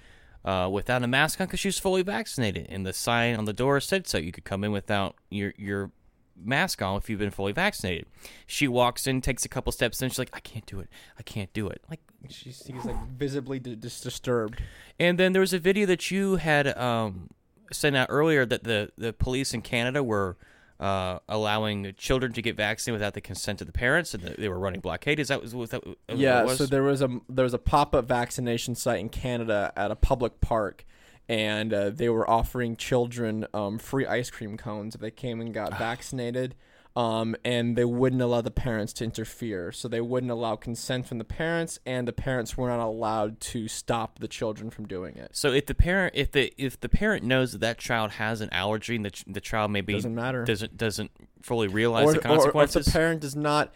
uh, 0.45 0.69
without 0.71 1.03
a 1.03 1.07
mask 1.07 1.41
on 1.41 1.47
because 1.47 1.61
she 1.61 1.69
was 1.69 1.79
fully 1.79 2.03
vaccinated, 2.03 2.67
and 2.69 2.85
the 2.85 2.93
sign 2.93 3.37
on 3.37 3.45
the 3.45 3.53
door 3.53 3.81
said 3.81 4.07
so. 4.07 4.19
You 4.19 4.33
could 4.33 4.45
come 4.45 4.65
in 4.65 4.73
without 4.73 5.17
your 5.31 5.55
your 5.57 5.91
mask 6.37 6.83
on 6.83 6.97
if 6.97 7.09
you've 7.09 7.19
been 7.19 7.31
fully 7.31 7.53
vaccinated. 7.53 8.07
She 8.47 8.69
walks 8.69 9.07
in, 9.07 9.21
takes 9.21 9.45
a 9.45 9.49
couple 9.49 9.73
steps, 9.73 10.03
and 10.03 10.11
she's 10.11 10.19
like, 10.19 10.31
"I 10.33 10.41
can't 10.41 10.67
do 10.67 10.81
it. 10.81 10.89
I 11.19 11.23
can't 11.23 11.53
do 11.53 11.69
it." 11.69 11.83
Like 11.89 12.01
she 12.29 12.53
seems 12.53 12.85
like 12.85 12.97
visibly 13.09 13.59
d- 13.59 13.77
disturbed. 13.77 14.63
And 14.99 15.19
then 15.19 15.33
there 15.33 15.41
was 15.41 15.53
a 15.53 15.59
video 15.59 15.87
that 15.87 16.11
you 16.11 16.37
had 16.37 16.77
um, 16.77 17.31
sent 17.73 17.97
out 17.97 18.09
earlier 18.11 18.45
that 18.47 18.65
the 18.65 18.93
the 18.99 19.13
police 19.13 19.55
in 19.55 19.63
Canada 19.63 20.03
were. 20.03 20.37
Uh, 20.81 21.21
allowing 21.29 21.95
children 21.97 22.33
to 22.33 22.43
get 22.43 22.57
vaccinated 22.57 22.99
without 22.99 23.15
the 23.15 23.21
consent 23.21 23.61
of 23.61 23.67
the 23.69 23.73
parents, 23.73 24.13
and 24.13 24.25
they 24.37 24.49
were 24.49 24.59
running 24.59 24.81
blockade. 24.81 25.21
Is 25.21 25.29
that 25.29 25.41
was, 25.41 25.55
was 25.55 25.71
that? 25.71 25.83
yeah. 26.09 26.43
Was? 26.43 26.59
So 26.59 26.67
there 26.67 26.83
was 26.83 27.01
a 27.01 27.21
there 27.29 27.45
was 27.45 27.55
a 27.55 27.59
pop 27.59 27.95
up 27.95 28.07
vaccination 28.07 28.75
site 28.75 28.99
in 28.99 29.09
Canada 29.09 29.73
at 29.77 29.93
a 29.93 29.97
public 29.97 30.41
park, 30.41 30.85
and 31.29 31.73
uh, 31.73 31.91
they 31.91 32.09
were 32.09 32.29
offering 32.29 32.77
children 32.77 33.47
um, 33.55 33.79
free 33.79 34.05
ice 34.05 34.31
cream 34.31 34.57
cones 34.57 34.97
if 34.97 35.01
they 35.01 35.13
came 35.13 35.41
and 35.41 35.55
got 35.55 35.79
vaccinated. 35.79 36.57
Um, 36.97 37.35
and 37.45 37.77
they 37.77 37.85
wouldn't 37.85 38.23
allow 38.23 38.41
the 38.41 38.53
parents 38.53 38.93
to 38.95 39.05
interfere. 39.05 39.73
So 39.73 39.89
they 39.89 40.01
wouldn't 40.01 40.31
allow 40.31 40.55
consent 40.55 41.07
from 41.07 41.19
the 41.19 41.25
parents, 41.25 41.81
and 41.85 42.07
the 42.07 42.13
parents 42.13 42.57
were 42.57 42.69
not 42.69 42.79
allowed 42.79 43.41
to 43.41 43.67
stop 43.67 44.21
the 44.21 44.29
children 44.29 44.71
from 44.71 44.87
doing 44.87 45.17
it. 45.17 45.31
So 45.33 45.53
if 45.53 45.67
the 45.67 45.75
parent, 45.75 46.15
if 46.15 46.31
the 46.31 46.53
if 46.57 46.81
the 46.81 46.89
parent 46.89 47.25
knows 47.25 47.51
that 47.51 47.61
that 47.63 47.79
child 47.79 48.13
has 48.13 48.41
an 48.41 48.49
allergy, 48.53 48.95
and 48.95 49.07
the 49.07 49.25
the 49.27 49.41
child 49.41 49.73
maybe 49.73 49.93
doesn't 49.93 50.15
matter, 50.15 50.45
doesn't 50.45 50.77
doesn't 50.77 51.11
fully 51.43 51.67
realize 51.67 52.07
or, 52.07 52.13
the 52.13 52.21
consequences. 52.21 52.77
Or, 52.77 52.79
or 52.79 52.81
if 52.81 52.87
the 52.87 52.93
parent 52.93 53.21
does 53.21 53.35
not 53.35 53.75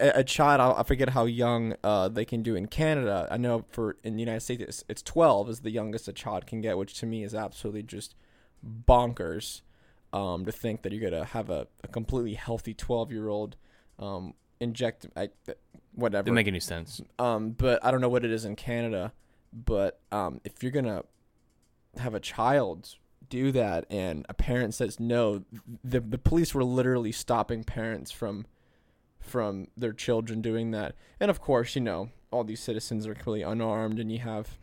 a, 0.00 0.20
a 0.20 0.24
child 0.24 0.60
i 0.78 0.82
forget 0.82 1.10
how 1.10 1.24
young 1.24 1.74
uh, 1.82 2.08
they 2.08 2.24
can 2.24 2.42
do 2.42 2.54
in 2.54 2.66
canada 2.66 3.26
i 3.30 3.36
know 3.36 3.64
for 3.70 3.96
in 4.02 4.14
the 4.14 4.20
united 4.20 4.40
states 4.40 4.62
it's, 4.62 4.84
it's 4.88 5.02
12 5.02 5.50
is 5.50 5.60
the 5.60 5.70
youngest 5.70 6.08
a 6.08 6.12
child 6.12 6.46
can 6.46 6.60
get 6.60 6.76
which 6.76 6.94
to 6.94 7.06
me 7.06 7.22
is 7.22 7.34
absolutely 7.34 7.82
just 7.82 8.14
bonkers 8.64 9.62
um, 10.12 10.44
to 10.44 10.52
think 10.52 10.82
that 10.82 10.92
you're 10.92 11.10
gonna 11.10 11.24
have 11.24 11.50
a, 11.50 11.66
a 11.84 11.88
completely 11.88 12.34
healthy 12.34 12.74
12 12.74 13.12
year 13.12 13.28
old 13.28 13.56
um, 13.98 14.34
inject 14.60 15.06
I, 15.16 15.28
whatever. 15.94 16.24
Doesn't 16.24 16.34
make 16.34 16.48
any 16.48 16.60
sense. 16.60 17.00
Um, 17.18 17.50
but 17.50 17.84
i 17.84 17.90
don't 17.90 18.00
know 18.00 18.08
what 18.08 18.24
it 18.24 18.30
is 18.30 18.44
in 18.44 18.56
canada 18.56 19.12
but 19.52 20.00
um, 20.12 20.40
if 20.44 20.62
you're 20.62 20.72
gonna 20.72 21.04
have 21.96 22.14
a 22.14 22.20
child 22.20 22.94
do 23.28 23.52
that 23.52 23.84
and 23.90 24.24
a 24.28 24.34
parent 24.34 24.74
says 24.74 24.98
no 24.98 25.44
the 25.84 26.00
the 26.00 26.18
police 26.18 26.54
were 26.54 26.64
literally 26.64 27.12
stopping 27.12 27.64
parents 27.64 28.10
from 28.10 28.46
from 29.20 29.68
their 29.76 29.92
children 29.92 30.40
doing 30.40 30.70
that. 30.70 30.94
And 31.20 31.30
of 31.30 31.40
course 31.40 31.74
you 31.74 31.82
know 31.82 32.10
all 32.30 32.44
these 32.44 32.60
citizens 32.60 33.06
are 33.06 33.14
completely 33.14 33.42
unarmed 33.42 33.98
and 33.98 34.10
you 34.10 34.18
have 34.18 34.58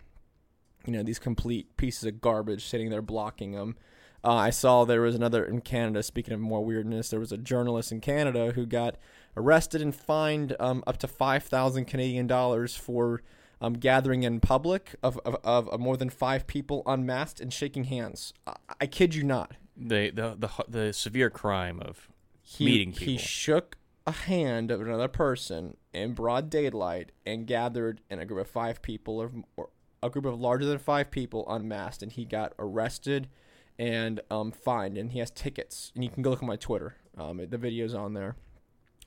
you 0.85 0.93
know 0.93 1.03
these 1.03 1.19
complete 1.19 1.75
pieces 1.77 2.03
of 2.03 2.21
garbage 2.21 2.65
sitting 2.65 2.89
there 2.89 3.01
blocking 3.01 3.51
them 3.51 3.75
uh, 4.25 4.33
i 4.33 4.49
saw 4.49 4.83
there 4.83 5.01
was 5.01 5.15
another 5.15 5.45
in 5.45 5.61
canada 5.61 6.03
speaking 6.03 6.33
of 6.33 6.39
more 6.39 6.63
weirdness 6.63 7.09
there 7.09 7.19
was 7.19 7.31
a 7.31 7.37
journalist 7.37 7.91
in 7.91 8.01
canada 8.01 8.51
who 8.55 8.65
got 8.65 8.97
arrested 9.37 9.81
and 9.81 9.95
fined 9.95 10.55
um, 10.59 10.83
up 10.87 10.97
to 10.97 11.07
5000 11.07 11.85
canadian 11.85 12.27
dollars 12.27 12.75
for 12.75 13.21
um, 13.61 13.73
gathering 13.73 14.23
in 14.23 14.39
public 14.39 14.95
of, 15.01 15.19
of, 15.25 15.37
of 15.43 15.79
more 15.79 15.97
than 15.97 16.09
five 16.09 16.47
people 16.47 16.83
unmasked 16.85 17.39
and 17.39 17.53
shaking 17.53 17.85
hands. 17.85 18.33
I, 18.45 18.55
I 18.81 18.85
kid 18.87 19.15
you 19.15 19.23
not. 19.23 19.53
The, 19.77 20.09
the 20.09 20.35
the 20.37 20.65
the 20.69 20.93
severe 20.93 21.29
crime 21.29 21.81
of 21.81 22.09
He, 22.41 22.65
meeting 22.65 22.91
he 22.93 23.17
shook 23.17 23.77
a 24.07 24.11
hand 24.11 24.71
of 24.71 24.79
another 24.79 25.09
person 25.09 25.75
in 25.93 26.13
broad 26.13 26.49
daylight 26.49 27.11
and 27.25 27.45
gathered 27.45 27.99
in 28.09 28.19
a 28.19 28.25
group 28.25 28.45
of 28.45 28.49
five 28.49 28.81
people 28.81 29.19
or, 29.19 29.31
or 29.57 29.69
a 30.01 30.09
group 30.09 30.25
of 30.25 30.39
larger 30.39 30.65
than 30.65 30.77
five 30.77 31.11
people 31.11 31.43
unmasked 31.49 32.01
and 32.03 32.13
he 32.13 32.23
got 32.23 32.53
arrested 32.57 33.27
and 33.77 34.21
um, 34.29 34.51
fined 34.51 34.97
and 34.97 35.11
he 35.11 35.19
has 35.19 35.31
tickets 35.31 35.91
and 35.95 36.03
you 36.03 36.09
can 36.09 36.23
go 36.23 36.29
look 36.29 36.41
at 36.41 36.47
my 36.47 36.55
twitter 36.55 36.95
um, 37.17 37.37
the 37.49 37.57
video's 37.57 37.93
on 37.93 38.13
there 38.13 38.35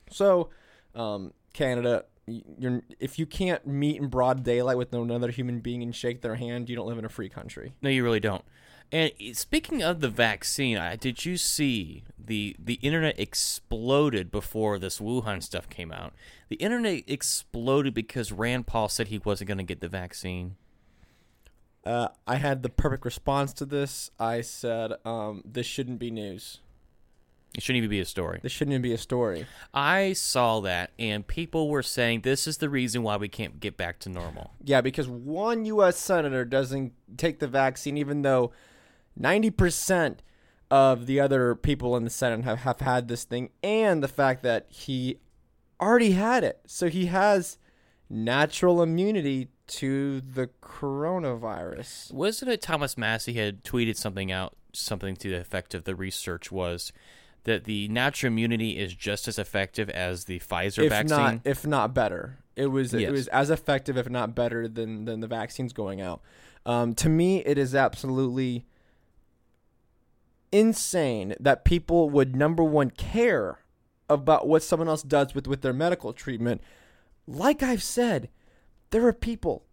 so 0.09 0.49
um, 0.95 1.33
canada 1.53 2.05
you're, 2.27 2.81
if 2.99 3.17
you 3.17 3.25
can't 3.25 3.65
meet 3.65 3.99
in 3.99 4.07
broad 4.07 4.43
daylight 4.43 4.77
with 4.77 4.93
another 4.93 5.31
human 5.31 5.59
being 5.59 5.81
and 5.81 5.95
shake 5.95 6.21
their 6.21 6.35
hand 6.35 6.69
you 6.69 6.75
don't 6.75 6.87
live 6.87 6.99
in 6.99 7.05
a 7.05 7.09
free 7.09 7.29
country 7.29 7.73
No, 7.81 7.89
you 7.89 8.03
really 8.03 8.19
don't. 8.19 8.43
And 8.91 9.11
speaking 9.33 9.83
of 9.83 9.99
the 9.99 10.09
vaccine, 10.09 10.77
I, 10.77 10.95
did 10.95 11.23
you 11.23 11.37
see 11.37 12.03
the 12.17 12.55
the 12.57 12.75
internet 12.75 13.19
exploded 13.19 14.31
before 14.31 14.79
this 14.79 14.99
Wuhan 14.99 15.43
stuff 15.43 15.69
came 15.69 15.91
out? 15.91 16.13
The 16.49 16.55
internet 16.55 17.03
exploded 17.05 17.93
because 17.93 18.31
Rand 18.31 18.65
Paul 18.65 18.89
said 18.89 19.09
he 19.09 19.19
wasn't 19.19 19.49
going 19.49 19.59
to 19.59 19.63
get 19.63 19.81
the 19.81 19.89
vaccine. 19.89 20.55
Uh, 21.85 22.07
i 22.27 22.35
had 22.35 22.63
the 22.63 22.69
perfect 22.69 23.05
response 23.05 23.53
to 23.53 23.65
this 23.65 24.11
i 24.19 24.41
said 24.41 24.93
um, 25.05 25.41
this 25.45 25.65
shouldn't 25.65 25.99
be 25.99 26.11
news 26.11 26.59
It 27.55 27.63
shouldn't 27.63 27.77
even 27.77 27.89
be 27.89 27.99
a 27.99 28.05
story. 28.05 28.39
this 28.43 28.51
shouldn't 28.51 28.73
even 28.73 28.81
be 28.81 28.93
a 28.93 28.97
story 28.97 29.47
I 29.73 30.13
saw 30.13 30.59
that, 30.61 30.91
and 30.99 31.25
people 31.25 31.69
were 31.69 31.83
saying 31.83 32.21
this 32.21 32.47
is 32.47 32.57
the 32.57 32.69
reason 32.69 33.01
why 33.03 33.17
we 33.17 33.27
can't 33.29 33.59
get 33.59 33.75
back 33.77 33.99
to 33.99 34.09
normal. 34.09 34.51
Yeah, 34.63 34.81
because 34.81 35.07
one 35.07 35.65
U.S. 35.65 35.97
senator 35.97 36.43
doesn't 36.45 36.93
take 37.17 37.37
the 37.39 37.47
vaccine, 37.47 37.97
even 37.97 38.23
though 38.23 38.51
90% 39.19 40.17
of 40.71 41.05
the 41.05 41.19
other 41.19 41.55
people 41.55 41.95
in 41.97 42.03
the 42.03 42.09
Senate 42.09 42.43
have, 42.45 42.59
have 42.59 42.79
had 42.81 43.07
this 43.07 43.23
thing, 43.23 43.49
and 43.63 44.01
the 44.03 44.07
fact 44.07 44.43
that 44.43 44.65
he 44.69 45.19
already 45.81 46.11
had 46.11 46.43
it. 46.43 46.61
So 46.65 46.89
he 46.89 47.05
has 47.07 47.57
natural 48.09 48.81
immunity 48.81 49.49
to 49.69 50.21
the 50.21 50.49
coronavirus. 50.61 52.11
Wasn't 52.11 52.49
it 52.51 52.61
Thomas 52.61 52.97
Massie 52.97 53.33
had 53.33 53.63
tweeted 53.63 53.95
something 53.95 54.31
out, 54.31 54.55
something 54.73 55.15
to 55.17 55.29
the 55.29 55.39
effect 55.39 55.73
of 55.73 55.83
the 55.83 55.95
research 55.95 56.51
was 56.51 56.91
that 57.43 57.63
the 57.63 57.87
natural 57.87 58.31
immunity 58.31 58.77
is 58.77 58.93
just 58.93 59.27
as 59.27 59.39
effective 59.39 59.89
as 59.89 60.25
the 60.25 60.39
Pfizer 60.39 60.83
if 60.83 60.89
vaccine? 60.89 61.17
not, 61.17 61.39
if 61.45 61.65
not 61.65 61.93
better. 61.93 62.39
It 62.55 62.67
was 62.67 62.93
it 62.93 63.11
was 63.11 63.27
as 63.29 63.49
effective, 63.49 63.95
if 63.97 64.09
not 64.09 64.35
better, 64.35 64.67
than 64.67 65.05
than 65.05 65.21
the 65.21 65.27
vaccines 65.27 65.71
going 65.71 66.01
out. 66.01 66.21
Um, 66.65 66.93
to 66.95 67.07
me, 67.07 67.37
it 67.45 67.57
is 67.57 67.73
absolutely 67.73 68.65
insane 70.51 71.35
that 71.39 71.63
people 71.63 72.09
would 72.09 72.35
number 72.35 72.63
one 72.63 72.91
care 72.91 73.59
about 74.09 74.47
what 74.47 74.63
someone 74.63 74.89
else 74.89 75.03
does 75.03 75.33
with 75.33 75.47
with 75.47 75.61
their 75.61 75.71
medical 75.71 76.11
treatment. 76.11 76.61
Like 77.25 77.63
I've 77.63 77.83
said, 77.83 78.27
there 78.91 79.05
are 79.07 79.13
people 79.13 79.63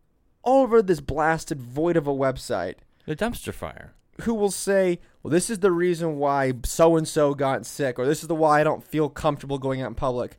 all 0.43 0.63
over 0.63 0.83
this 0.83 1.01
blasted 1.01 1.61
void 1.61 1.97
of 1.97 2.07
a 2.07 2.13
website 2.15 2.77
the 3.07 3.17
dumpster 3.17 3.53
fire. 3.53 3.95
who 4.23 4.35
will 4.35 4.51
say, 4.51 5.01
"Well, 5.23 5.31
this 5.31 5.51
is 5.51 5.59
the 5.61 5.71
reason 5.73 6.19
why 6.19 6.53
so 6.65 6.97
and 6.97 7.07
so 7.07 7.35
got 7.35 7.67
sick, 7.67 7.99
or 7.99 8.07
this 8.07 8.23
is 8.23 8.29
the 8.29 8.35
why 8.35 8.61
I 8.61 8.65
don't 8.65 8.85
feel 8.85 9.09
comfortable 9.09 9.59
going 9.59 9.81
out 9.83 9.89
in 9.89 9.95
public." 9.95 10.39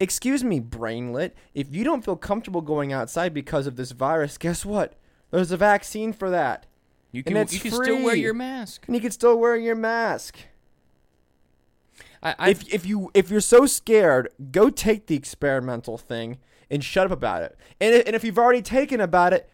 Excuse 0.00 0.42
me, 0.42 0.60
brainlet. 0.60 1.32
If 1.54 1.72
you 1.74 1.84
don't 1.84 2.04
feel 2.04 2.16
comfortable 2.16 2.60
going 2.62 2.92
outside 2.92 3.32
because 3.32 3.66
of 3.66 3.76
this 3.76 3.92
virus, 3.92 4.36
guess 4.36 4.64
what? 4.64 4.94
There's 5.30 5.52
a 5.52 5.56
vaccine 5.56 6.12
for 6.12 6.30
that, 6.30 6.66
You 7.12 7.20
And 7.20 7.26
can 7.26 7.36
it's 7.38 7.52
you 7.54 7.60
can 7.60 7.70
still 7.70 8.02
wear 8.02 8.16
your 8.16 8.34
mask. 8.34 8.84
and 8.86 8.94
you 8.96 9.00
can 9.00 9.12
still 9.12 9.38
wear 9.38 9.56
your 9.56 9.76
mask. 9.76 10.36
I, 12.22 12.34
I 12.38 12.50
if 12.50 12.72
if 12.72 12.86
you 12.86 13.10
if 13.14 13.30
you're 13.30 13.40
so 13.40 13.66
scared, 13.66 14.28
go 14.50 14.68
take 14.70 15.06
the 15.06 15.14
experimental 15.16 15.96
thing 15.98 16.38
and 16.74 16.82
shut 16.82 17.06
up 17.06 17.12
about 17.12 17.42
it. 17.42 17.56
And 17.80 17.94
if, 17.94 18.06
and 18.06 18.16
if 18.16 18.24
you've 18.24 18.38
already 18.38 18.60
taken 18.60 19.00
about 19.00 19.32
it, 19.32 19.48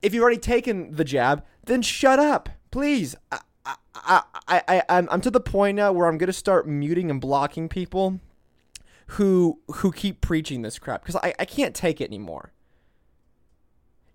if 0.00 0.14
you've 0.14 0.22
already 0.22 0.38
taken 0.38 0.92
the 0.92 1.04
jab, 1.04 1.44
then 1.66 1.82
shut 1.82 2.18
up, 2.18 2.48
please. 2.70 3.14
I 3.30 3.40
I 3.94 4.22
I, 4.48 4.62
I 4.66 4.82
I'm 4.88 5.08
I'm 5.10 5.20
to 5.20 5.30
the 5.30 5.40
point 5.40 5.76
now 5.76 5.92
where 5.92 6.06
I'm 6.06 6.16
gonna 6.16 6.32
start 6.32 6.66
muting 6.66 7.10
and 7.10 7.20
blocking 7.20 7.68
people 7.68 8.20
who 9.08 9.60
who 9.74 9.92
keep 9.92 10.22
preaching 10.22 10.62
this 10.62 10.78
crap 10.78 11.02
because 11.02 11.16
I, 11.16 11.34
I 11.38 11.44
can't 11.44 11.74
take 11.74 12.00
it 12.00 12.06
anymore. 12.06 12.52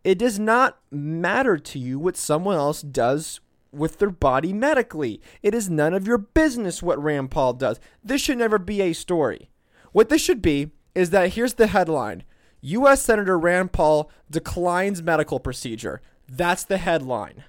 It 0.03 0.17
does 0.17 0.39
not 0.39 0.79
matter 0.89 1.57
to 1.57 1.77
you 1.77 1.99
what 1.99 2.17
someone 2.17 2.55
else 2.55 2.81
does 2.81 3.39
with 3.71 3.99
their 3.99 4.09
body 4.09 4.51
medically. 4.51 5.21
It 5.43 5.53
is 5.53 5.69
none 5.69 5.93
of 5.93 6.07
your 6.07 6.17
business 6.17 6.81
what 6.81 7.01
Rand 7.01 7.29
Paul 7.29 7.53
does. 7.53 7.79
This 8.03 8.19
should 8.19 8.39
never 8.39 8.57
be 8.57 8.81
a 8.81 8.93
story. 8.93 9.51
What 9.91 10.09
this 10.09 10.23
should 10.23 10.41
be 10.41 10.71
is 10.95 11.11
that 11.11 11.33
here's 11.33 11.53
the 11.53 11.67
headline 11.67 12.23
U.S. 12.61 13.01
Senator 13.01 13.37
Rand 13.37 13.71
Paul 13.71 14.09
declines 14.29 15.01
medical 15.01 15.39
procedure. 15.39 16.01
That's 16.27 16.63
the 16.63 16.77
headline. 16.77 17.43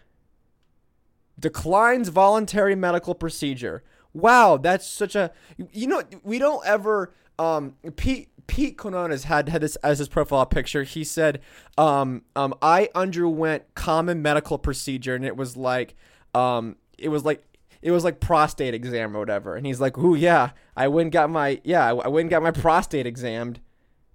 Declines 1.39 2.09
voluntary 2.09 2.75
medical 2.75 3.15
procedure. 3.15 3.83
Wow, 4.15 4.57
that's 4.57 4.87
such 4.87 5.15
a. 5.15 5.33
You 5.73 5.87
know, 5.87 6.03
we 6.23 6.39
don't 6.39 6.65
ever. 6.67 7.15
Um, 7.39 7.77
Pete 7.97 8.29
Pete 8.47 8.77
Conones 8.77 9.25
had 9.25 9.49
had 9.49 9.63
this 9.63 9.77
as 9.77 9.99
his 9.99 10.09
profile 10.09 10.47
picture. 10.47 10.83
He 10.83 11.05
said, 11.05 11.41
um, 11.79 12.23
um, 12.37 12.55
"I 12.61 12.89
underwent 12.95 13.75
common 13.75 14.23
medical 14.23 14.59
procedure, 14.59 15.15
and 15.15 15.25
it 15.25 15.37
was 15.37 15.57
like, 15.57 15.95
um, 16.35 16.77
it 16.99 17.09
was 17.09 17.25
like." 17.25 17.45
It 17.81 17.91
was 17.91 18.05
like 18.05 18.21
prostate 18.21 18.75
exam 18.75 19.17
or 19.17 19.19
whatever, 19.19 19.57
and 19.57 19.67
he's 19.67 19.81
like, 19.81 19.99
"Ooh, 19.99 20.15
yeah, 20.15 20.51
I 20.77 20.87
went 20.87 21.07
and 21.07 21.13
got 21.13 21.31
my 21.31 21.61
yeah, 21.65 21.89
I 21.89 22.07
went 22.07 22.27
and 22.27 22.31
got 22.31 22.41
my 22.41 22.53
prostate 22.53 23.07
examined." 23.07 23.59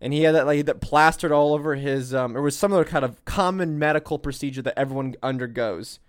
And 0.02 0.14
he 0.14 0.24
had 0.24 0.36
that 0.36 0.46
like 0.46 0.66
that 0.66 0.82
plastered 0.82 1.32
all 1.32 1.54
over 1.54 1.76
his 1.76 2.14
um 2.14 2.36
it 2.36 2.42
was 2.42 2.56
some 2.58 2.72
other 2.74 2.86
kind 2.86 3.04
of 3.06 3.24
common 3.26 3.78
medical 3.80 4.20
procedure 4.20 4.62
that 4.62 4.78
everyone 4.78 5.16
undergoes 5.24 6.00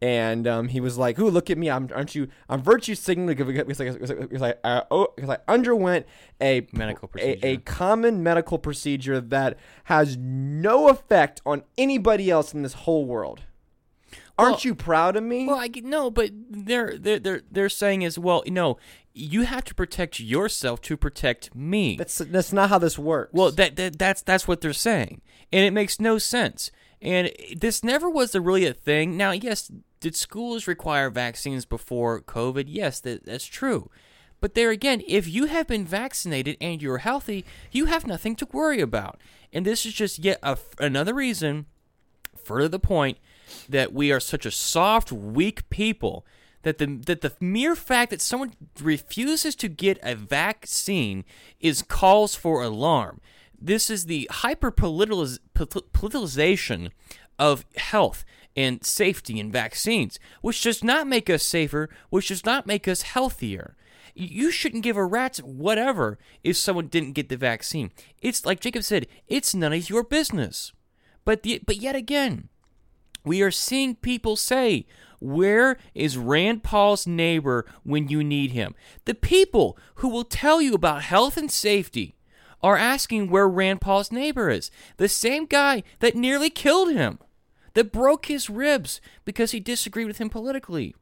and 0.00 0.48
um, 0.48 0.66
he 0.66 0.80
was 0.80 0.98
like, 0.98 1.16
"Ooh, 1.20 1.30
look 1.30 1.48
at 1.48 1.56
me! 1.56 1.70
I'm 1.70 1.88
aren't 1.94 2.16
you? 2.16 2.26
I'm 2.48 2.60
virtue 2.60 2.96
signaling 2.96 3.36
because 3.36 3.46
like 3.46 3.68
because 3.68 4.10
like, 4.10 4.18
because 4.18 4.40
like, 4.40 4.58
uh, 4.64 4.82
oh, 4.90 5.06
because 5.14 5.30
I 5.30 5.38
underwent 5.46 6.06
a 6.40 6.66
Medical 6.72 7.06
a, 7.06 7.08
procedure. 7.08 7.46
a 7.46 7.56
common 7.58 8.20
medical 8.20 8.58
procedure 8.58 9.20
that 9.20 9.56
has 9.84 10.16
no 10.16 10.88
effect 10.88 11.40
on 11.46 11.62
anybody 11.78 12.30
else 12.32 12.52
in 12.52 12.62
this 12.62 12.72
whole 12.72 13.06
world. 13.06 13.42
Aren't 14.36 14.54
Well- 14.54 14.60
you 14.64 14.74
proud 14.74 15.14
of 15.14 15.22
me? 15.22 15.46
Well, 15.46 15.56
I 15.60 15.70
no, 15.84 16.10
but 16.10 16.30
they're 16.50 16.98
they're 16.98 17.20
they're 17.20 17.42
they're 17.48 17.68
saying 17.68 18.04
as 18.04 18.18
well. 18.18 18.42
No, 18.48 18.78
you 19.14 19.42
have 19.42 19.64
to 19.64 19.74
protect 19.74 20.20
yourself 20.20 20.80
to 20.82 20.96
protect 20.96 21.54
me. 21.54 21.96
that's 21.96 22.18
that's 22.18 22.52
not 22.52 22.70
how 22.70 22.78
this 22.78 22.98
works. 22.98 23.32
well, 23.32 23.50
that, 23.50 23.76
that 23.76 23.98
that's 23.98 24.22
that's 24.22 24.48
what 24.48 24.60
they're 24.60 24.72
saying, 24.72 25.20
and 25.52 25.64
it 25.64 25.72
makes 25.72 26.00
no 26.00 26.18
sense. 26.18 26.70
And 27.00 27.32
this 27.56 27.82
never 27.82 28.08
was 28.08 28.34
a 28.34 28.40
really 28.40 28.64
a 28.64 28.72
thing. 28.72 29.16
Now, 29.16 29.32
yes, 29.32 29.70
did 29.98 30.14
schools 30.14 30.68
require 30.68 31.10
vaccines 31.10 31.64
before 31.64 32.20
COVID? 32.20 32.66
Yes, 32.68 33.00
that, 33.00 33.24
that's 33.26 33.44
true. 33.44 33.90
But 34.40 34.54
there 34.54 34.70
again, 34.70 35.02
if 35.06 35.28
you 35.28 35.46
have 35.46 35.66
been 35.66 35.84
vaccinated 35.84 36.56
and 36.60 36.80
you're 36.80 36.98
healthy, 36.98 37.44
you 37.70 37.86
have 37.86 38.06
nothing 38.06 38.36
to 38.36 38.48
worry 38.52 38.80
about. 38.80 39.20
And 39.52 39.64
this 39.66 39.84
is 39.84 39.94
just 39.94 40.18
yet 40.18 40.38
a, 40.42 40.58
another 40.78 41.14
reason, 41.14 41.66
further 42.36 42.68
the 42.68 42.78
point, 42.78 43.18
that 43.68 43.92
we 43.92 44.10
are 44.10 44.20
such 44.20 44.46
a 44.46 44.50
soft, 44.50 45.12
weak 45.12 45.68
people 45.70 46.24
that 46.62 46.78
the 46.78 46.86
that 47.06 47.20
the 47.20 47.34
mere 47.40 47.76
fact 47.76 48.10
that 48.10 48.20
someone 48.20 48.52
refuses 48.80 49.54
to 49.56 49.68
get 49.68 49.98
a 50.02 50.14
vaccine 50.14 51.24
is 51.60 51.82
cause 51.82 52.34
for 52.34 52.62
alarm. 52.62 53.20
This 53.60 53.90
is 53.90 54.06
the 54.06 54.28
hyper 54.30 54.72
politicalization 54.72 56.90
of 57.38 57.64
health 57.76 58.24
and 58.56 58.84
safety 58.84 59.38
and 59.40 59.52
vaccines, 59.52 60.18
which 60.40 60.62
does 60.62 60.84
not 60.84 61.06
make 61.06 61.30
us 61.30 61.42
safer, 61.42 61.88
which 62.10 62.28
does 62.28 62.44
not 62.44 62.66
make 62.66 62.88
us 62.88 63.02
healthier. 63.02 63.76
You 64.14 64.50
shouldn't 64.50 64.82
give 64.82 64.96
a 64.96 65.04
rat's 65.04 65.38
whatever 65.38 66.18
if 66.44 66.56
someone 66.56 66.88
didn't 66.88 67.12
get 67.12 67.28
the 67.28 67.36
vaccine. 67.36 67.92
It's 68.20 68.44
like 68.44 68.60
Jacob 68.60 68.82
said, 68.82 69.06
it's 69.26 69.54
none 69.54 69.72
of 69.72 69.88
your 69.88 70.04
business. 70.04 70.72
But 71.24 71.44
the, 71.44 71.62
but 71.64 71.76
yet 71.76 71.96
again, 71.96 72.48
we 73.24 73.40
are 73.42 73.50
seeing 73.50 73.94
people 73.94 74.36
say, 74.36 74.86
Where 75.22 75.78
is 75.94 76.18
Rand 76.18 76.64
Paul's 76.64 77.06
neighbor 77.06 77.64
when 77.84 78.08
you 78.08 78.24
need 78.24 78.50
him? 78.50 78.74
The 79.04 79.14
people 79.14 79.78
who 79.96 80.08
will 80.08 80.24
tell 80.24 80.60
you 80.60 80.74
about 80.74 81.02
health 81.02 81.36
and 81.36 81.50
safety 81.50 82.16
are 82.60 82.76
asking 82.76 83.30
where 83.30 83.48
Rand 83.48 83.80
Paul's 83.80 84.10
neighbor 84.10 84.50
is. 84.50 84.70
The 84.96 85.08
same 85.08 85.46
guy 85.46 85.84
that 86.00 86.16
nearly 86.16 86.50
killed 86.50 86.92
him, 86.92 87.18
that 87.74 87.92
broke 87.92 88.26
his 88.26 88.50
ribs 88.50 89.00
because 89.24 89.52
he 89.52 89.60
disagreed 89.60 90.08
with 90.08 90.18
him 90.18 90.28
politically. 90.28 90.94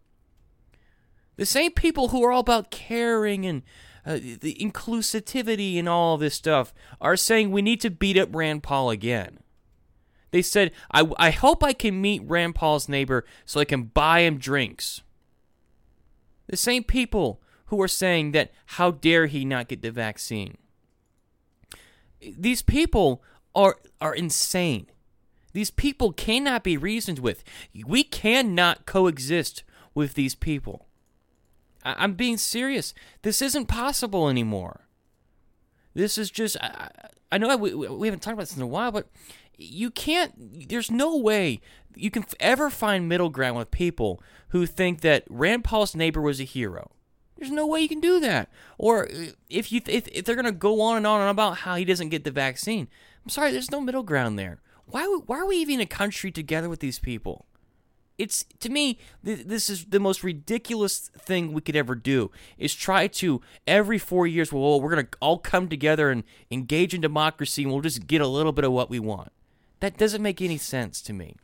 The 1.36 1.46
same 1.46 1.72
people 1.72 2.08
who 2.08 2.22
are 2.22 2.30
all 2.30 2.40
about 2.40 2.70
caring 2.70 3.46
and 3.46 3.62
uh, 4.04 4.14
the 4.16 4.56
inclusivity 4.60 5.78
and 5.78 5.88
all 5.88 6.18
this 6.18 6.34
stuff 6.34 6.74
are 7.00 7.16
saying 7.16 7.50
we 7.50 7.62
need 7.62 7.80
to 7.80 7.90
beat 7.90 8.18
up 8.18 8.28
Rand 8.34 8.62
Paul 8.62 8.90
again. 8.90 9.38
They 10.30 10.42
said, 10.42 10.72
I, 10.92 11.10
I 11.18 11.30
hope 11.30 11.64
I 11.64 11.72
can 11.72 12.00
meet 12.00 12.22
Rand 12.24 12.54
Paul's 12.54 12.88
neighbor 12.88 13.24
so 13.44 13.60
I 13.60 13.64
can 13.64 13.84
buy 13.84 14.20
him 14.20 14.38
drinks. 14.38 15.02
The 16.46 16.56
same 16.56 16.84
people 16.84 17.40
who 17.66 17.80
are 17.80 17.88
saying 17.88 18.32
that 18.32 18.50
how 18.66 18.90
dare 18.90 19.26
he 19.26 19.44
not 19.44 19.68
get 19.68 19.82
the 19.82 19.90
vaccine. 19.90 20.58
These 22.20 22.62
people 22.62 23.22
are 23.54 23.76
are 24.00 24.14
insane. 24.14 24.86
These 25.52 25.70
people 25.70 26.12
cannot 26.12 26.62
be 26.62 26.76
reasoned 26.76 27.18
with. 27.18 27.42
We 27.86 28.04
cannot 28.04 28.86
coexist 28.86 29.64
with 29.94 30.14
these 30.14 30.34
people. 30.34 30.86
I, 31.84 32.04
am 32.04 32.14
being 32.14 32.36
serious. 32.36 32.94
This 33.22 33.42
isn't 33.42 33.66
possible 33.66 34.28
anymore. 34.28 34.86
This 35.94 36.18
is 36.18 36.30
just. 36.30 36.56
I, 36.60 36.90
I 37.32 37.38
know 37.38 37.56
we, 37.56 37.74
we 37.74 38.08
haven't 38.08 38.20
talked 38.20 38.34
about 38.34 38.42
this 38.42 38.56
in 38.56 38.62
a 38.62 38.66
while, 38.66 38.90
but 38.90 39.08
you 39.60 39.90
can't. 39.90 40.68
There's 40.68 40.90
no 40.90 41.16
way 41.16 41.60
you 41.94 42.10
can 42.10 42.24
ever 42.38 42.70
find 42.70 43.08
middle 43.08 43.28
ground 43.28 43.56
with 43.56 43.70
people 43.70 44.22
who 44.48 44.66
think 44.66 45.00
that 45.02 45.24
Rand 45.28 45.64
Paul's 45.64 45.94
neighbor 45.94 46.20
was 46.20 46.40
a 46.40 46.44
hero. 46.44 46.90
There's 47.36 47.50
no 47.50 47.66
way 47.66 47.80
you 47.80 47.88
can 47.88 48.00
do 48.00 48.20
that. 48.20 48.50
Or 48.78 49.08
uh, 49.08 49.26
if 49.48 49.72
you 49.72 49.80
if, 49.86 50.08
if 50.08 50.24
they're 50.24 50.36
gonna 50.36 50.52
go 50.52 50.80
on 50.80 50.96
and 50.98 51.06
on 51.06 51.20
and 51.20 51.30
about 51.30 51.58
how 51.58 51.76
he 51.76 51.84
doesn't 51.84 52.10
get 52.10 52.24
the 52.24 52.30
vaccine, 52.30 52.88
I'm 53.24 53.30
sorry. 53.30 53.52
There's 53.52 53.70
no 53.70 53.80
middle 53.80 54.02
ground 54.02 54.38
there. 54.38 54.60
Why 54.86 55.04
why 55.26 55.38
are 55.38 55.46
we 55.46 55.56
even 55.56 55.76
in 55.76 55.80
a 55.80 55.86
country 55.86 56.30
together 56.30 56.68
with 56.68 56.80
these 56.80 56.98
people? 56.98 57.46
It's 58.18 58.44
to 58.60 58.68
me 58.68 58.98
th- 59.24 59.46
this 59.46 59.70
is 59.70 59.86
the 59.86 60.00
most 60.00 60.22
ridiculous 60.22 61.10
thing 61.16 61.52
we 61.52 61.62
could 61.62 61.76
ever 61.76 61.94
do 61.94 62.30
is 62.58 62.74
try 62.74 63.06
to 63.06 63.40
every 63.66 63.98
4 63.98 64.26
years 64.26 64.52
well 64.52 64.78
we're 64.78 64.90
going 64.94 65.06
to 65.06 65.18
all 65.20 65.38
come 65.38 65.68
together 65.68 66.10
and 66.10 66.24
engage 66.50 66.92
in 66.92 67.00
democracy 67.00 67.62
and 67.62 67.72
we'll 67.72 67.80
just 67.80 68.06
get 68.06 68.20
a 68.20 68.26
little 68.26 68.52
bit 68.52 68.64
of 68.64 68.72
what 68.72 68.90
we 68.90 68.98
want. 68.98 69.32
That 69.80 69.96
doesn't 69.96 70.22
make 70.22 70.40
any 70.40 70.58
sense 70.58 71.00
to 71.02 71.12
me. 71.12 71.36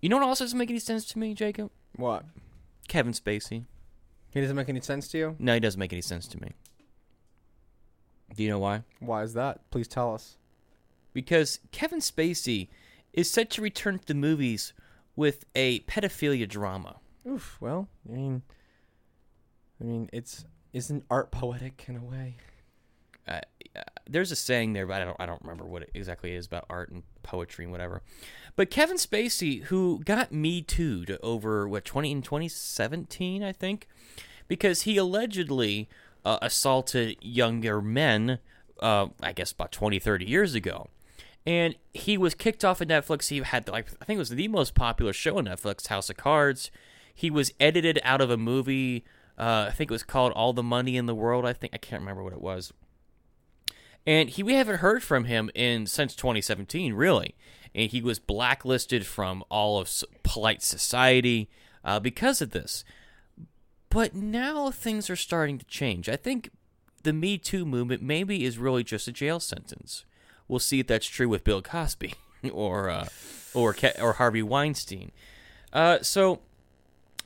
You 0.00 0.08
know 0.08 0.16
what 0.16 0.26
also 0.26 0.44
doesn't 0.44 0.58
make 0.58 0.70
any 0.70 0.78
sense 0.78 1.04
to 1.06 1.18
me, 1.18 1.34
Jacob? 1.34 1.70
What? 1.96 2.24
Kevin 2.88 3.12
Spacey. 3.12 3.64
He 4.32 4.40
doesn't 4.40 4.56
make 4.56 4.68
any 4.68 4.80
sense 4.80 5.08
to 5.08 5.18
you? 5.18 5.36
No, 5.38 5.54
he 5.54 5.60
doesn't 5.60 5.78
make 5.78 5.92
any 5.92 6.02
sense 6.02 6.26
to 6.28 6.40
me. 6.40 6.52
Do 8.34 8.42
you 8.42 8.48
know 8.48 8.58
why? 8.58 8.84
Why 9.00 9.22
is 9.22 9.34
that? 9.34 9.70
Please 9.70 9.88
tell 9.88 10.14
us. 10.14 10.36
Because 11.12 11.58
Kevin 11.72 11.98
Spacey 11.98 12.68
is 13.12 13.30
set 13.30 13.50
to 13.50 13.62
return 13.62 13.98
to 13.98 14.06
the 14.06 14.14
movies 14.14 14.72
with 15.16 15.44
a 15.54 15.80
pedophilia 15.80 16.48
drama. 16.48 16.96
Oof. 17.28 17.58
Well, 17.60 17.88
I 18.08 18.12
mean, 18.12 18.42
I 19.80 19.84
mean, 19.84 20.08
it's 20.12 20.44
isn't 20.72 21.04
art 21.10 21.30
poetic 21.32 21.84
in 21.88 21.96
a 21.96 22.02
way? 22.02 22.36
Uh, 23.30 23.40
there's 24.08 24.32
a 24.32 24.36
saying 24.36 24.72
there, 24.72 24.86
but 24.86 25.00
I 25.00 25.04
don't 25.04 25.16
I 25.20 25.26
don't 25.26 25.42
remember 25.42 25.64
what 25.64 25.82
it 25.82 25.90
exactly 25.94 26.34
is 26.34 26.46
about 26.46 26.66
art 26.68 26.90
and 26.90 27.02
poetry 27.22 27.64
and 27.64 27.72
whatever. 27.72 28.02
But 28.56 28.70
Kevin 28.70 28.96
Spacey, 28.96 29.64
who 29.64 30.00
got 30.04 30.32
Me 30.32 30.60
Too 30.60 31.04
to 31.06 31.18
over 31.20 31.68
what 31.68 31.84
twenty 31.84 32.10
in 32.10 32.22
2017, 32.22 33.42
I 33.42 33.52
think, 33.52 33.86
because 34.48 34.82
he 34.82 34.96
allegedly 34.96 35.88
uh, 36.24 36.38
assaulted 36.42 37.16
younger 37.20 37.80
men, 37.80 38.40
uh, 38.80 39.06
I 39.22 39.32
guess 39.32 39.52
about 39.52 39.72
20, 39.72 39.98
30 39.98 40.24
years 40.24 40.54
ago 40.54 40.88
and 41.46 41.74
he 41.94 42.18
was 42.18 42.34
kicked 42.34 42.64
off 42.64 42.80
of 42.80 42.88
Netflix. 42.88 43.28
He 43.28 43.38
had 43.38 43.68
like 43.68 43.88
I 44.00 44.04
think 44.04 44.16
it 44.16 44.20
was 44.20 44.30
the 44.30 44.48
most 44.48 44.74
popular 44.74 45.12
show 45.12 45.38
on 45.38 45.46
Netflix, 45.46 45.86
House 45.86 46.10
of 46.10 46.16
Cards. 46.16 46.70
He 47.14 47.30
was 47.30 47.52
edited 47.58 47.98
out 48.02 48.20
of 48.20 48.30
a 48.30 48.36
movie. 48.36 49.04
Uh, 49.38 49.66
I 49.68 49.70
think 49.70 49.90
it 49.90 49.94
was 49.94 50.02
called 50.02 50.32
All 50.32 50.52
the 50.52 50.62
Money 50.62 50.96
in 50.96 51.06
the 51.06 51.14
World. 51.14 51.46
I 51.46 51.52
think 51.52 51.72
I 51.74 51.78
can't 51.78 52.00
remember 52.00 52.22
what 52.22 52.32
it 52.32 52.40
was. 52.40 52.72
And 54.10 54.28
he 54.28 54.42
we 54.42 54.54
haven't 54.54 54.78
heard 54.78 55.04
from 55.04 55.26
him 55.26 55.52
in 55.54 55.86
since 55.86 56.16
2017, 56.16 56.94
really. 56.94 57.36
And 57.72 57.92
he 57.92 58.02
was 58.02 58.18
blacklisted 58.18 59.06
from 59.06 59.44
all 59.48 59.78
of 59.78 59.88
polite 60.24 60.64
society 60.64 61.48
uh, 61.84 62.00
because 62.00 62.42
of 62.42 62.50
this. 62.50 62.84
But 63.88 64.12
now 64.12 64.72
things 64.72 65.10
are 65.10 65.16
starting 65.16 65.58
to 65.58 65.64
change. 65.66 66.08
I 66.08 66.16
think 66.16 66.50
the 67.04 67.12
Me 67.12 67.38
Too 67.38 67.64
movement 67.64 68.02
maybe 68.02 68.44
is 68.44 68.58
really 68.58 68.82
just 68.82 69.06
a 69.06 69.12
jail 69.12 69.38
sentence. 69.38 70.04
We'll 70.48 70.58
see 70.58 70.80
if 70.80 70.88
that's 70.88 71.06
true 71.06 71.28
with 71.28 71.44
Bill 71.44 71.62
Cosby 71.62 72.14
or 72.52 72.90
uh, 72.90 73.06
or 73.54 73.76
or 74.00 74.14
Harvey 74.14 74.42
Weinstein. 74.42 75.12
Uh, 75.72 76.00
so 76.02 76.40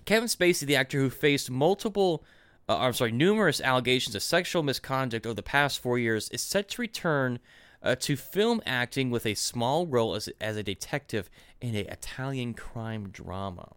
Kevin 0.05 0.29
Spacey, 0.29 0.67
the 0.67 0.77
actor 0.77 0.99
who 0.99 1.09
faced 1.09 1.51
multiple, 1.51 2.23
uh, 2.69 2.79
I'm 2.79 2.93
sorry, 2.93 3.13
numerous 3.13 3.61
allegations 3.61 4.15
of 4.15 4.23
sexual 4.23 4.63
misconduct 4.63 5.27
over 5.27 5.35
the 5.35 5.43
past 5.43 5.81
four 5.81 5.99
years, 5.99 6.29
is 6.31 6.41
set 6.41 6.69
to 6.71 6.81
return 6.81 7.39
uh, 7.83 7.95
to 7.97 8.17
film 8.17 8.63
acting 8.65 9.11
with 9.11 9.27
a 9.27 9.35
small 9.35 9.87
role 9.87 10.15
as, 10.15 10.29
as 10.41 10.57
a 10.57 10.63
detective 10.63 11.29
in 11.61 11.75
an 11.75 11.87
Italian 11.87 12.55
crime 12.55 13.11
drama. 13.11 13.73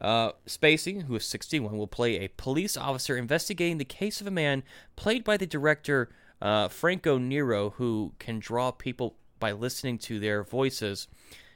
Uh, 0.00 0.32
Spacey, 0.46 1.02
who 1.02 1.16
is 1.16 1.24
61, 1.24 1.76
will 1.76 1.86
play 1.86 2.16
a 2.16 2.28
police 2.28 2.76
officer 2.76 3.16
investigating 3.16 3.78
the 3.78 3.84
case 3.84 4.20
of 4.20 4.26
a 4.26 4.30
man 4.30 4.62
played 4.96 5.24
by 5.24 5.36
the 5.36 5.46
director 5.46 6.08
uh, 6.40 6.68
Franco 6.68 7.18
Nero, 7.18 7.70
who 7.70 8.12
can 8.18 8.38
draw 8.38 8.70
people 8.70 9.16
by 9.40 9.52
listening 9.52 9.98
to 9.98 10.18
their 10.18 10.42
voices, 10.44 11.08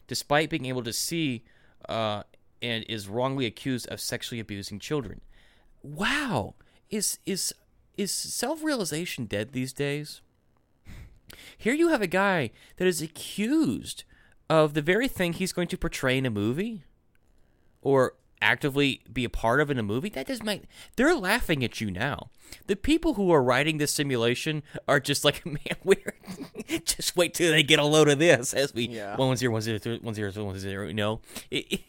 despite 0.08 0.50
being 0.50 0.66
able 0.66 0.82
to 0.82 0.92
see, 0.92 1.44
uh, 1.88 2.24
and 2.60 2.84
is 2.88 3.08
wrongly 3.08 3.46
accused 3.46 3.88
of 3.88 4.00
sexually 4.00 4.40
abusing 4.40 4.78
children. 4.78 5.20
Wow, 5.82 6.54
is 6.90 7.18
is 7.26 7.52
is 7.96 8.12
self 8.12 8.62
realization 8.62 9.26
dead 9.26 9.52
these 9.52 9.72
days? 9.72 10.20
Here 11.56 11.74
you 11.74 11.88
have 11.88 12.02
a 12.02 12.06
guy 12.06 12.50
that 12.76 12.86
is 12.86 13.00
accused 13.02 14.04
of 14.50 14.74
the 14.74 14.82
very 14.82 15.08
thing 15.08 15.32
he's 15.32 15.52
going 15.52 15.68
to 15.68 15.78
portray 15.78 16.18
in 16.18 16.26
a 16.26 16.30
movie, 16.30 16.84
or 17.80 18.14
actively 18.40 19.00
be 19.12 19.24
a 19.24 19.30
part 19.30 19.60
of 19.60 19.70
in 19.70 19.78
a 19.78 19.82
movie, 19.82 20.08
that 20.10 20.26
doesn't 20.26 20.44
make. 20.44 20.62
They're 20.96 21.14
laughing 21.14 21.64
at 21.64 21.80
you 21.80 21.90
now. 21.90 22.30
The 22.66 22.76
people 22.76 23.14
who 23.14 23.30
are 23.32 23.42
writing 23.42 23.78
this 23.78 23.92
simulation 23.92 24.62
are 24.88 25.00
just 25.00 25.24
like, 25.24 25.46
man, 25.46 25.58
we're 25.84 26.14
just 26.84 27.16
wait 27.16 27.34
till 27.34 27.50
they 27.52 27.62
get 27.62 27.78
a 27.78 27.84
load 27.84 28.08
of 28.08 28.18
this 28.18 28.52
as 28.52 28.74
we 28.74 28.88
Yeah. 28.88 29.16
one 29.16 29.36
zero 29.36 29.52
one 29.52 29.62
zero 29.62 29.78
three 29.78 29.98
one 29.98 30.14
zero 30.14 30.30
one 30.44 30.58
zero. 30.58 30.86
You 30.88 30.94
know, 30.94 31.20
it, 31.50 31.66
it, 31.72 31.80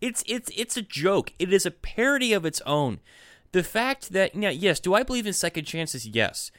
it's 0.00 0.22
it's 0.26 0.50
it's 0.56 0.76
a 0.76 0.82
joke. 0.82 1.32
It 1.38 1.52
is 1.52 1.66
a 1.66 1.70
parody 1.70 2.32
of 2.32 2.46
its 2.46 2.60
own. 2.64 3.00
The 3.52 3.62
fact 3.62 4.12
that 4.12 4.34
now, 4.34 4.50
yes, 4.50 4.80
do 4.80 4.94
I 4.94 5.02
believe 5.02 5.26
in 5.26 5.32
second 5.32 5.64
chances? 5.64 6.06
Yes, 6.06 6.50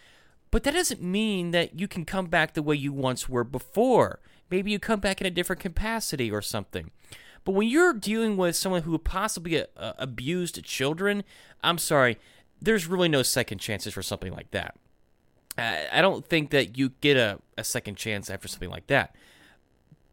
but 0.51 0.63
that 0.63 0.73
doesn't 0.73 1.01
mean 1.01 1.51
that 1.51 1.79
you 1.79 1.87
can 1.87 2.05
come 2.05 2.27
back 2.27 2.53
the 2.53 2.63
way 2.63 2.75
you 2.75 2.93
once 2.93 3.27
were 3.27 3.43
before. 3.43 4.19
Maybe 4.49 4.71
you 4.71 4.79
come 4.79 4.99
back 4.99 5.19
in 5.19 5.27
a 5.27 5.31
different 5.31 5.61
capacity 5.61 6.31
or 6.31 6.41
something. 6.41 6.91
But 7.43 7.51
when 7.53 7.67
you're 7.67 7.93
dealing 7.93 8.37
with 8.37 8.55
someone 8.55 8.83
who 8.83 8.97
possibly 8.97 9.61
uh, 9.61 9.93
abused 9.97 10.63
children, 10.63 11.23
I'm 11.63 11.77
sorry, 11.77 12.17
there's 12.61 12.87
really 12.87 13.09
no 13.09 13.23
second 13.23 13.59
chances 13.59 13.93
for 13.93 14.01
something 14.01 14.33
like 14.33 14.51
that. 14.51 14.75
I, 15.57 15.87
I 15.91 16.01
don't 16.01 16.25
think 16.25 16.51
that 16.51 16.77
you 16.77 16.89
get 17.01 17.17
a, 17.17 17.39
a 17.57 17.63
second 17.63 17.95
chance 17.95 18.29
after 18.29 18.47
something 18.47 18.69
like 18.69 18.87
that. 18.87 19.15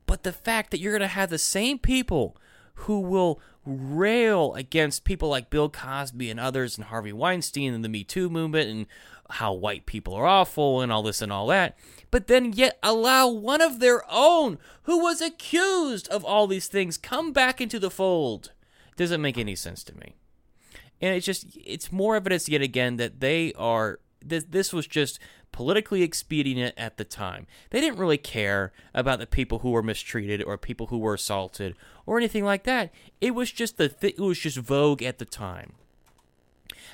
But 0.07 0.23
the 0.23 0.33
fact 0.33 0.71
that 0.71 0.81
you're 0.81 0.93
going 0.93 1.01
to 1.01 1.07
have 1.09 1.31
the 1.31 1.39
same 1.39 1.79
people 1.79 2.37
who 2.75 3.01
will 3.01 3.41
rail 3.65 4.55
against 4.55 5.05
people 5.05 5.29
like 5.29 5.51
Bill 5.51 5.69
Cosby 5.69 6.31
and 6.31 6.39
others 6.39 6.77
and 6.77 6.87
Harvey 6.87 7.13
Weinstein 7.13 7.73
and 7.73 7.85
the 7.85 7.89
Me 7.89 8.05
Too 8.05 8.29
movement 8.29 8.69
and 8.69 8.87
how 9.31 9.53
white 9.53 9.87
people 9.87 10.15
are 10.15 10.27
awful 10.27 10.81
and 10.81 10.93
all 10.93 11.03
this 11.03 11.23
and 11.23 11.33
all 11.33 11.47
that, 11.47 11.77
but 12.11 12.27
then 12.27 12.53
yet 12.53 12.79
allow 12.83 13.29
one 13.29 13.63
of 13.63 13.81
their 13.81 14.03
own 14.11 14.59
who 14.83 14.99
was 15.03 15.21
accused 15.21 16.09
of 16.09 16.25
all 16.25 16.47
these 16.47 16.67
things 16.67 16.99
come 16.99 17.33
back 17.33 17.61
into 17.61 17.79
the 17.79 17.91
fold 17.91 18.53
doesn't 18.97 19.23
make 19.23 19.39
any 19.39 19.57
sense 19.57 19.83
to 19.85 19.97
me. 19.97 20.15
And 21.01 21.15
it's 21.15 21.27
just 21.27 21.47
it's 21.65 21.91
more 21.91 22.17
evidence 22.17 22.49
yet 22.49 22.63
again 22.63 22.97
that 22.97 23.21
they 23.21 23.53
are 23.55 23.99
this, 24.25 24.45
this 24.49 24.73
was 24.73 24.87
just 24.87 25.19
politically 25.55 26.03
expedient 26.03 26.75
at 26.77 26.97
the 26.97 27.05
time. 27.05 27.47
They 27.71 27.81
didn't 27.81 28.01
really 28.01 28.19
care 28.19 28.73
about 28.93 29.21
the 29.21 29.27
people 29.27 29.61
who 29.61 29.71
were 29.71 29.85
mistreated 29.85 30.43
or 30.43 30.59
people 30.59 30.89
who 30.89 30.99
were 30.99 31.15
assaulted 31.15 31.77
or 32.07 32.19
anything 32.19 32.45
like 32.45 32.65
that. 32.65 32.93
It 33.21 33.37
was 33.37 33.53
just 33.53 33.77
the 33.77 33.89
th- 33.89 34.17
it 34.19 34.21
was 34.21 34.41
just 34.41 34.59
vogue 34.59 35.01
at 35.01 35.19
the 35.19 35.25
time. 35.25 35.75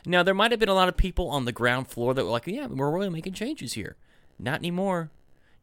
Now, 0.04 0.22
there 0.22 0.34
might 0.34 0.50
have 0.50 0.60
been 0.60 0.68
a 0.68 0.74
lot 0.74 0.88
of 0.88 0.98
people 0.98 1.30
on 1.30 1.46
the 1.46 1.52
ground 1.52 1.88
floor 1.88 2.12
that 2.12 2.22
were 2.22 2.30
like, 2.30 2.46
yeah, 2.46 2.66
we're 2.66 2.90
really 2.90 3.08
making 3.08 3.32
changes 3.32 3.72
here. 3.72 3.96
Not 4.38 4.58
anymore. 4.58 5.10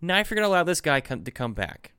Now, 0.02 0.20
if 0.20 0.32
you're 0.32 0.40
to 0.40 0.48
allow 0.48 0.64
this 0.64 0.82
guy 0.82 1.00
come, 1.00 1.24
to 1.24 1.32
come 1.32 1.54
back. 1.54 1.92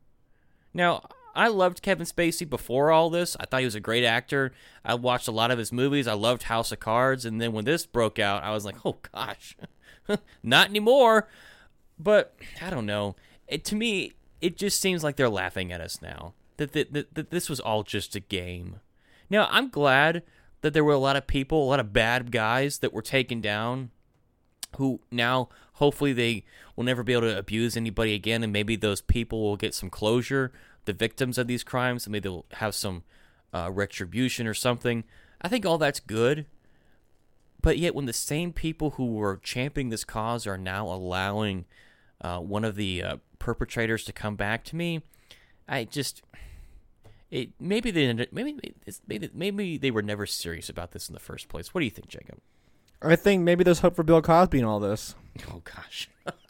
Now, 0.75 1.03
I 1.39 1.47
loved 1.47 1.83
Kevin 1.83 2.05
Spacey 2.05 2.49
before 2.49 2.91
all 2.91 3.11
this. 3.11 3.37
I 3.39 3.47
thought 3.47 3.61
he 3.61 3.65
was 3.65 3.77
a 3.77 3.81
great 3.81 4.05
actor. 4.05 4.53
I 4.85 4.95
watched 4.95 5.29
a 5.29 5.33
lot 5.33 5.53
of 5.53 5.59
his 5.59 5.73
movies. 5.73 6.09
I 6.09 6.15
loved 6.15 6.43
House 6.43 6.73
of 6.73 6.81
Cards, 6.81 7.25
and 7.25 7.41
then 7.41 7.53
when 7.53 7.65
this 7.65 7.87
broke 7.87 8.19
out, 8.19 8.43
I 8.43 8.51
was 8.51 8.65
like, 8.65 8.85
"Oh 8.85 8.99
gosh, 9.13 9.57
not 10.43 10.69
anymore." 10.69 11.29
But 11.97 12.35
I 12.61 12.71
don't 12.71 12.87
know. 12.87 13.15
It, 13.47 13.65
to 13.67 13.77
me, 13.77 14.15
it 14.41 14.57
just 14.57 14.81
seems 14.81 15.05
like 15.05 15.15
they're 15.15 15.29
laughing 15.29 15.71
at 15.73 15.81
us 15.81 16.03
now. 16.03 16.35
That, 16.57 16.73
that, 16.73 16.93
that, 16.93 17.15
that 17.15 17.31
this 17.31 17.49
was 17.49 17.61
all 17.61 17.85
just 17.85 18.17
a 18.17 18.21
game. 18.21 18.81
Now, 19.31 19.47
I'm 19.51 19.69
glad 19.69 20.25
that 20.63 20.73
there 20.73 20.85
were 20.85 20.93
a 20.93 20.99
lot 20.99 21.17
of 21.17 21.29
people, 21.29 21.63
a 21.63 21.71
lot 21.71 21.81
of 21.81 21.93
bad 21.93 22.33
guys 22.33 22.79
that 22.79 22.93
were 22.93 23.03
taken 23.03 23.41
down 23.41 23.91
who 24.77 25.01
now 25.11 25.49
hopefully 25.75 26.13
they 26.13 26.45
will 26.77 26.85
never 26.85 27.03
be 27.03 27.13
able 27.13 27.23
to 27.23 27.39
abuse 27.39 27.77
anybody 27.77 28.13
again 28.13 28.43
and 28.43 28.53
maybe 28.53 28.77
those 28.77 29.01
people 29.01 29.41
will 29.41 29.57
get 29.57 29.75
some 29.75 29.89
closure 29.89 30.53
the 30.89 30.93
victims 30.93 31.39
of 31.39 31.47
these 31.47 31.63
crimes. 31.63 32.09
Maybe 32.09 32.29
they'll 32.29 32.47
have 32.55 32.75
some 32.75 33.05
uh, 33.55 33.71
retribution 33.73 34.47
or 34.47 34.55
something. 34.55 35.05
I 35.41 35.49
think 35.49 35.65
all 35.65 35.79
that's 35.79 36.01
good. 36.01 36.47
But 37.63 37.79
yet 37.79 37.95
when 37.95 38.07
the 38.07 38.13
same 38.13 38.53
people 38.53 38.91
who 38.91 39.07
were 39.07 39.37
championing 39.43 39.91
this 39.91 40.05
cause 40.05 40.47
are 40.47 40.59
now 40.59 40.87
allowing 40.87 41.67
uh, 42.21 42.39
one 42.39 42.65
of 42.65 42.75
the 42.75 43.03
uh, 43.03 43.17
perpetrators 43.39 44.05
to 44.05 44.13
come 44.13 44.35
back 44.35 44.65
to 44.65 44.75
me 44.75 45.01
i 45.69 45.85
just 45.85 46.23
it 47.31 47.51
maybe 47.61 47.91
they 47.91 48.13
maybe 48.33 48.59
maybe 49.07 49.31
maybe 49.35 49.77
they 49.77 49.91
were 49.91 50.03
never 50.03 50.25
serious 50.25 50.69
about 50.69 50.93
this 50.93 51.09
in 51.09 51.13
the 51.13 51.21
first 51.21 51.49
place. 51.49 51.75
What 51.75 51.81
do 51.81 51.85
you 51.85 51.91
think 51.91 52.09
jacob? 52.09 52.39
I 53.03 53.17
think 53.17 53.43
maybe 53.43 53.65
there's 53.65 53.81
hope 53.81 53.95
for 53.95 54.03
Bill 54.03 54.23
Cosby 54.23 54.59
in 54.59 54.65
all 54.65 54.81
this. 54.81 55.15
Oh 55.53 55.61
gosh. 55.63 56.09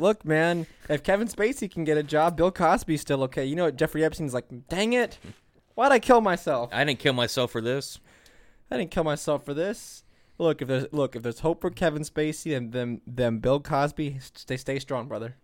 Look, 0.00 0.24
man, 0.24 0.66
if 0.88 1.02
Kevin 1.02 1.28
Spacey 1.28 1.70
can 1.70 1.84
get 1.84 1.96
a 1.98 2.02
job, 2.02 2.36
Bill 2.36 2.50
Cosby's 2.50 3.00
still 3.00 3.22
okay. 3.24 3.44
You 3.44 3.56
know 3.56 3.64
what? 3.64 3.76
Jeffrey 3.76 4.04
Epstein's 4.04 4.34
like, 4.34 4.46
dang 4.68 4.92
it, 4.92 5.18
why'd 5.74 5.92
I 5.92 5.98
kill 5.98 6.20
myself? 6.20 6.70
I 6.72 6.84
didn't 6.84 6.98
kill 6.98 7.12
myself 7.12 7.50
for 7.50 7.60
this. 7.60 7.98
I 8.70 8.78
didn't 8.78 8.90
kill 8.90 9.04
myself 9.04 9.44
for 9.44 9.54
this. 9.54 10.02
Look, 10.38 10.60
if 10.60 10.68
there's 10.68 10.86
look, 10.92 11.16
if 11.16 11.22
there's 11.22 11.40
hope 11.40 11.60
for 11.60 11.70
Kevin 11.70 12.02
Spacey 12.02 12.56
and 12.56 12.72
then 12.72 13.00
then 13.06 13.38
Bill 13.38 13.60
Cosby, 13.60 14.18
stay 14.20 14.56
stay 14.56 14.78
strong, 14.78 15.08
brother. 15.08 15.36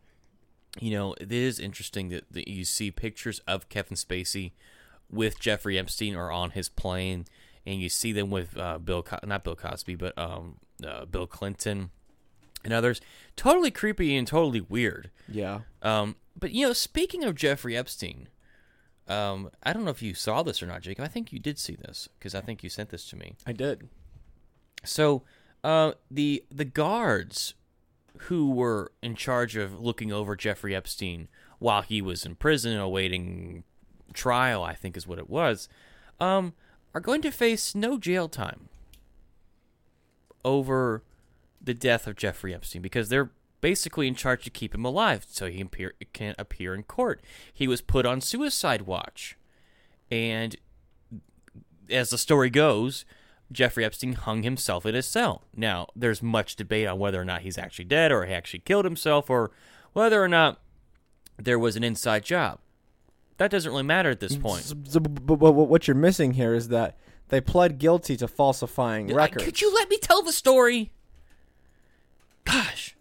You 0.80 0.90
know, 0.92 1.14
it 1.20 1.32
is 1.32 1.58
interesting 1.58 2.08
that, 2.10 2.24
that 2.30 2.48
you 2.48 2.64
see 2.64 2.90
pictures 2.90 3.40
of 3.46 3.68
Kevin 3.68 3.96
Spacey 3.96 4.52
with 5.10 5.38
Jeffrey 5.38 5.78
Epstein 5.78 6.16
or 6.16 6.30
on 6.30 6.50
his 6.50 6.70
plane 6.70 7.26
and 7.66 7.80
you 7.80 7.88
see 7.88 8.12
them 8.12 8.30
with 8.30 8.56
uh, 8.56 8.78
Bill, 8.78 9.02
Co- 9.02 9.18
not 9.24 9.44
Bill 9.44 9.56
Cosby, 9.56 9.94
but 9.94 10.16
um, 10.18 10.56
uh, 10.84 11.04
Bill 11.04 11.26
Clinton 11.26 11.90
and 12.64 12.72
others. 12.72 13.00
Totally 13.36 13.70
creepy 13.70 14.16
and 14.16 14.26
totally 14.26 14.60
weird. 14.60 15.10
Yeah. 15.28 15.60
Um, 15.82 16.16
but 16.38 16.52
you 16.52 16.66
know, 16.66 16.72
speaking 16.72 17.24
of 17.24 17.34
Jeffrey 17.34 17.76
Epstein, 17.76 18.28
um, 19.08 19.50
I 19.62 19.72
don't 19.72 19.84
know 19.84 19.90
if 19.90 20.02
you 20.02 20.14
saw 20.14 20.42
this 20.42 20.62
or 20.62 20.66
not, 20.66 20.82
Jacob. 20.82 21.04
I 21.04 21.08
think 21.08 21.32
you 21.32 21.38
did 21.38 21.58
see 21.58 21.74
this 21.74 22.08
because 22.18 22.34
I 22.34 22.40
think 22.40 22.62
you 22.62 22.70
sent 22.70 22.90
this 22.90 23.08
to 23.10 23.16
me. 23.16 23.34
I 23.46 23.52
did. 23.52 23.88
So, 24.84 25.22
uh, 25.64 25.92
the 26.10 26.44
the 26.50 26.64
guards 26.64 27.54
who 28.26 28.50
were 28.50 28.92
in 29.02 29.14
charge 29.16 29.56
of 29.56 29.80
looking 29.80 30.12
over 30.12 30.36
Jeffrey 30.36 30.74
Epstein 30.74 31.28
while 31.58 31.82
he 31.82 32.00
was 32.00 32.24
in 32.24 32.34
prison 32.36 32.76
awaiting 32.76 33.64
trial, 34.12 34.62
I 34.62 34.74
think 34.74 34.96
is 34.96 35.06
what 35.06 35.18
it 35.18 35.30
was. 35.30 35.68
Um, 36.20 36.54
are 36.94 37.00
going 37.00 37.22
to 37.22 37.30
face 37.30 37.74
no 37.74 37.98
jail 37.98 38.28
time 38.28 38.68
over 40.44 41.02
the 41.62 41.74
death 41.74 42.06
of 42.06 42.16
Jeffrey 42.16 42.54
Epstein 42.54 42.82
because 42.82 43.08
they're 43.08 43.30
basically 43.60 44.08
in 44.08 44.14
charge 44.14 44.44
to 44.44 44.50
keep 44.50 44.74
him 44.74 44.84
alive 44.84 45.24
so 45.28 45.48
he 45.48 45.60
appear, 45.60 45.94
can't 46.12 46.36
appear 46.38 46.74
in 46.74 46.82
court. 46.82 47.22
He 47.52 47.68
was 47.68 47.80
put 47.80 48.04
on 48.06 48.20
suicide 48.20 48.82
watch. 48.82 49.36
And 50.10 50.56
as 51.88 52.10
the 52.10 52.18
story 52.18 52.50
goes, 52.50 53.04
Jeffrey 53.50 53.84
Epstein 53.84 54.14
hung 54.14 54.42
himself 54.42 54.84
in 54.84 54.94
his 54.94 55.06
cell. 55.06 55.42
Now, 55.54 55.88
there's 55.94 56.22
much 56.22 56.56
debate 56.56 56.88
on 56.88 56.98
whether 56.98 57.20
or 57.20 57.24
not 57.24 57.42
he's 57.42 57.58
actually 57.58 57.84
dead 57.84 58.10
or 58.10 58.26
he 58.26 58.32
actually 58.32 58.60
killed 58.60 58.84
himself 58.84 59.30
or 59.30 59.50
whether 59.92 60.22
or 60.22 60.28
not 60.28 60.60
there 61.36 61.58
was 61.58 61.76
an 61.76 61.84
inside 61.84 62.24
job 62.24 62.58
that 63.42 63.50
doesn't 63.50 63.72
really 63.72 63.82
matter 63.82 64.10
at 64.10 64.20
this 64.20 64.36
point. 64.36 64.62
So, 64.62 65.00
but, 65.00 65.36
what 65.36 65.88
you're 65.88 65.96
missing 65.96 66.34
here 66.34 66.54
is 66.54 66.68
that 66.68 66.96
they 67.28 67.40
pled 67.40 67.78
guilty 67.78 68.16
to 68.18 68.28
falsifying 68.28 69.12
records. 69.12 69.44
Could 69.44 69.60
you 69.60 69.74
let 69.74 69.88
me 69.90 69.98
tell 69.98 70.22
the 70.22 70.32
story? 70.32 70.92
Gosh. 72.52 72.96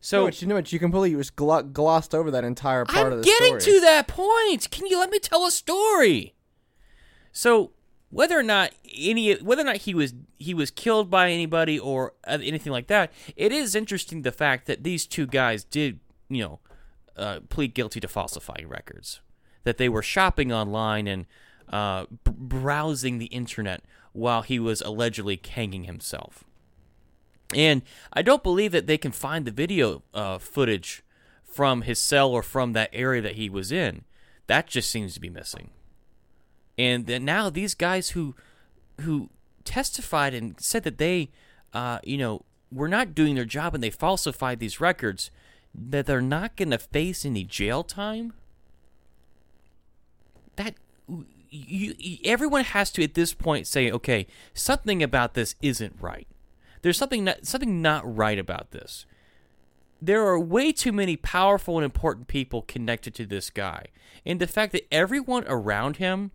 So 0.00 0.16
you 0.16 0.20
know 0.20 0.24
what, 0.26 0.42
you 0.42 0.48
know 0.48 0.54
what? 0.56 0.72
You 0.72 0.78
completely 0.78 1.18
just 1.18 1.34
glossed 1.36 2.14
over 2.14 2.30
that 2.30 2.44
entire 2.44 2.84
part 2.84 3.06
I'm 3.06 3.12
of 3.12 3.18
the 3.18 3.24
getting 3.24 3.60
story. 3.60 3.78
to 3.78 3.80
that 3.80 4.06
point. 4.06 4.70
Can 4.70 4.86
you 4.86 4.98
let 4.98 5.10
me 5.10 5.18
tell 5.18 5.46
a 5.46 5.50
story? 5.50 6.34
So 7.32 7.72
whether 8.10 8.38
or 8.38 8.42
not 8.42 8.72
any 8.96 9.34
whether 9.36 9.62
or 9.62 9.64
not 9.64 9.78
he 9.78 9.94
was 9.94 10.14
he 10.38 10.54
was 10.54 10.70
killed 10.70 11.10
by 11.10 11.30
anybody 11.30 11.78
or 11.78 12.12
anything 12.26 12.70
like 12.72 12.86
that, 12.88 13.12
it 13.34 13.50
is 13.50 13.74
interesting 13.74 14.22
the 14.22 14.32
fact 14.32 14.66
that 14.66 14.84
these 14.84 15.06
two 15.06 15.26
guys 15.26 15.64
did 15.64 16.00
you 16.28 16.42
know 16.42 16.60
uh, 17.16 17.40
plead 17.48 17.74
guilty 17.74 17.98
to 18.00 18.08
falsifying 18.08 18.68
records 18.68 19.20
that 19.64 19.78
they 19.78 19.88
were 19.88 20.02
shopping 20.02 20.52
online 20.52 21.06
and 21.08 21.26
uh, 21.70 22.04
b- 22.24 22.32
browsing 22.36 23.18
the 23.18 23.26
internet 23.26 23.82
while 24.12 24.42
he 24.42 24.58
was 24.58 24.80
allegedly 24.82 25.40
hanging 25.48 25.84
himself. 25.84 26.44
And 27.54 27.82
I 28.12 28.22
don't 28.22 28.42
believe 28.42 28.72
that 28.72 28.86
they 28.86 28.98
can 28.98 29.12
find 29.12 29.44
the 29.44 29.50
video 29.50 30.02
uh, 30.12 30.38
footage 30.38 31.02
from 31.44 31.82
his 31.82 32.00
cell 32.00 32.30
or 32.30 32.42
from 32.42 32.72
that 32.72 32.90
area 32.92 33.22
that 33.22 33.36
he 33.36 33.48
was 33.48 33.70
in. 33.70 34.04
That 34.46 34.66
just 34.66 34.90
seems 34.90 35.14
to 35.14 35.20
be 35.20 35.30
missing. 35.30 35.70
And 36.76 37.06
then 37.06 37.24
now 37.24 37.50
these 37.50 37.74
guys 37.74 38.10
who 38.10 38.34
who 39.00 39.30
testified 39.64 40.34
and 40.34 40.60
said 40.60 40.84
that 40.84 40.98
they, 40.98 41.30
uh, 41.72 41.98
you 42.04 42.16
know, 42.16 42.44
were 42.70 42.88
not 42.88 43.14
doing 43.14 43.34
their 43.34 43.44
job 43.44 43.74
and 43.74 43.82
they 43.82 43.90
falsified 43.90 44.60
these 44.60 44.80
records, 44.80 45.30
that 45.74 46.06
they're 46.06 46.20
not 46.20 46.56
going 46.56 46.70
to 46.70 46.78
face 46.78 47.24
any 47.24 47.44
jail 47.44 47.82
time 47.82 48.32
that 50.56 50.74
you, 51.50 51.94
everyone 52.24 52.64
has 52.64 52.90
to 52.92 53.04
at 53.04 53.14
this 53.14 53.32
point 53.32 53.66
say, 53.66 53.90
okay, 53.90 54.26
something 54.54 55.02
about 55.02 55.34
this 55.34 55.54
isn't 55.62 55.94
right. 56.00 56.26
There's 56.84 56.98
something 56.98 57.24
not, 57.24 57.46
something 57.46 57.80
not 57.80 58.04
right 58.04 58.38
about 58.38 58.72
this. 58.72 59.06
There 60.02 60.22
are 60.26 60.38
way 60.38 60.70
too 60.70 60.92
many 60.92 61.16
powerful 61.16 61.78
and 61.78 61.84
important 61.84 62.28
people 62.28 62.60
connected 62.60 63.14
to 63.14 63.24
this 63.24 63.48
guy, 63.48 63.86
and 64.26 64.38
the 64.38 64.46
fact 64.46 64.72
that 64.72 64.86
everyone 64.92 65.46
around 65.46 65.96
him 65.96 66.30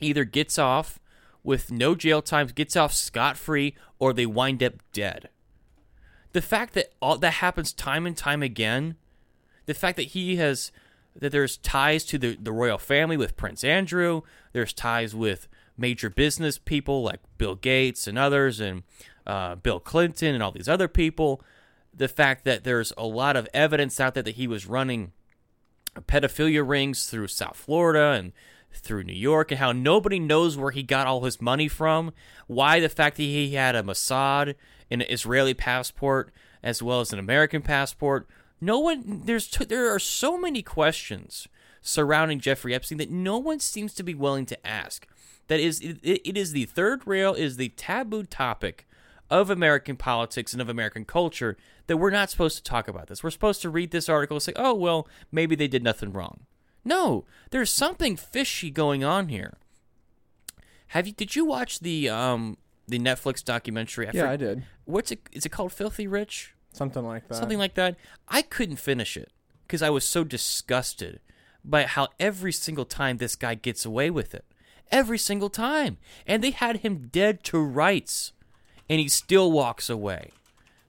either 0.00 0.24
gets 0.24 0.58
off 0.58 0.98
with 1.44 1.70
no 1.70 1.94
jail 1.94 2.22
time, 2.22 2.46
gets 2.46 2.74
off 2.74 2.94
scot 2.94 3.36
free, 3.36 3.76
or 3.98 4.14
they 4.14 4.24
wind 4.24 4.62
up 4.62 4.76
dead. 4.94 5.28
The 6.32 6.40
fact 6.40 6.72
that 6.72 6.94
all 7.02 7.18
that 7.18 7.34
happens 7.34 7.74
time 7.74 8.06
and 8.06 8.16
time 8.16 8.42
again, 8.42 8.96
the 9.66 9.74
fact 9.74 9.98
that 9.98 10.04
he 10.04 10.36
has 10.36 10.72
that 11.14 11.32
there's 11.32 11.58
ties 11.58 12.04
to 12.06 12.16
the, 12.16 12.38
the 12.40 12.52
royal 12.52 12.78
family 12.78 13.18
with 13.18 13.36
Prince 13.36 13.62
Andrew. 13.62 14.22
There's 14.54 14.72
ties 14.72 15.14
with 15.14 15.48
major 15.76 16.08
business 16.08 16.56
people 16.56 17.02
like 17.02 17.20
Bill 17.36 17.56
Gates 17.56 18.06
and 18.06 18.16
others, 18.16 18.58
and 18.58 18.82
uh, 19.26 19.56
Bill 19.56 19.80
Clinton 19.80 20.34
and 20.34 20.42
all 20.42 20.52
these 20.52 20.68
other 20.68 20.88
people. 20.88 21.42
The 21.94 22.08
fact 22.08 22.44
that 22.44 22.64
there's 22.64 22.92
a 22.98 23.06
lot 23.06 23.36
of 23.36 23.48
evidence 23.54 23.98
out 24.00 24.14
there 24.14 24.22
that 24.22 24.34
he 24.34 24.46
was 24.46 24.66
running 24.66 25.12
pedophilia 25.94 26.66
rings 26.66 27.06
through 27.06 27.28
South 27.28 27.56
Florida 27.56 28.12
and 28.12 28.32
through 28.72 29.04
New 29.04 29.14
York, 29.14 29.50
and 29.50 29.58
how 29.58 29.72
nobody 29.72 30.18
knows 30.18 30.58
where 30.58 30.70
he 30.70 30.82
got 30.82 31.06
all 31.06 31.24
his 31.24 31.40
money 31.40 31.68
from. 31.68 32.12
Why 32.46 32.78
the 32.78 32.90
fact 32.90 33.16
that 33.16 33.22
he 33.22 33.54
had 33.54 33.74
a 33.74 33.82
Mossad, 33.82 34.54
an 34.90 35.00
Israeli 35.00 35.54
passport, 35.54 36.30
as 36.62 36.82
well 36.82 37.00
as 37.00 37.12
an 37.12 37.18
American 37.18 37.62
passport 37.62 38.28
no 38.60 38.78
one 38.78 39.22
there's 39.24 39.48
t- 39.48 39.64
there 39.64 39.92
are 39.94 39.98
so 39.98 40.38
many 40.38 40.62
questions 40.62 41.48
surrounding 41.82 42.40
Jeffrey 42.40 42.74
Epstein 42.74 42.98
that 42.98 43.10
no 43.10 43.38
one 43.38 43.60
seems 43.60 43.94
to 43.94 44.02
be 44.02 44.14
willing 44.14 44.46
to 44.46 44.66
ask. 44.66 45.06
That 45.48 45.60
is 45.60 45.80
it, 45.80 45.98
it 46.02 46.36
is 46.36 46.52
the 46.52 46.64
third 46.64 47.06
rail 47.06 47.34
is 47.34 47.56
the 47.56 47.68
taboo 47.70 48.24
topic 48.24 48.88
of 49.30 49.50
American 49.50 49.96
politics 49.96 50.52
and 50.52 50.62
of 50.62 50.68
American 50.68 51.04
culture 51.04 51.56
that 51.86 51.96
we're 51.96 52.10
not 52.10 52.30
supposed 52.30 52.56
to 52.56 52.62
talk 52.62 52.88
about 52.88 53.08
this. 53.08 53.22
We're 53.22 53.30
supposed 53.30 53.62
to 53.62 53.70
read 53.70 53.90
this 53.90 54.08
article 54.08 54.36
and 54.36 54.42
say, 54.42 54.52
"Oh, 54.56 54.74
well, 54.74 55.08
maybe 55.32 55.54
they 55.54 55.68
did 55.68 55.82
nothing 55.82 56.12
wrong." 56.12 56.40
No, 56.84 57.24
there's 57.50 57.70
something 57.70 58.16
fishy 58.16 58.70
going 58.70 59.02
on 59.02 59.28
here. 59.28 59.54
Have 60.88 61.06
you 61.06 61.12
did 61.12 61.34
you 61.34 61.44
watch 61.44 61.80
the 61.80 62.08
um 62.08 62.58
the 62.86 62.98
Netflix 62.98 63.44
documentary? 63.44 64.08
I 64.08 64.12
yeah, 64.14 64.30
I 64.30 64.36
did. 64.36 64.64
What's 64.84 65.10
it 65.10 65.20
is 65.32 65.44
it 65.44 65.50
called 65.50 65.72
Filthy 65.72 66.06
Rich? 66.06 66.54
Something 66.72 67.04
like 67.04 67.26
that. 67.28 67.34
Something 67.34 67.58
like 67.58 67.74
that. 67.74 67.96
I 68.28 68.42
couldn't 68.42 68.76
finish 68.76 69.16
it 69.16 69.32
because 69.66 69.82
I 69.82 69.90
was 69.90 70.04
so 70.04 70.24
disgusted 70.24 71.20
by 71.64 71.84
how 71.84 72.08
every 72.20 72.52
single 72.52 72.84
time 72.84 73.16
this 73.16 73.34
guy 73.34 73.54
gets 73.54 73.84
away 73.84 74.10
with 74.10 74.34
it. 74.34 74.44
Every 74.92 75.18
single 75.18 75.48
time. 75.50 75.98
And 76.26 76.44
they 76.44 76.52
had 76.52 76.78
him 76.78 77.08
dead 77.08 77.42
to 77.44 77.58
rights. 77.58 78.32
And 78.88 79.00
he 79.00 79.08
still 79.08 79.50
walks 79.50 79.90
away. 79.90 80.30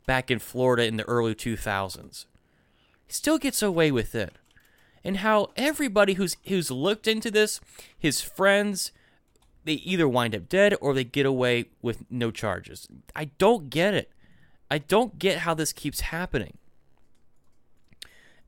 Back 0.05 0.31
in 0.31 0.39
Florida 0.39 0.85
in 0.85 0.97
the 0.97 1.03
early 1.03 1.35
2000s. 1.35 2.25
He 3.05 3.13
still 3.13 3.37
gets 3.37 3.61
away 3.61 3.91
with 3.91 4.15
it. 4.15 4.33
and 5.03 5.17
how 5.17 5.49
everybody 5.55 6.13
who's 6.15 6.35
who's 6.47 6.69
looked 6.69 7.07
into 7.07 7.31
this, 7.31 7.61
his 7.97 8.19
friends, 8.21 8.91
they 9.63 9.73
either 9.73 10.07
wind 10.07 10.35
up 10.35 10.49
dead 10.49 10.75
or 10.81 10.93
they 10.93 11.03
get 11.03 11.25
away 11.25 11.65
with 11.81 12.03
no 12.09 12.31
charges. 12.31 12.87
I 13.15 13.25
don't 13.37 13.69
get 13.69 13.93
it. 13.93 14.11
I 14.69 14.79
don't 14.79 15.17
get 15.17 15.39
how 15.39 15.53
this 15.53 15.71
keeps 15.71 16.01
happening. 16.01 16.57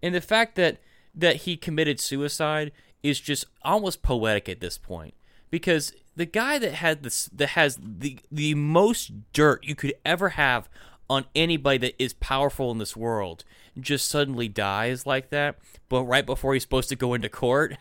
And 0.02 0.14
the 0.14 0.22
fact 0.22 0.56
that 0.56 0.80
that 1.16 1.38
he 1.38 1.56
committed 1.58 2.00
suicide 2.00 2.72
is 3.04 3.20
just 3.20 3.46
almost 3.62 4.02
poetic 4.02 4.50
at 4.50 4.60
this 4.60 4.78
point 4.78 5.14
because 5.50 5.94
the 6.20 6.26
guy 6.26 6.60
that 6.60 6.74
had 6.74 7.02
this 7.02 7.28
that 7.28 7.50
has 7.50 7.80
the 7.82 8.20
the 8.30 8.54
most 8.54 9.32
dirt 9.32 9.64
you 9.64 9.74
could 9.74 9.94
ever 10.06 10.30
have 10.30 10.68
on 11.10 11.24
anybody 11.34 11.78
that 11.78 12.04
is 12.04 12.12
powerful 12.14 12.72
in 12.72 12.78
this 12.78 12.94
world 12.94 13.46
just 13.80 14.06
suddenly 14.10 14.50
dies 14.50 15.06
like 15.06 15.30
that 15.30 15.58
but 15.88 16.04
right 16.04 16.26
before 16.26 16.54
he's 16.54 16.64
supposed 16.64 16.90
to 16.90 16.96
go 16.98 17.14
into 17.14 17.30
court 17.30 17.78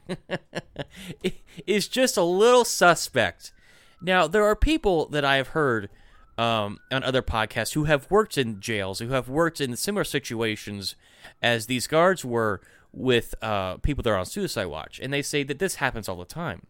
is 1.66 1.88
just 1.88 2.16
a 2.16 2.22
little 2.22 2.64
suspect. 2.64 3.52
Now 4.00 4.28
there 4.28 4.44
are 4.44 4.54
people 4.54 5.06
that 5.06 5.24
i 5.24 5.34
have 5.34 5.48
heard 5.48 5.90
um, 6.38 6.78
on 6.92 7.02
other 7.02 7.22
podcasts 7.22 7.74
who 7.74 7.84
have 7.84 8.08
worked 8.08 8.38
in 8.38 8.60
jails 8.60 9.00
who 9.00 9.08
have 9.08 9.28
worked 9.28 9.60
in 9.60 9.74
similar 9.74 10.04
situations 10.04 10.94
as 11.42 11.66
these 11.66 11.88
guards 11.88 12.24
were 12.24 12.60
with 12.92 13.34
uh, 13.42 13.78
people 13.78 14.02
that 14.04 14.10
are 14.10 14.16
on 14.16 14.26
suicide 14.26 14.66
watch 14.66 15.00
and 15.02 15.12
they 15.12 15.22
say 15.22 15.42
that 15.42 15.58
this 15.58 15.74
happens 15.76 16.08
all 16.08 16.14
the 16.14 16.24
time 16.24 16.68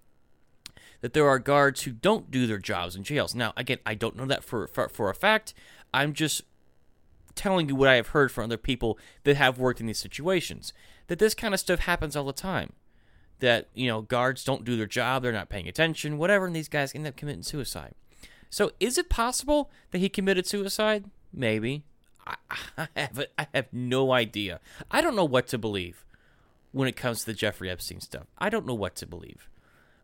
that 1.00 1.12
there 1.12 1.28
are 1.28 1.38
guards 1.38 1.82
who 1.82 1.92
don't 1.92 2.30
do 2.30 2.46
their 2.46 2.58
jobs 2.58 2.96
in 2.96 3.04
jails. 3.04 3.34
Now, 3.34 3.52
again, 3.56 3.78
I 3.86 3.94
don't 3.94 4.16
know 4.16 4.26
that 4.26 4.44
for, 4.44 4.66
for, 4.66 4.88
for 4.88 5.10
a 5.10 5.14
fact. 5.14 5.54
I'm 5.94 6.12
just 6.12 6.42
telling 7.34 7.68
you 7.68 7.76
what 7.76 7.88
I 7.88 7.94
have 7.94 8.08
heard 8.08 8.32
from 8.32 8.44
other 8.44 8.56
people 8.56 8.98
that 9.24 9.36
have 9.36 9.58
worked 9.58 9.80
in 9.80 9.86
these 9.86 9.98
situations. 9.98 10.72
That 11.06 11.18
this 11.18 11.34
kind 11.34 11.54
of 11.54 11.60
stuff 11.60 11.80
happens 11.80 12.16
all 12.16 12.24
the 12.24 12.32
time. 12.32 12.72
That, 13.38 13.68
you 13.72 13.86
know, 13.86 14.02
guards 14.02 14.42
don't 14.42 14.64
do 14.64 14.76
their 14.76 14.86
job, 14.86 15.22
they're 15.22 15.32
not 15.32 15.48
paying 15.48 15.68
attention, 15.68 16.18
whatever, 16.18 16.46
and 16.46 16.56
these 16.56 16.68
guys 16.68 16.94
end 16.94 17.06
up 17.06 17.16
committing 17.16 17.44
suicide. 17.44 17.94
So, 18.50 18.72
is 18.80 18.98
it 18.98 19.08
possible 19.08 19.70
that 19.92 19.98
he 19.98 20.08
committed 20.08 20.46
suicide? 20.46 21.04
Maybe. 21.32 21.84
I, 22.26 22.36
have 22.96 23.26
I 23.38 23.46
have 23.54 23.68
no 23.72 24.12
idea. 24.12 24.58
I 24.90 25.00
don't 25.00 25.14
know 25.14 25.24
what 25.24 25.46
to 25.48 25.58
believe 25.58 26.04
when 26.72 26.88
it 26.88 26.96
comes 26.96 27.20
to 27.20 27.26
the 27.26 27.34
Jeffrey 27.34 27.70
Epstein 27.70 28.00
stuff. 28.00 28.26
I 28.38 28.50
don't 28.50 28.66
know 28.66 28.74
what 28.74 28.96
to 28.96 29.06
believe. 29.06 29.48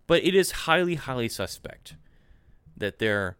But 0.06 0.22
it 0.24 0.34
is 0.34 0.50
highly, 0.50 0.96
highly 0.96 1.28
suspect 1.28 1.96
that 2.76 2.98
there 2.98 3.36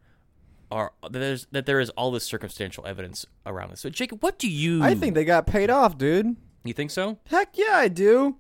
are 0.71 0.93
that 1.03 1.13
there's 1.13 1.47
that 1.53 1.67
there 1.67 1.81
is 1.81 1.91
all 1.91 2.11
this 2.11 2.25
circumstantial 2.25 2.87
evidence 2.87 3.27
around 3.47 3.71
this. 3.71 3.81
So, 3.81 3.91
Jacob, 3.91 4.23
what 4.23 4.39
do 4.39 4.49
you? 4.49 4.83
I 4.83 4.95
think 4.95 5.15
they 5.15 5.25
got 5.25 5.47
paid 5.47 5.71
off, 5.71 5.99
dude. 5.99 6.37
you 6.65 6.73
think 6.73 6.91
so. 6.91 7.19
Heck 7.27 7.57
yeah, 7.57 7.73
I 7.77 7.89
do. 7.89 8.37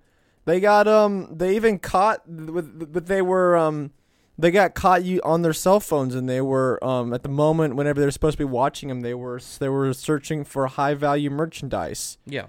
They 0.46 0.60
got 0.60 0.88
um. 0.88 1.28
They 1.30 1.56
even 1.56 1.78
caught 1.78 2.28
with, 2.28 2.92
but 2.92 3.06
they 3.06 3.22
were 3.22 3.56
um. 3.56 3.92
They 4.36 4.50
got 4.50 4.74
caught 4.74 5.04
you 5.04 5.20
on 5.22 5.42
their 5.42 5.52
cell 5.52 5.78
phones, 5.78 6.14
and 6.14 6.28
they 6.28 6.40
were 6.40 6.82
um 6.82 7.12
at 7.12 7.22
the 7.22 7.28
moment 7.28 7.76
whenever 7.76 8.00
they 8.00 8.06
were 8.06 8.10
supposed 8.12 8.34
to 8.38 8.44
be 8.44 8.50
watching 8.50 8.88
them, 8.88 9.02
they 9.02 9.14
were 9.14 9.40
they 9.58 9.68
were 9.68 9.92
searching 9.94 10.44
for 10.44 10.66
high 10.66 10.94
value 10.94 11.30
merchandise. 11.30 12.18
Yeah. 12.26 12.46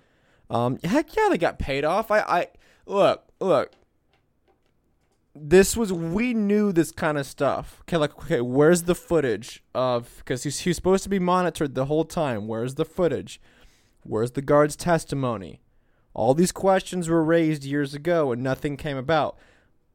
Um. 0.49 0.79
Heck 0.83 1.15
yeah, 1.15 1.27
they 1.29 1.37
got 1.37 1.59
paid 1.59 1.85
off. 1.85 2.11
I 2.11 2.19
I 2.19 2.47
look 2.85 3.23
look. 3.39 3.73
This 5.35 5.75
was 5.75 5.91
we 5.91 6.33
knew 6.33 6.71
this 6.71 6.91
kind 6.91 7.17
of 7.17 7.25
stuff. 7.25 7.81
Okay, 7.81 7.97
like 7.97 8.17
okay, 8.23 8.41
where's 8.41 8.83
the 8.83 8.95
footage 8.95 9.61
of 9.73 10.17
because 10.19 10.43
he's 10.43 10.59
he's 10.59 10.77
supposed 10.77 11.03
to 11.03 11.09
be 11.09 11.19
monitored 11.19 11.75
the 11.75 11.85
whole 11.85 12.05
time. 12.05 12.47
Where's 12.47 12.75
the 12.75 12.85
footage? 12.85 13.41
Where's 14.03 14.31
the 14.31 14.41
guard's 14.41 14.75
testimony? 14.75 15.61
All 16.13 16.33
these 16.33 16.53
questions 16.53 17.09
were 17.09 17.23
raised 17.23 17.65
years 17.65 17.93
ago 17.93 18.31
and 18.31 18.41
nothing 18.41 18.77
came 18.77 18.95
about. 18.95 19.37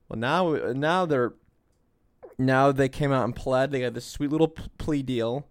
Well, 0.08 0.18
now 0.18 0.52
now 0.74 1.06
they're 1.06 1.32
now 2.40 2.72
they 2.72 2.88
came 2.88 3.12
out 3.12 3.24
and 3.24 3.36
pled. 3.36 3.70
They 3.70 3.80
got 3.80 3.94
this 3.94 4.06
sweet 4.06 4.30
little 4.30 4.48
plea 4.48 5.02
deal. 5.02 5.46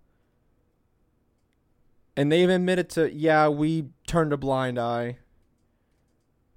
And 2.18 2.32
they've 2.32 2.50
admitted 2.50 2.90
to, 2.92 3.14
yeah, 3.14 3.48
we 3.48 3.86
turned 4.06 4.34
a 4.34 4.38
blind 4.38 4.78
eye. 4.78 5.20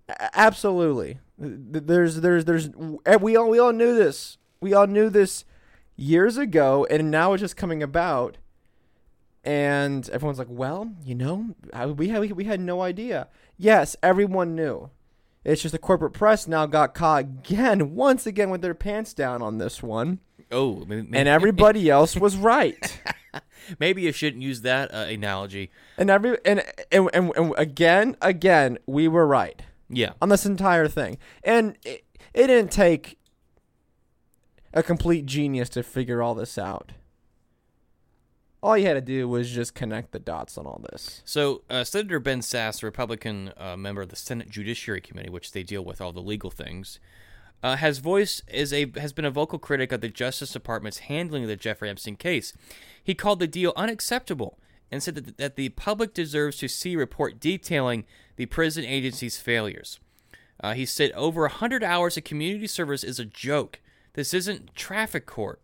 A- 0.09 0.37
absolutely. 0.37 1.21
Th- 1.43 1.85
There's 1.87 2.21
there's 2.21 2.45
there's 2.45 2.71
we 3.21 3.37
all 3.37 3.51
we 3.51 3.59
all 3.59 3.73
knew 3.73 3.95
this. 3.97 4.39
We 4.61 4.73
all 4.75 4.87
knew 4.87 5.11
this 5.11 5.45
years 5.97 6.37
ago 6.39 6.87
and 6.91 7.11
now 7.11 7.33
it's 7.33 7.41
just 7.41 7.57
coming 7.57 7.83
about. 7.83 8.39
And 9.45 10.09
everyone's 10.11 10.39
like, 10.39 10.47
"Well, 10.51 10.93
you 11.05 11.17
know, 11.17 11.55
we 11.97 12.09
had 12.09 12.31
we 12.33 12.45
had 12.45 12.61
no 12.61 12.81
idea." 12.81 13.27
Yes, 13.59 13.97
everyone 14.03 14.55
knew. 14.55 14.91
It's 15.45 15.63
just 15.63 15.73
the 15.73 15.79
corporate 15.79 16.13
press 16.13 16.47
now 16.47 16.67
got 16.67 16.95
caught 16.95 17.23
again, 17.25 17.95
once 17.97 18.25
again, 18.27 18.51
with 18.51 18.63
their 18.63 18.75
pants 18.75 19.13
down 19.13 19.43
on 19.43 19.59
this 19.59 19.83
one, 19.83 20.21
Oh, 20.53 20.85
maybe, 20.87 21.09
and 21.19 21.27
everybody 21.27 21.91
else 21.99 22.15
was 22.15 22.37
right. 22.37 23.01
maybe 23.81 24.03
you 24.03 24.13
shouldn't 24.13 24.45
use 24.45 24.61
that 24.61 24.95
uh, 24.95 24.99
analogy. 25.09 25.73
And 25.99 26.09
every 26.09 26.39
and, 26.45 26.63
and 26.93 27.11
and 27.13 27.33
and 27.37 27.55
again, 27.59 28.17
again, 28.23 28.79
we 28.87 29.09
were 29.09 29.27
right 29.27 29.61
Yeah. 29.93 30.13
on 30.21 30.29
this 30.29 30.47
entire 30.47 30.89
thing, 30.89 31.19
and 31.45 31.77
it, 31.85 32.05
it 32.35 32.47
didn't 32.47 32.73
take 32.73 33.19
a 34.73 34.83
complete 34.83 35.27
genius 35.27 35.69
to 35.71 35.83
figure 35.83 36.23
all 36.23 36.35
this 36.35 36.59
out. 36.59 36.93
All 38.63 38.79
you 38.79 38.87
had 38.87 38.95
to 38.95 39.01
do 39.01 39.29
was 39.29 39.51
just 39.51 39.75
connect 39.75 40.13
the 40.13 40.21
dots 40.21 40.57
on 40.57 40.67
all 40.67 40.81
this. 40.93 41.21
So, 41.25 41.63
uh, 41.69 41.83
Senator 41.83 42.21
Ben 42.21 42.41
Sasse, 42.41 42.83
a 42.83 42.87
Republican 42.87 43.53
uh, 43.57 43.77
member 43.77 44.03
of 44.03 44.09
the 44.09 44.17
Senate 44.17 44.49
Judiciary 44.49 45.01
Committee, 45.01 45.31
which 45.31 45.51
they 45.51 45.65
deal 45.65 45.85
with 45.85 46.01
all 46.01 46.13
the 46.13 46.21
legal 46.21 46.51
things, 46.51 47.01
uh, 47.63 47.77
has 47.77 47.99
voiced 47.99 48.43
is 48.49 48.73
a 48.73 48.91
has 48.99 49.13
been 49.13 49.25
a 49.25 49.31
vocal 49.31 49.59
critic 49.59 49.93
of 49.93 50.01
the 50.01 50.09
Justice 50.09 50.53
Department's 50.53 50.99
handling 50.99 51.43
of 51.43 51.49
the 51.49 51.57
Jeffrey 51.57 51.91
Epstein 51.91 52.17
case. 52.17 52.53
He 53.03 53.15
called 53.15 53.41
the 53.41 53.47
deal 53.47 53.73
unacceptable 53.77 54.59
and 54.91 55.03
said 55.03 55.15
that, 55.17 55.39
that 55.39 55.57
the 55.57 55.71
public 55.71 56.15
deserves 56.15 56.59
to 56.59 56.69
see 56.69 56.95
a 56.95 56.99
report 56.99 57.41
detailing 57.41 58.05
the 58.37 58.47
prison 58.47 58.85
agency's 58.85 59.39
failures. 59.39 60.01
Uh, 60.63 60.75
he 60.75 60.87
said 60.87 61.11
over 61.13 61.43
100 61.43 61.83
hours 61.83 62.17
of 62.17 62.25
community 62.25 62.67
service 62.67 63.03
is 63.03 63.19
a 63.19 63.25
joke. 63.25 63.81
This 64.15 64.33
isn't 64.33 64.75
traffic 64.75 65.27
court. 65.27 65.61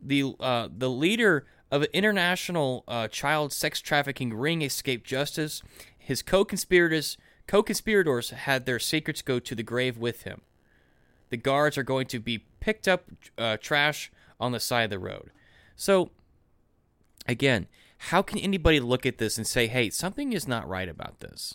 The 0.00 0.34
uh, 0.40 0.68
the 0.76 0.90
leader 0.90 1.46
of 1.70 1.82
an 1.82 1.88
international 1.92 2.84
uh, 2.88 3.08
child 3.08 3.52
sex 3.52 3.80
trafficking 3.80 4.34
ring 4.34 4.62
escaped 4.62 5.06
justice. 5.06 5.62
His 5.98 6.22
co-conspirators 6.22 7.16
co-conspirators 7.46 8.30
had 8.30 8.66
their 8.66 8.78
secrets 8.78 9.22
go 9.22 9.38
to 9.38 9.54
the 9.54 9.62
grave 9.62 9.98
with 9.98 10.22
him. 10.22 10.42
The 11.30 11.36
guards 11.36 11.76
are 11.76 11.82
going 11.82 12.06
to 12.08 12.20
be 12.20 12.44
picked 12.60 12.88
up 12.88 13.04
uh, 13.36 13.56
trash 13.58 14.10
on 14.40 14.52
the 14.52 14.60
side 14.60 14.84
of 14.84 14.90
the 14.90 14.98
road. 14.98 15.30
So, 15.76 16.10
again, 17.26 17.66
how 17.98 18.22
can 18.22 18.38
anybody 18.38 18.80
look 18.80 19.04
at 19.04 19.18
this 19.18 19.36
and 19.36 19.46
say, 19.46 19.66
"Hey, 19.66 19.90
something 19.90 20.32
is 20.32 20.48
not 20.48 20.68
right 20.68 20.88
about 20.88 21.20
this"? 21.20 21.54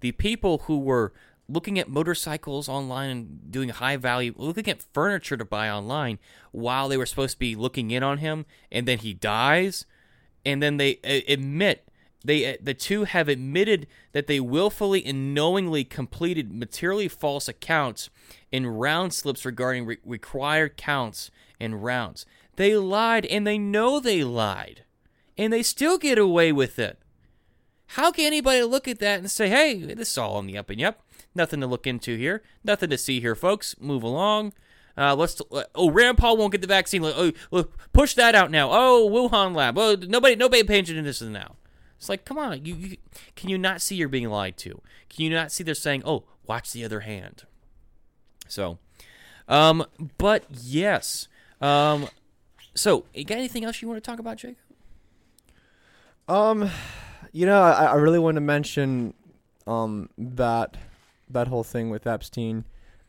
The 0.00 0.12
people 0.12 0.58
who 0.64 0.78
were 0.78 1.12
looking 1.48 1.78
at 1.78 1.88
motorcycles 1.88 2.68
online 2.68 3.10
and 3.10 3.52
doing 3.52 3.68
high 3.68 3.96
value, 3.96 4.34
looking 4.36 4.68
at 4.68 4.82
furniture 4.92 5.36
to 5.36 5.44
buy 5.44 5.70
online 5.70 6.18
while 6.52 6.88
they 6.88 6.96
were 6.96 7.06
supposed 7.06 7.34
to 7.34 7.38
be 7.38 7.54
looking 7.54 7.90
in 7.90 8.02
on 8.02 8.18
him, 8.18 8.46
and 8.70 8.86
then 8.86 8.98
he 8.98 9.14
dies, 9.14 9.86
and 10.44 10.62
then 10.62 10.76
they 10.76 10.98
uh, 11.04 11.20
admit 11.32 11.88
they 12.24 12.54
uh, 12.54 12.56
the 12.60 12.74
two 12.74 13.04
have 13.04 13.28
admitted 13.28 13.86
that 14.12 14.26
they 14.26 14.40
willfully 14.40 15.04
and 15.04 15.32
knowingly 15.32 15.84
completed 15.84 16.52
materially 16.52 17.08
false 17.08 17.48
accounts 17.48 18.10
in 18.50 18.66
round 18.66 19.14
slips 19.14 19.44
regarding 19.44 19.86
re- 19.86 19.98
required 20.04 20.76
counts 20.76 21.30
and 21.60 21.84
rounds. 21.84 22.26
They 22.56 22.76
lied, 22.76 23.26
and 23.26 23.46
they 23.46 23.58
know 23.58 24.00
they 24.00 24.24
lied, 24.24 24.84
and 25.38 25.52
they 25.52 25.62
still 25.62 25.98
get 25.98 26.18
away 26.18 26.52
with 26.52 26.78
it. 26.78 26.98
How 27.88 28.10
can 28.10 28.26
anybody 28.26 28.62
look 28.62 28.88
at 28.88 28.98
that 28.98 29.20
and 29.20 29.30
say, 29.30 29.48
"Hey, 29.48 29.80
this 29.80 30.10
is 30.10 30.18
all 30.18 30.34
on 30.34 30.46
the 30.46 30.58
up 30.58 30.70
and 30.70 30.82
up"? 30.82 31.02
Nothing 31.34 31.60
to 31.60 31.66
look 31.66 31.86
into 31.86 32.16
here. 32.16 32.42
Nothing 32.64 32.90
to 32.90 32.98
see 32.98 33.20
here, 33.20 33.34
folks. 33.34 33.76
Move 33.78 34.02
along. 34.02 34.52
Uh, 34.96 35.14
let's. 35.14 35.40
oh, 35.74 35.90
Rand 35.90 36.18
Paul 36.18 36.36
won't 36.36 36.52
get 36.52 36.62
the 36.62 36.66
vaccine. 36.66 37.04
Oh, 37.04 37.32
push 37.92 38.14
that 38.14 38.34
out 38.34 38.50
now. 38.50 38.70
Oh, 38.72 39.08
Wuhan 39.10 39.54
lab. 39.54 39.76
Oh, 39.78 39.94
nobody, 39.94 40.34
nobody 40.36 40.62
paying 40.64 40.80
attention 40.80 40.96
to 40.96 41.02
this 41.02 41.20
now. 41.20 41.56
It's 41.98 42.08
like, 42.08 42.24
come 42.24 42.38
on. 42.38 42.64
You, 42.64 42.74
you 42.74 42.96
can 43.34 43.50
you 43.50 43.58
not 43.58 43.80
see 43.80 43.96
you're 43.96 44.08
being 44.08 44.28
lied 44.28 44.56
to? 44.58 44.80
Can 45.08 45.24
you 45.24 45.30
not 45.30 45.52
see 45.52 45.62
they're 45.62 45.74
saying, 45.74 46.02
"Oh, 46.04 46.24
watch 46.46 46.72
the 46.72 46.84
other 46.84 47.00
hand"? 47.00 47.44
So, 48.48 48.78
um, 49.48 49.84
but 50.18 50.44
yes. 50.50 51.28
Um, 51.60 52.08
so 52.74 53.04
you 53.14 53.24
got 53.24 53.38
anything 53.38 53.64
else 53.64 53.80
you 53.80 53.88
want 53.88 54.02
to 54.02 54.10
talk 54.10 54.18
about, 54.18 54.38
Jake? 54.38 54.56
Um, 56.28 56.70
you 57.36 57.44
know, 57.44 57.60
I, 57.60 57.84
I 57.84 57.94
really 57.96 58.18
want 58.18 58.36
to 58.36 58.40
mention 58.40 59.12
um 59.66 60.08
that 60.16 60.78
that 61.28 61.48
whole 61.48 61.64
thing 61.64 61.90
with 61.90 62.06
Epstein. 62.06 62.64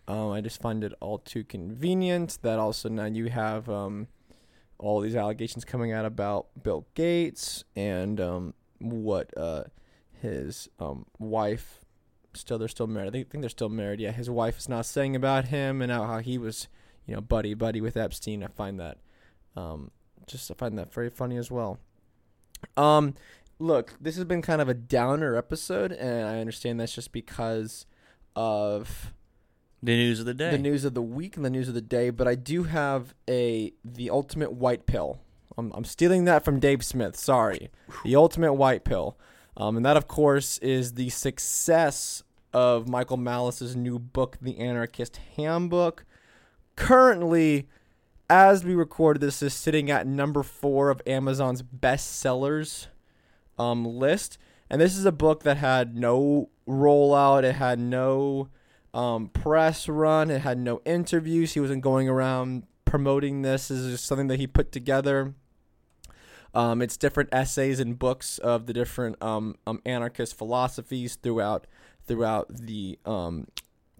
Um, 0.06 0.32
I 0.32 0.42
just 0.42 0.62
find 0.62 0.84
it 0.84 0.94
all 1.00 1.20
too 1.20 1.44
convenient 1.46 2.40
that 2.42 2.60
also 2.60 2.90
now 2.90 3.06
you 3.06 3.30
have 3.30 3.70
um 3.70 4.08
all 4.80 5.00
these 5.00 5.16
allegations 5.16 5.64
coming 5.64 5.94
out 5.94 6.04
about 6.06 6.48
Bill 6.62 6.86
Gates 6.94 7.64
and 7.76 8.20
um 8.20 8.54
what 8.80 9.36
uh 9.38 9.64
his 10.22 10.68
um 10.78 11.06
wife 11.20 11.80
still 12.34 12.58
they're 12.58 12.68
still 12.68 12.86
married. 12.86 13.08
I 13.08 13.24
think, 13.24 13.30
they're 13.32 13.50
still 13.50 13.70
married. 13.70 14.02
Yeah, 14.02 14.12
his 14.12 14.30
wife 14.30 14.58
is 14.58 14.68
not 14.68 14.86
saying 14.86 15.16
about 15.16 15.46
him 15.46 15.82
and 15.82 15.90
how, 15.90 16.04
how 16.06 16.20
he 16.20 16.38
was, 16.38 16.68
you 17.06 17.16
know, 17.16 17.22
buddy 17.22 17.54
buddy 17.54 17.80
with 17.80 17.96
Epstein. 17.96 18.44
I 18.44 18.48
find 18.48 18.78
that, 18.80 18.98
um, 19.56 19.92
just 20.26 20.52
I 20.52 20.54
find 20.54 20.78
that 20.78 20.94
very 20.94 21.10
funny 21.10 21.38
as 21.38 21.50
well. 21.50 21.80
Um, 22.76 23.16
look, 23.60 23.94
this 24.00 24.16
has 24.16 24.26
been 24.26 24.42
kind 24.42 24.62
of 24.62 24.70
a 24.70 24.74
downer 24.74 25.36
episode, 25.36 25.92
and 25.92 26.28
I 26.28 26.40
understand 26.40 26.80
that's 26.80 26.94
just 26.94 27.12
because 27.12 27.86
of 28.36 29.14
The 29.84 29.96
news 29.96 30.20
of 30.20 30.26
the 30.26 30.34
day. 30.34 30.52
the 30.52 30.58
news 30.58 30.86
of 30.86 30.94
the 30.94 31.02
week 31.02 31.36
and 31.36 31.46
the 31.46 31.50
news 31.50 31.68
of 31.68 31.74
the 31.74 31.82
day. 31.82 32.10
But 32.10 32.28
I 32.28 32.36
do 32.36 32.64
have 32.64 33.14
a 33.30 33.74
the 33.84 34.10
ultimate 34.10 34.54
white 34.54 34.86
pill. 34.86 35.20
I'm, 35.58 35.72
I'm 35.74 35.86
stealing 35.86 36.26
that 36.26 36.46
from 36.46 36.60
Dave 36.60 36.84
Smith. 36.84 37.16
Sorry, 37.18 37.70
the 38.04 38.16
ultimate 38.16 38.54
white 38.54 38.84
pill, 38.84 39.18
um, 39.56 39.76
and 39.78 39.86
that 39.86 39.98
of 39.98 40.08
course 40.08 40.58
is 40.60 40.94
the 40.94 41.10
success 41.10 42.22
of 42.54 42.88
Michael 42.88 43.18
Malice's 43.18 43.76
new 43.76 43.98
book, 44.00 44.38
The 44.42 44.58
Anarchist 44.60 45.20
Handbook. 45.36 46.06
Currently, 46.76 47.68
as 48.30 48.64
we 48.64 48.76
record 48.76 49.20
this, 49.20 49.42
is 49.42 49.54
sitting 49.54 49.90
at 49.90 50.06
number 50.06 50.44
four 50.44 50.90
of 50.90 51.02
Amazon's 51.08 51.64
bestsellers 51.64 52.88
um, 53.58 53.86
list. 53.86 54.38
And 54.70 54.82
this 54.82 54.98
is 54.98 55.06
a 55.06 55.12
book 55.12 55.44
that 55.44 55.58
had 55.58 55.96
no 55.96 56.50
rollout. 56.68 57.44
It 57.44 57.56
had 57.56 57.80
no 57.80 58.50
um, 58.94 59.30
press 59.30 59.88
run. 59.88 60.30
It 60.30 60.42
had 60.42 60.58
no 60.58 60.82
interviews. 60.86 61.54
He 61.54 61.60
wasn't 61.60 61.82
going 61.82 62.10
around 62.10 62.64
promoting 62.86 63.42
this. 63.42 63.68
This 63.70 63.80
is 63.80 63.92
just 63.94 64.06
something 64.06 64.28
that 64.28 64.40
he 64.40 64.48
put 64.48 64.72
together. 64.72 65.34
Um, 66.54 66.82
it's 66.82 66.98
different 66.98 67.30
essays 67.32 67.80
and 67.80 68.00
books 68.00 68.40
of 68.40 68.66
the 68.66 68.74
different 68.74 69.22
um, 69.22 69.56
um, 69.68 69.82
anarchist 69.86 70.38
philosophies 70.38 71.16
throughout 71.16 71.68
throughout 72.08 72.48
the 72.50 72.98
um, 73.06 73.48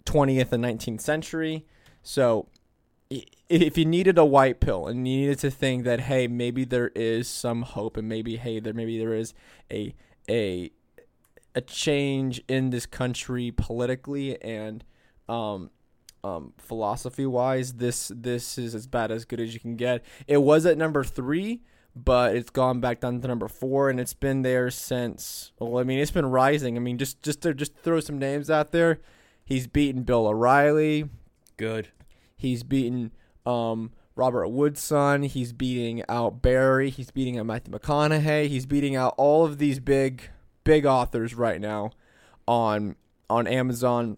20th 0.06 0.52
and 0.52 0.64
19th 0.64 1.02
century. 1.02 1.66
So, 2.02 2.48
if 3.10 3.78
you 3.78 3.84
needed 3.84 4.18
a 4.18 4.24
white 4.24 4.60
pill 4.60 4.86
and 4.86 5.08
you 5.08 5.20
needed 5.20 5.38
to 5.40 5.50
think 5.50 5.84
that 5.84 6.00
hey, 6.00 6.26
maybe 6.26 6.64
there 6.64 6.88
is 6.94 7.28
some 7.28 7.62
hope, 7.62 7.96
and 7.96 8.08
maybe 8.08 8.36
hey, 8.36 8.60
there 8.60 8.74
maybe 8.74 8.98
there 8.98 9.14
is 9.14 9.34
a 9.70 9.94
a 10.28 10.70
a 11.54 11.60
change 11.60 12.42
in 12.48 12.70
this 12.70 12.86
country 12.86 13.50
politically 13.50 14.40
and 14.42 14.84
um, 15.28 15.70
um, 16.24 16.52
philosophy 16.58 17.26
wise, 17.26 17.74
this 17.74 18.10
this 18.14 18.58
is 18.58 18.74
as 18.74 18.86
bad 18.86 19.10
as 19.10 19.24
good 19.24 19.40
as 19.40 19.54
you 19.54 19.60
can 19.60 19.76
get. 19.76 20.04
It 20.26 20.38
was 20.38 20.66
at 20.66 20.78
number 20.78 21.04
three, 21.04 21.62
but 21.94 22.34
it's 22.36 22.50
gone 22.50 22.80
back 22.80 23.00
down 23.00 23.20
to 23.20 23.28
number 23.28 23.48
four, 23.48 23.88
and 23.90 24.00
it's 24.00 24.14
been 24.14 24.42
there 24.42 24.70
since. 24.70 25.52
Well, 25.58 25.78
I 25.78 25.84
mean, 25.84 25.98
it's 25.98 26.10
been 26.10 26.26
rising. 26.26 26.76
I 26.76 26.80
mean, 26.80 26.98
just 26.98 27.22
just 27.22 27.42
to 27.42 27.54
just 27.54 27.76
throw 27.76 28.00
some 28.00 28.18
names 28.18 28.50
out 28.50 28.72
there, 28.72 29.00
he's 29.44 29.66
beaten 29.66 30.02
Bill 30.02 30.26
O'Reilly. 30.26 31.08
Good. 31.56 31.88
He's 32.38 32.62
beaten 32.62 33.12
um, 33.44 33.90
Robert 34.14 34.48
Woodson. 34.48 35.24
He's 35.24 35.52
beating 35.52 36.02
out 36.08 36.40
Barry. 36.40 36.88
He's 36.88 37.10
beating 37.10 37.38
out 37.38 37.46
Matthew 37.46 37.74
McConaughey. 37.74 38.48
He's 38.48 38.64
beating 38.64 38.96
out 38.96 39.14
all 39.18 39.44
of 39.44 39.58
these 39.58 39.80
big, 39.80 40.30
big 40.64 40.86
authors 40.86 41.34
right 41.34 41.60
now 41.60 41.90
on 42.46 42.96
on 43.28 43.46
Amazon. 43.46 44.16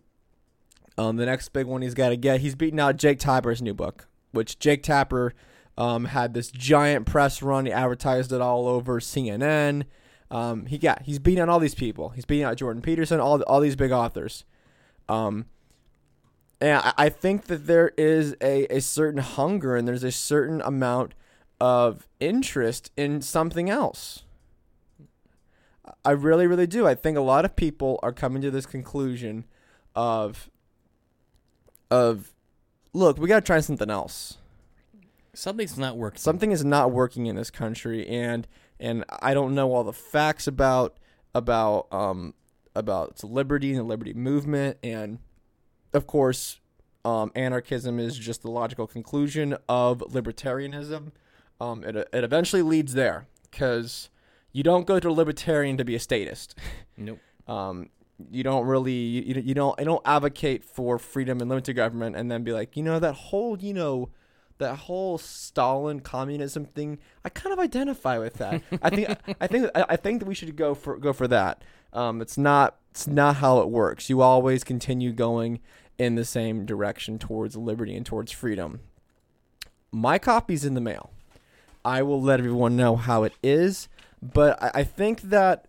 Um, 0.99 1.17
the 1.17 1.27
next 1.27 1.49
big 1.49 1.67
one 1.67 1.83
he's 1.83 1.95
got 1.95 2.11
to 2.11 2.17
get. 2.17 2.41
He's 2.41 2.55
beating 2.55 2.79
out 2.79 2.97
Jake 2.97 3.19
Tapper's 3.19 3.63
new 3.63 3.75
book, 3.75 4.07
which 4.33 4.59
Jake 4.59 4.83
Tapper 4.83 5.33
um, 5.79 6.05
had 6.05 6.35
this 6.35 6.51
giant 6.51 7.07
press 7.07 7.43
run. 7.43 7.65
He 7.65 7.73
advertised 7.73 8.33
it 8.33 8.43
all 8.43 8.69
over 8.69 9.01
CNN. 9.01 9.85
Um, 10.31 10.67
he 10.67 10.77
got 10.79 11.03
he's 11.03 11.19
beating 11.19 11.41
out 11.41 11.49
all 11.49 11.59
these 11.59 11.75
people. 11.75 12.11
He's 12.11 12.27
beating 12.27 12.45
out 12.45 12.57
Jordan 12.59 12.83
Peterson, 12.83 13.19
all 13.19 13.41
all 13.43 13.61
these 13.61 13.77
big 13.77 13.93
authors. 13.93 14.45
Um, 15.09 15.47
and 16.61 16.79
I, 16.79 16.93
I 16.97 17.09
think 17.09 17.47
that 17.47 17.67
there 17.67 17.93
is 17.97 18.35
a, 18.41 18.67
a 18.67 18.81
certain 18.81 19.21
hunger 19.21 19.77
and 19.77 19.89
there's 19.89 20.05
a 20.05 20.13
certain 20.13 20.61
amount 20.61 21.15
of 21.61 22.09
interest 22.21 22.91
in 22.97 23.23
something 23.23 23.71
else. 23.71 24.25
I 26.05 26.13
really, 26.13 26.47
really 26.47 26.67
do. 26.67 26.87
I 26.87 26.95
think 26.95 27.17
a 27.17 27.23
lot 27.23 27.45
of 27.45 27.57
people 27.57 27.99
are 28.03 28.13
coming 28.13 28.43
to 28.43 28.51
this 28.51 28.67
conclusion 28.67 29.45
of 29.95 30.49
of 31.91 32.33
look, 32.93 33.19
we 33.19 33.29
gotta 33.29 33.41
try 33.45 33.61
something 33.61 33.91
else. 33.91 34.39
Something's 35.35 35.79
not 35.79 35.97
working. 35.97 36.19
Something 36.19 36.53
is 36.53 36.65
not 36.65 36.93
working 36.93 37.27
in 37.27 37.37
this 37.37 37.51
country 37.51 38.07
and 38.07 38.47
and 38.79 39.05
I 39.21 39.35
don't 39.35 39.55
know 39.55 39.75
all 39.75 39.85
the 39.85 39.93
facts 39.93 40.47
about 40.47 40.97
about 41.35 41.87
um 41.93 42.35
about 42.75 43.23
liberty 43.25 43.71
and 43.71 43.81
the 43.81 43.85
liberty 43.85 44.15
movement 44.15 44.79
and 44.83 45.19
of 45.93 46.07
course 46.07 46.61
um, 47.05 47.33
anarchism 47.35 47.99
is 47.99 48.19
just 48.19 48.43
the 48.43 48.51
logical 48.51 48.87
conclusion 48.87 49.57
of 49.69 50.01
libertarianism. 50.01 51.13
Um, 51.61 51.85
it, 51.85 51.97
it 51.97 52.25
eventually 52.25 52.63
leads 52.63 52.95
there 52.95 53.27
because 53.51 54.11
you 54.53 54.63
don't 54.63 54.87
go 54.87 55.01
to 55.01 55.09
a 55.09 55.13
libertarian 55.13 55.77
to 55.77 55.85
be 55.85 55.95
a 55.95 56.01
statist. 56.01 56.55
Nope. 56.97 57.19
Um, 57.49 57.89
you 58.31 58.43
don't 58.43 58.67
really 58.67 58.93
you, 58.93 59.41
you 59.43 59.55
don't 59.55 59.81
I 59.81 59.85
don't 59.85 60.03
advocate 60.05 60.63
for 60.63 60.99
freedom 60.99 61.41
and 61.41 61.49
limited 61.49 61.73
government 61.73 62.15
and 62.15 62.31
then 62.31 62.45
be 62.45 62.53
like 62.53 62.77
you 62.77 62.83
know 62.83 62.99
that 62.99 63.15
whole 63.15 63.59
you 63.59 63.73
know 63.73 64.11
that 64.61 64.77
whole 64.77 65.19
Stalin 65.19 66.01
communism 66.01 66.65
thing 66.65 66.99
I 67.25 67.29
kind 67.29 67.53
of 67.53 67.59
identify 67.59 68.19
with 68.19 68.35
that. 68.35 68.63
I 68.83 68.91
think 68.91 69.19
I 69.41 69.47
think 69.47 69.71
I 69.75 69.97
think 69.97 70.21
that 70.21 70.27
we 70.27 70.35
should 70.35 70.55
go 70.57 70.75
for 70.75 70.97
go 70.97 71.13
for 71.13 71.29
that. 71.29 71.63
Um, 71.93 72.23
it's 72.23 72.39
not 72.39 72.77
it's 72.93 73.07
not 73.07 73.37
how 73.37 73.59
it 73.59 73.69
works. 73.69 74.09
You 74.09 74.23
always 74.23 74.65
continue 74.65 75.13
going 75.13 75.61
in 75.99 76.15
the 76.15 76.25
same 76.25 76.65
direction 76.65 77.19
towards 77.19 77.57
liberty 77.57 77.95
and 77.95 78.07
towards 78.07 78.33
freedom. 78.33 78.81
My 79.93 80.19
copy's 80.19 80.65
in 80.65 80.75
the 80.75 80.81
mail. 80.81 81.11
I 81.85 82.03
will 82.03 82.23
let 82.23 82.39
everyone 82.39 82.77
know 82.77 82.97
how 82.97 83.25
it 83.25 83.33
is 83.43 83.89
but 84.23 84.63
I, 84.63 84.71
I 84.75 84.85
think 84.85 85.23
that 85.23 85.67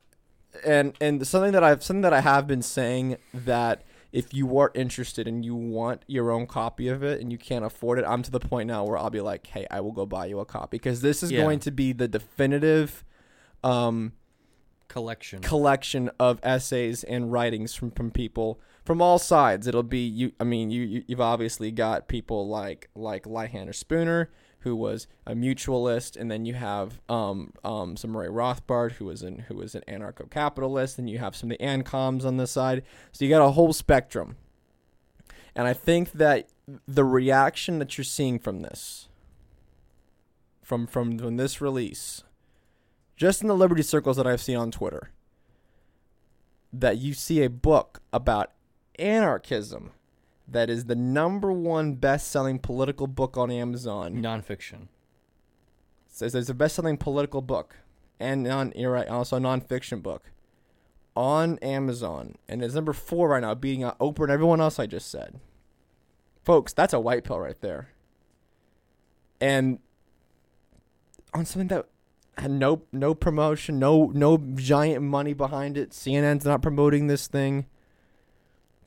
and 0.66 0.94
and 1.00 1.26
something 1.26 1.52
that 1.54 1.64
I've 1.64 1.84
something 1.84 2.02
that 2.02 2.14
I 2.14 2.22
have 2.22 2.48
been 2.48 2.62
saying 2.62 3.18
that 3.34 3.84
if 4.12 4.34
you 4.34 4.58
are 4.58 4.72
interested 4.74 5.28
and 5.28 5.46
you 5.46 5.56
want 5.56 6.04
your 6.08 6.32
own 6.32 6.46
copy 6.48 6.88
of 6.90 7.02
it 7.04 7.22
and 7.22 7.32
you 7.32 7.38
can't 7.38 7.64
afford 7.66 7.98
it, 8.00 8.06
I'm 8.08 8.22
to 8.24 8.32
the 8.32 8.40
point 8.40 8.68
now 8.68 8.84
where 8.84 8.98
I'll 8.98 9.10
be 9.10 9.22
like, 9.22 9.48
hey, 9.48 9.66
I 9.72 9.80
will 9.82 9.94
go 9.94 10.06
buy 10.06 10.26
you 10.26 10.40
a 10.40 10.46
copy 10.46 10.78
because 10.78 11.02
this 11.02 11.24
is 11.24 11.32
Yeah. 11.32 11.42
going 11.42 11.60
to 11.62 11.72
be 11.72 11.94
the 11.94 12.08
definitive 12.08 13.04
um, 13.64 14.14
Collection. 14.88 15.40
collection 15.42 16.10
of 16.20 16.40
essays 16.44 17.06
and 17.06 17.32
writings 17.32 17.74
from, 17.74 17.92
from 17.92 18.12
people 18.12 18.60
from 18.84 19.02
all 19.02 19.18
sides. 19.18 19.66
It'll 19.66 19.84
be 19.84 20.00
you. 20.06 20.34
I 20.38 20.44
mean, 20.44 20.70
you, 20.70 20.82
you 20.84 21.04
you've 21.08 21.22
obviously 21.22 21.72
got 21.72 22.10
people 22.10 22.50
like 22.50 22.90
like 22.94 23.26
Lysander 23.26 23.72
Spooner, 23.72 24.30
who 24.62 24.76
was 24.76 25.08
a 25.26 25.34
mutualist, 25.34 26.16
and 26.16 26.32
then 26.32 26.46
you 26.46 26.54
have 26.54 27.02
um 27.10 27.54
um 27.64 27.98
some 27.98 28.16
Ray 28.16 28.28
Rothbard, 28.28 28.94
who 28.94 29.06
was 29.06 29.22
an 29.22 29.46
who 29.48 29.56
was 29.56 29.76
an 29.76 29.84
anarcho-capitalist, 29.88 30.98
and 30.98 31.10
you 31.10 31.20
have 31.20 31.36
some 31.36 31.52
of 31.52 31.58
the 31.58 31.66
ancoms 31.66 32.26
on 32.26 32.38
this 32.38 32.52
side. 32.52 32.84
So 33.12 33.26
you 33.26 33.30
got 33.30 33.46
a 33.46 33.52
whole 33.52 33.74
spectrum. 33.74 34.38
And 35.56 35.68
I 35.68 35.74
think 35.74 36.14
that 36.14 36.48
the 36.88 37.04
reaction 37.04 37.80
that 37.80 37.98
you're 37.98 38.06
seeing 38.06 38.40
from 38.40 38.62
this, 38.62 39.10
from 40.62 40.88
from 40.88 41.18
from 41.18 41.38
this 41.38 41.60
release, 41.60 42.24
just 43.16 43.42
in 43.42 43.48
the 43.48 43.56
liberty 43.56 43.82
circles 43.82 44.18
that 44.18 44.28
I've 44.28 44.42
seen 44.42 44.58
on 44.58 44.72
Twitter, 44.72 45.12
that 46.72 46.98
you 47.00 47.14
see 47.14 47.44
a 47.44 47.50
book 47.50 48.02
about 48.14 48.52
anarchism 48.98 49.92
that 50.52 50.70
is 50.70 50.86
the 50.86 50.96
number 50.96 51.52
one 51.52 51.96
best-selling 51.96 52.60
political 52.60 53.08
book 53.08 53.38
on 53.38 53.50
Amazon. 53.52 54.16
Nonfiction. 54.16 54.88
says 56.08 56.34
there's 56.34 56.50
a 56.50 56.54
best-selling 56.54 56.98
political 56.98 57.42
book 57.42 57.76
and 58.22 58.44
non 58.44 58.72
you're 58.76 58.92
right, 58.92 59.08
also 59.08 59.38
a 59.38 59.40
nonfiction 59.40 60.02
book 60.02 60.32
on 61.16 61.58
Amazon, 61.60 62.36
and 62.48 62.64
it's 62.64 62.76
number 62.76 62.94
four 62.94 63.30
right 63.30 63.42
now, 63.42 63.54
beating 63.56 63.84
out 63.84 64.00
Oprah 64.00 64.24
and 64.24 64.32
everyone 64.32 64.62
else 64.62 64.80
I 64.80 64.86
just 64.86 65.10
said. 65.10 65.40
Folks, 66.44 66.72
that's 66.72 66.94
a 66.94 67.00
white 67.00 67.24
pill 67.24 67.40
right 67.40 67.60
there. 67.60 67.90
And 69.42 69.80
on 71.34 71.46
something 71.46 71.68
that 71.70 71.88
had 72.38 72.52
no 72.52 72.84
no 72.92 73.14
promotion, 73.14 73.80
no 73.80 74.12
no 74.14 74.38
giant 74.38 75.04
money 75.04 75.34
behind 75.34 75.78
it. 75.78 75.92
CNN's 75.92 76.46
not 76.46 76.62
promoting 76.62 77.08
this 77.08 77.28
thing. 77.28 77.66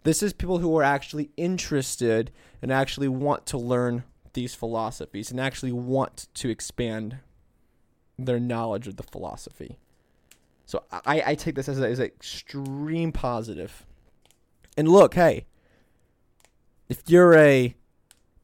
This 0.05 0.22
is 0.22 0.32
people 0.32 0.59
who 0.59 0.76
are 0.76 0.82
actually 0.82 1.30
interested 1.36 2.30
and 2.62 2.70
actually 2.70 3.09
want 3.09 3.46
to 3.46 3.59
learn 3.59 4.05
these 4.34 4.55
philosophies 4.55 5.30
and 5.30 5.40
actually 5.40 5.72
want 5.72 6.28
to 6.34 6.50
expand 6.50 7.18
their 8.18 8.38
knowledge 8.38 8.86
of 8.86 8.96
the 8.96 9.02
philosophy. 9.02 9.78
So 10.66 10.84
I, 10.92 11.22
I 11.26 11.34
take 11.34 11.55
this 11.55 11.68
as 11.68 11.80
a, 11.80 11.88
as 11.88 11.98
an 11.98 12.07
extreme 12.07 13.12
positive. 13.12 13.86
And 14.76 14.88
look, 14.88 15.14
hey, 15.14 15.46
if 16.88 17.02
you're 17.07 17.34
a, 17.34 17.74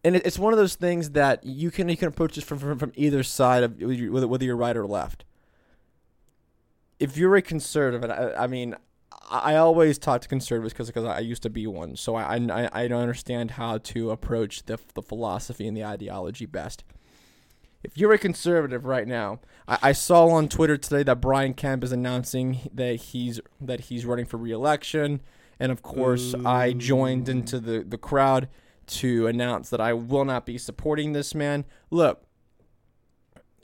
and 0.02 0.16
it's 0.16 0.38
one 0.38 0.52
of 0.52 0.58
those 0.58 0.76
things 0.76 1.10
that 1.10 1.44
you 1.44 1.70
can 1.70 1.88
you 1.88 1.96
can 1.96 2.08
approach 2.08 2.36
this 2.36 2.44
from 2.44 2.58
from, 2.58 2.78
from 2.78 2.92
either 2.94 3.22
side 3.22 3.62
of 3.62 3.80
whether 3.80 4.44
you're 4.44 4.56
right 4.56 4.76
or 4.76 4.86
left. 4.86 5.24
If 6.98 7.16
you're 7.16 7.36
a 7.36 7.42
conservative, 7.42 8.02
and 8.04 8.12
I, 8.12 8.44
I 8.44 8.46
mean, 8.46 8.76
I 9.30 9.56
always 9.56 9.96
talk 9.96 10.22
to 10.22 10.28
conservatives 10.28 10.72
because 10.72 10.88
because 10.88 11.04
I 11.04 11.20
used 11.20 11.42
to 11.44 11.50
be 11.50 11.66
one, 11.66 11.96
so 11.96 12.16
I, 12.16 12.36
I 12.36 12.68
I 12.72 12.88
don't 12.88 13.00
understand 13.00 13.52
how 13.52 13.78
to 13.78 14.10
approach 14.10 14.64
the 14.64 14.78
the 14.94 15.02
philosophy 15.02 15.68
and 15.68 15.76
the 15.76 15.84
ideology 15.84 16.46
best. 16.46 16.84
If 17.82 17.96
you're 17.96 18.12
a 18.12 18.18
conservative 18.18 18.84
right 18.84 19.06
now, 19.06 19.40
I, 19.66 19.78
I 19.82 19.92
saw 19.92 20.28
on 20.28 20.48
Twitter 20.48 20.76
today 20.76 21.02
that 21.04 21.20
Brian 21.20 21.54
Kemp 21.54 21.84
is 21.84 21.92
announcing 21.92 22.68
that 22.74 22.96
he's 22.96 23.40
that 23.60 23.80
he's 23.82 24.04
running 24.04 24.26
for 24.26 24.36
re-election, 24.36 25.20
and 25.60 25.70
of 25.70 25.82
course 25.82 26.34
I 26.44 26.72
joined 26.72 27.28
into 27.28 27.60
the 27.60 27.84
the 27.86 27.98
crowd 27.98 28.48
to 28.88 29.28
announce 29.28 29.70
that 29.70 29.80
I 29.80 29.92
will 29.92 30.24
not 30.24 30.44
be 30.44 30.58
supporting 30.58 31.12
this 31.12 31.34
man. 31.34 31.64
Look, 31.90 32.24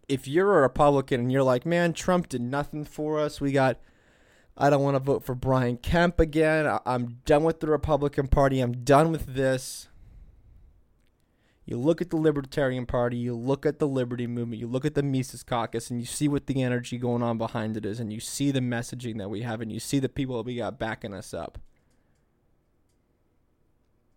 if 0.08 0.28
you're 0.28 0.58
a 0.58 0.62
Republican 0.62 1.22
and 1.22 1.32
you're 1.32 1.42
like, 1.42 1.66
man, 1.66 1.92
Trump 1.92 2.28
did 2.28 2.40
nothing 2.40 2.84
for 2.84 3.18
us, 3.18 3.40
we 3.40 3.50
got 3.50 3.80
I 4.56 4.70
don't 4.70 4.82
want 4.82 4.94
to 4.94 5.00
vote 5.00 5.22
for 5.22 5.34
Brian 5.34 5.76
Kemp 5.76 6.18
again. 6.18 6.66
I- 6.66 6.80
I'm 6.86 7.18
done 7.24 7.44
with 7.44 7.60
the 7.60 7.66
Republican 7.66 8.26
Party. 8.28 8.60
I'm 8.60 8.84
done 8.84 9.12
with 9.12 9.34
this. 9.34 9.88
You 11.66 11.76
look 11.76 12.00
at 12.00 12.10
the 12.10 12.16
Libertarian 12.16 12.86
Party, 12.86 13.16
you 13.16 13.34
look 13.34 13.66
at 13.66 13.80
the 13.80 13.88
Liberty 13.88 14.28
Movement, 14.28 14.60
you 14.60 14.68
look 14.68 14.84
at 14.84 14.94
the 14.94 15.02
Mises 15.02 15.42
Caucus, 15.42 15.90
and 15.90 15.98
you 15.98 16.06
see 16.06 16.28
what 16.28 16.46
the 16.46 16.62
energy 16.62 16.96
going 16.96 17.24
on 17.24 17.38
behind 17.38 17.76
it 17.76 17.84
is, 17.84 17.98
and 17.98 18.12
you 18.12 18.20
see 18.20 18.52
the 18.52 18.60
messaging 18.60 19.18
that 19.18 19.28
we 19.28 19.42
have, 19.42 19.60
and 19.60 19.72
you 19.72 19.80
see 19.80 19.98
the 19.98 20.08
people 20.08 20.36
that 20.36 20.46
we 20.46 20.56
got 20.56 20.78
backing 20.78 21.12
us 21.12 21.34
up. 21.34 21.58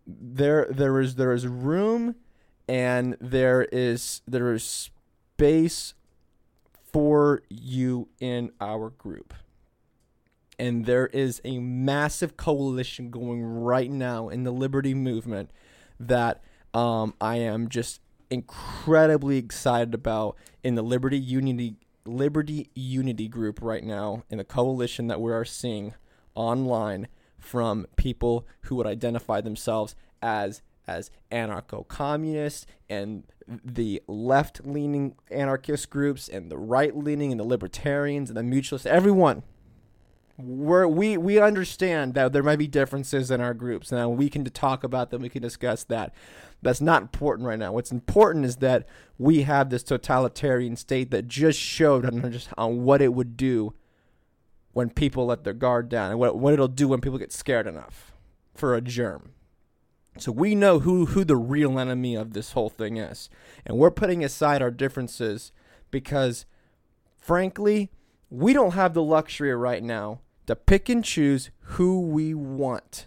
There, 0.06 0.68
there 0.70 1.00
is 1.00 1.16
there 1.16 1.32
is 1.32 1.46
room, 1.46 2.14
and 2.68 3.16
there 3.20 3.62
is 3.72 4.22
there 4.28 4.52
is 4.52 4.62
space 5.36 5.94
for 6.92 7.42
you 7.48 8.08
in 8.20 8.52
our 8.60 8.90
group 8.90 9.34
and 10.60 10.84
there 10.84 11.06
is 11.06 11.40
a 11.42 11.58
massive 11.58 12.36
coalition 12.36 13.10
going 13.10 13.42
right 13.42 13.90
now 13.90 14.28
in 14.28 14.44
the 14.44 14.50
liberty 14.50 14.92
movement 14.92 15.50
that 15.98 16.42
um, 16.74 17.14
I 17.18 17.36
am 17.36 17.68
just 17.68 18.02
incredibly 18.28 19.38
excited 19.38 19.94
about 19.94 20.36
in 20.62 20.74
the 20.74 20.82
Liberty 20.82 21.18
Unity 21.18 21.76
Liberty 22.04 22.68
Unity 22.74 23.26
group 23.26 23.60
right 23.62 23.82
now 23.82 24.24
in 24.28 24.36
the 24.36 24.44
coalition 24.44 25.06
that 25.06 25.20
we 25.20 25.32
are 25.32 25.46
seeing 25.46 25.94
online 26.34 27.08
from 27.38 27.86
people 27.96 28.46
who 28.62 28.76
would 28.76 28.86
identify 28.86 29.40
themselves 29.40 29.94
as 30.20 30.60
as 30.86 31.10
anarcho-communists 31.32 32.66
and 32.88 33.24
the 33.64 34.02
left-leaning 34.06 35.14
anarchist 35.30 35.88
groups 35.88 36.28
and 36.28 36.50
the 36.50 36.58
right-leaning 36.58 37.30
and 37.30 37.40
the 37.40 37.44
libertarians 37.44 38.28
and 38.28 38.36
the 38.36 38.42
mutualists 38.42 38.86
everyone 38.86 39.42
we're, 40.42 40.86
we 40.86 41.16
we 41.16 41.38
understand 41.38 42.14
that 42.14 42.32
there 42.32 42.42
might 42.42 42.58
be 42.58 42.66
differences 42.66 43.30
in 43.30 43.40
our 43.40 43.54
groups. 43.54 43.92
Now 43.92 44.08
we 44.08 44.28
can 44.28 44.44
talk 44.44 44.84
about 44.84 45.10
them. 45.10 45.22
We 45.22 45.28
can 45.28 45.42
discuss 45.42 45.84
that. 45.84 46.14
That's 46.62 46.80
not 46.80 47.02
important 47.02 47.46
right 47.46 47.58
now. 47.58 47.72
What's 47.72 47.92
important 47.92 48.44
is 48.44 48.56
that 48.56 48.86
we 49.18 49.42
have 49.42 49.70
this 49.70 49.82
totalitarian 49.82 50.76
state 50.76 51.10
that 51.10 51.28
just 51.28 51.58
showed 51.58 52.04
on 52.04 52.32
just 52.32 52.48
on 52.58 52.82
what 52.84 53.00
it 53.00 53.14
would 53.14 53.36
do 53.36 53.74
when 54.72 54.90
people 54.90 55.26
let 55.26 55.44
their 55.44 55.54
guard 55.54 55.88
down 55.88 56.10
and 56.10 56.18
what 56.18 56.36
what 56.36 56.52
it'll 56.52 56.68
do 56.68 56.88
when 56.88 57.00
people 57.00 57.18
get 57.18 57.32
scared 57.32 57.66
enough 57.66 58.12
for 58.54 58.74
a 58.74 58.80
germ. 58.80 59.30
So 60.18 60.32
we 60.32 60.54
know 60.54 60.80
who 60.80 61.06
who 61.06 61.24
the 61.24 61.36
real 61.36 61.78
enemy 61.78 62.14
of 62.14 62.32
this 62.32 62.52
whole 62.52 62.68
thing 62.68 62.96
is, 62.96 63.30
and 63.64 63.78
we're 63.78 63.90
putting 63.90 64.24
aside 64.24 64.60
our 64.60 64.70
differences 64.70 65.52
because, 65.90 66.46
frankly, 67.16 67.90
we 68.28 68.52
don't 68.52 68.74
have 68.74 68.94
the 68.94 69.02
luxury 69.02 69.54
right 69.54 69.82
now 69.82 70.20
to 70.50 70.56
pick 70.56 70.88
and 70.88 71.04
choose 71.04 71.50
who 71.60 72.00
we 72.00 72.34
want 72.34 73.06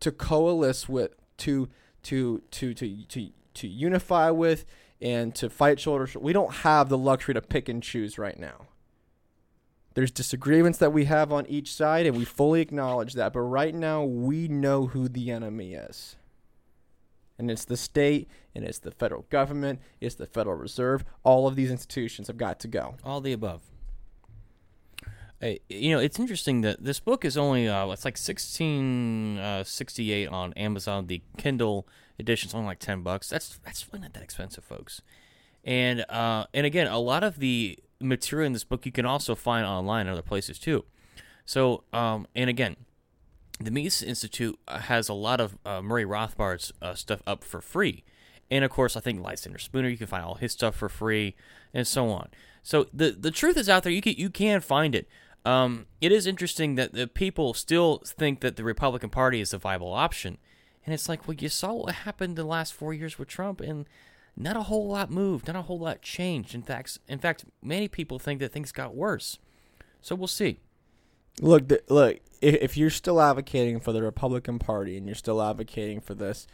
to 0.00 0.10
coalesce 0.10 0.88
with, 0.88 1.14
to 1.38 1.68
to 2.04 2.42
to 2.50 2.74
to 2.74 3.04
to 3.04 3.30
to 3.54 3.68
unify 3.68 4.30
with, 4.30 4.64
and 5.00 5.34
to 5.34 5.50
fight 5.50 5.80
shoulder. 5.80 6.08
We 6.18 6.32
don't 6.32 6.54
have 6.56 6.88
the 6.88 6.98
luxury 6.98 7.34
to 7.34 7.42
pick 7.42 7.68
and 7.68 7.82
choose 7.82 8.18
right 8.18 8.38
now. 8.38 8.66
There's 9.94 10.12
disagreements 10.12 10.78
that 10.78 10.92
we 10.92 11.06
have 11.06 11.32
on 11.32 11.46
each 11.46 11.74
side, 11.74 12.06
and 12.06 12.16
we 12.16 12.24
fully 12.24 12.60
acknowledge 12.60 13.14
that. 13.14 13.32
But 13.32 13.40
right 13.40 13.74
now, 13.74 14.04
we 14.04 14.46
know 14.46 14.86
who 14.86 15.08
the 15.08 15.30
enemy 15.30 15.74
is. 15.74 16.16
And 17.38 17.50
it's 17.50 17.64
the 17.64 17.76
state, 17.76 18.28
and 18.54 18.64
it's 18.64 18.78
the 18.78 18.92
federal 18.92 19.22
government, 19.30 19.80
it's 20.00 20.14
the 20.14 20.26
Federal 20.26 20.56
Reserve. 20.56 21.04
All 21.24 21.48
of 21.48 21.56
these 21.56 21.70
institutions 21.70 22.28
have 22.28 22.36
got 22.36 22.60
to 22.60 22.68
go. 22.68 22.96
All 23.02 23.20
the 23.20 23.32
above. 23.32 23.62
Hey, 25.40 25.60
you 25.70 25.90
know, 25.90 26.00
it's 26.00 26.18
interesting 26.18 26.60
that 26.60 26.84
this 26.84 27.00
book 27.00 27.24
is 27.24 27.38
only 27.38 27.66
uh, 27.66 27.88
it's 27.92 28.04
like 28.04 28.18
sixteen 28.18 29.38
uh, 29.38 29.64
sixty 29.64 30.12
eight 30.12 30.26
on 30.26 30.52
Amazon. 30.52 31.06
The 31.06 31.22
Kindle 31.38 31.88
edition's 32.18 32.54
only 32.54 32.66
like 32.66 32.78
ten 32.78 33.02
bucks. 33.02 33.30
That's 33.30 33.58
that's 33.64 33.86
really 33.90 34.02
not 34.02 34.12
that 34.12 34.22
expensive, 34.22 34.64
folks. 34.64 35.00
And 35.64 36.04
uh, 36.10 36.44
and 36.52 36.66
again, 36.66 36.88
a 36.88 36.98
lot 36.98 37.24
of 37.24 37.38
the 37.38 37.78
material 38.00 38.46
in 38.48 38.52
this 38.52 38.64
book 38.64 38.84
you 38.84 38.92
can 38.92 39.06
also 39.06 39.34
find 39.34 39.64
online 39.64 40.06
in 40.06 40.12
other 40.12 40.20
places 40.20 40.58
too. 40.58 40.84
So, 41.46 41.84
um, 41.94 42.26
and 42.36 42.50
again, 42.50 42.76
the 43.58 43.70
Mises 43.70 44.02
Institute 44.02 44.58
uh, 44.68 44.78
has 44.78 45.08
a 45.08 45.14
lot 45.14 45.40
of 45.40 45.56
uh, 45.64 45.80
Murray 45.80 46.04
Rothbard's 46.04 46.70
uh, 46.82 46.94
stuff 46.94 47.22
up 47.26 47.44
for 47.44 47.62
free. 47.62 48.04
And 48.50 48.62
of 48.62 48.70
course, 48.70 48.94
I 48.94 49.00
think 49.00 49.22
Lysander 49.22 49.58
Spooner, 49.58 49.88
you 49.88 49.96
can 49.96 50.06
find 50.06 50.24
all 50.24 50.34
his 50.34 50.52
stuff 50.52 50.74
for 50.74 50.88
free, 50.90 51.34
and 51.72 51.86
so 51.86 52.10
on. 52.10 52.28
So 52.62 52.88
the 52.92 53.12
the 53.12 53.30
truth 53.30 53.56
is 53.56 53.70
out 53.70 53.84
there. 53.84 53.92
You 53.92 54.02
can 54.02 54.14
you 54.18 54.28
can 54.28 54.60
find 54.60 54.94
it. 54.94 55.08
Um, 55.44 55.86
it 56.00 56.12
is 56.12 56.26
interesting 56.26 56.74
that 56.74 56.92
the 56.92 57.06
people 57.06 57.54
still 57.54 58.02
think 58.06 58.40
that 58.40 58.56
the 58.56 58.64
Republican 58.64 59.10
Party 59.10 59.40
is 59.40 59.54
a 59.54 59.58
viable 59.58 59.92
option, 59.92 60.38
and 60.84 60.94
it's 60.94 61.08
like, 61.08 61.26
well, 61.26 61.36
you 61.38 61.48
saw 61.48 61.72
what 61.72 61.94
happened 61.94 62.36
the 62.36 62.44
last 62.44 62.74
four 62.74 62.92
years 62.92 63.18
with 63.18 63.28
Trump, 63.28 63.60
and 63.60 63.86
not 64.36 64.56
a 64.56 64.62
whole 64.62 64.88
lot 64.88 65.10
moved, 65.10 65.46
not 65.46 65.56
a 65.56 65.62
whole 65.62 65.78
lot 65.78 66.02
changed. 66.02 66.54
In 66.54 66.62
fact, 66.62 66.98
in 67.08 67.18
fact, 67.18 67.44
many 67.62 67.88
people 67.88 68.18
think 68.18 68.40
that 68.40 68.52
things 68.52 68.72
got 68.72 68.94
worse. 68.94 69.38
So 70.00 70.14
we'll 70.14 70.28
see. 70.28 70.60
Look, 71.40 71.70
look. 71.88 72.18
If, 72.40 72.54
if 72.56 72.76
you're 72.76 72.90
still 72.90 73.20
advocating 73.20 73.80
for 73.80 73.92
the 73.92 74.02
Republican 74.02 74.58
Party 74.58 74.96
and 74.96 75.06
you're 75.06 75.14
still 75.14 75.42
advocating 75.42 76.00
for 76.00 76.14
this, 76.14 76.46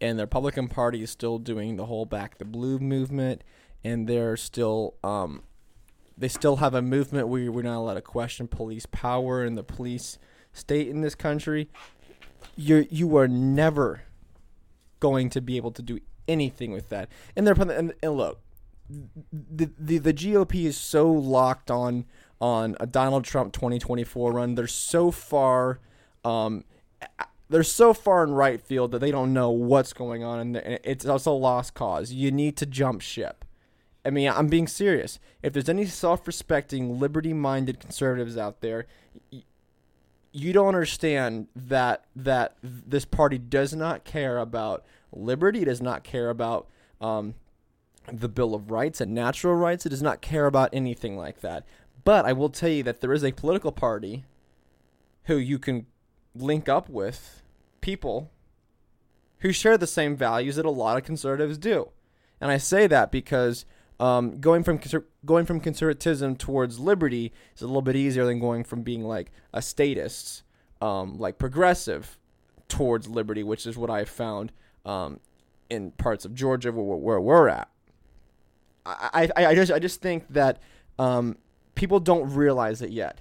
and 0.00 0.18
the 0.18 0.24
Republican 0.24 0.68
Party 0.68 1.02
is 1.02 1.10
still 1.10 1.38
doing 1.38 1.76
the 1.76 1.86
whole 1.86 2.06
"Back 2.06 2.38
the 2.38 2.44
Blue" 2.44 2.78
movement, 2.78 3.42
and 3.82 4.06
they're 4.08 4.36
still, 4.36 4.94
um, 5.04 5.42
they 6.16 6.28
still 6.28 6.56
have 6.56 6.74
a 6.74 6.82
movement 6.82 7.28
where 7.28 7.50
we're 7.50 7.62
not 7.62 7.78
allowed 7.78 7.94
to 7.94 8.02
question 8.02 8.46
police 8.46 8.86
power 8.86 9.42
and 9.42 9.58
the 9.58 9.64
police 9.64 10.18
state 10.52 10.88
in 10.88 11.00
this 11.00 11.14
country. 11.14 11.68
You 12.56 12.86
you 12.90 13.16
are 13.16 13.28
never 13.28 14.02
going 15.00 15.28
to 15.30 15.40
be 15.40 15.56
able 15.56 15.72
to 15.72 15.82
do 15.82 15.98
anything 16.28 16.72
with 16.72 16.88
that. 16.90 17.08
And 17.36 17.46
they're 17.46 17.54
and, 17.60 17.94
and 18.02 18.16
look, 18.16 18.40
the, 18.88 19.70
the 19.78 19.98
the 19.98 20.14
GOP 20.14 20.64
is 20.64 20.76
so 20.76 21.10
locked 21.10 21.70
on 21.70 22.04
on 22.40 22.76
a 22.80 22.86
Donald 22.86 23.24
Trump 23.24 23.52
2024 23.52 24.32
run. 24.32 24.54
They're 24.54 24.66
so 24.66 25.10
far 25.10 25.80
um 26.24 26.64
they're 27.50 27.62
so 27.62 27.92
far 27.92 28.24
in 28.24 28.32
right 28.32 28.60
field 28.60 28.92
that 28.92 29.00
they 29.00 29.10
don't 29.10 29.32
know 29.32 29.50
what's 29.50 29.92
going 29.92 30.24
on 30.24 30.40
and 30.40 30.56
it's 30.84 31.04
also 31.06 31.32
a 31.32 31.34
lost 31.34 31.74
cause. 31.74 32.12
You 32.12 32.30
need 32.30 32.56
to 32.58 32.66
jump 32.66 33.00
ship. 33.00 33.43
I 34.04 34.10
mean, 34.10 34.28
I'm 34.28 34.48
being 34.48 34.66
serious. 34.66 35.18
If 35.42 35.52
there's 35.52 35.68
any 35.68 35.86
self-respecting, 35.86 36.98
liberty-minded 36.98 37.80
conservatives 37.80 38.36
out 38.36 38.60
there, 38.60 38.86
you 40.32 40.52
don't 40.52 40.68
understand 40.68 41.46
that 41.54 42.04
that 42.16 42.56
this 42.62 43.04
party 43.04 43.38
does 43.38 43.74
not 43.74 44.04
care 44.04 44.38
about 44.38 44.84
liberty. 45.12 45.62
It 45.62 45.66
does 45.66 45.80
not 45.80 46.04
care 46.04 46.28
about 46.28 46.68
um, 47.00 47.34
the 48.12 48.28
Bill 48.28 48.54
of 48.54 48.70
Rights 48.70 49.00
and 49.00 49.14
natural 49.14 49.54
rights. 49.54 49.86
It 49.86 49.90
does 49.90 50.02
not 50.02 50.20
care 50.20 50.46
about 50.46 50.70
anything 50.72 51.16
like 51.16 51.40
that. 51.40 51.64
But 52.04 52.26
I 52.26 52.32
will 52.32 52.50
tell 52.50 52.68
you 52.68 52.82
that 52.82 53.00
there 53.00 53.12
is 53.12 53.24
a 53.24 53.32
political 53.32 53.72
party 53.72 54.24
who 55.24 55.36
you 55.36 55.58
can 55.58 55.86
link 56.34 56.68
up 56.68 56.90
with 56.90 57.42
people 57.80 58.30
who 59.38 59.52
share 59.52 59.78
the 59.78 59.86
same 59.86 60.16
values 60.16 60.56
that 60.56 60.66
a 60.66 60.70
lot 60.70 60.98
of 60.98 61.04
conservatives 61.04 61.56
do. 61.56 61.90
And 62.40 62.50
I 62.50 62.58
say 62.58 62.86
that 62.88 63.10
because 63.10 63.64
um, 64.00 64.40
going 64.40 64.62
from 64.62 64.78
conser- 64.78 65.04
going 65.24 65.46
from 65.46 65.60
conservatism 65.60 66.36
towards 66.36 66.78
liberty 66.78 67.32
is 67.54 67.62
a 67.62 67.66
little 67.66 67.82
bit 67.82 67.96
easier 67.96 68.24
than 68.24 68.40
going 68.40 68.64
from 68.64 68.82
being 68.82 69.04
like 69.04 69.30
a 69.52 69.62
statist, 69.62 70.42
um, 70.80 71.18
like 71.18 71.38
progressive, 71.38 72.18
towards 72.68 73.08
liberty, 73.08 73.42
which 73.42 73.66
is 73.66 73.76
what 73.76 73.90
I 73.90 74.04
found 74.04 74.52
um, 74.84 75.20
in 75.70 75.92
parts 75.92 76.24
of 76.24 76.34
Georgia 76.34 76.72
where, 76.72 76.96
where 76.96 77.20
we're 77.20 77.48
at. 77.48 77.68
I, 78.86 79.30
I, 79.36 79.46
I 79.46 79.54
just 79.54 79.72
I 79.72 79.78
just 79.78 80.02
think 80.02 80.26
that 80.30 80.60
um, 80.98 81.38
people 81.74 82.00
don't 82.00 82.34
realize 82.34 82.82
it 82.82 82.90
yet 82.90 83.20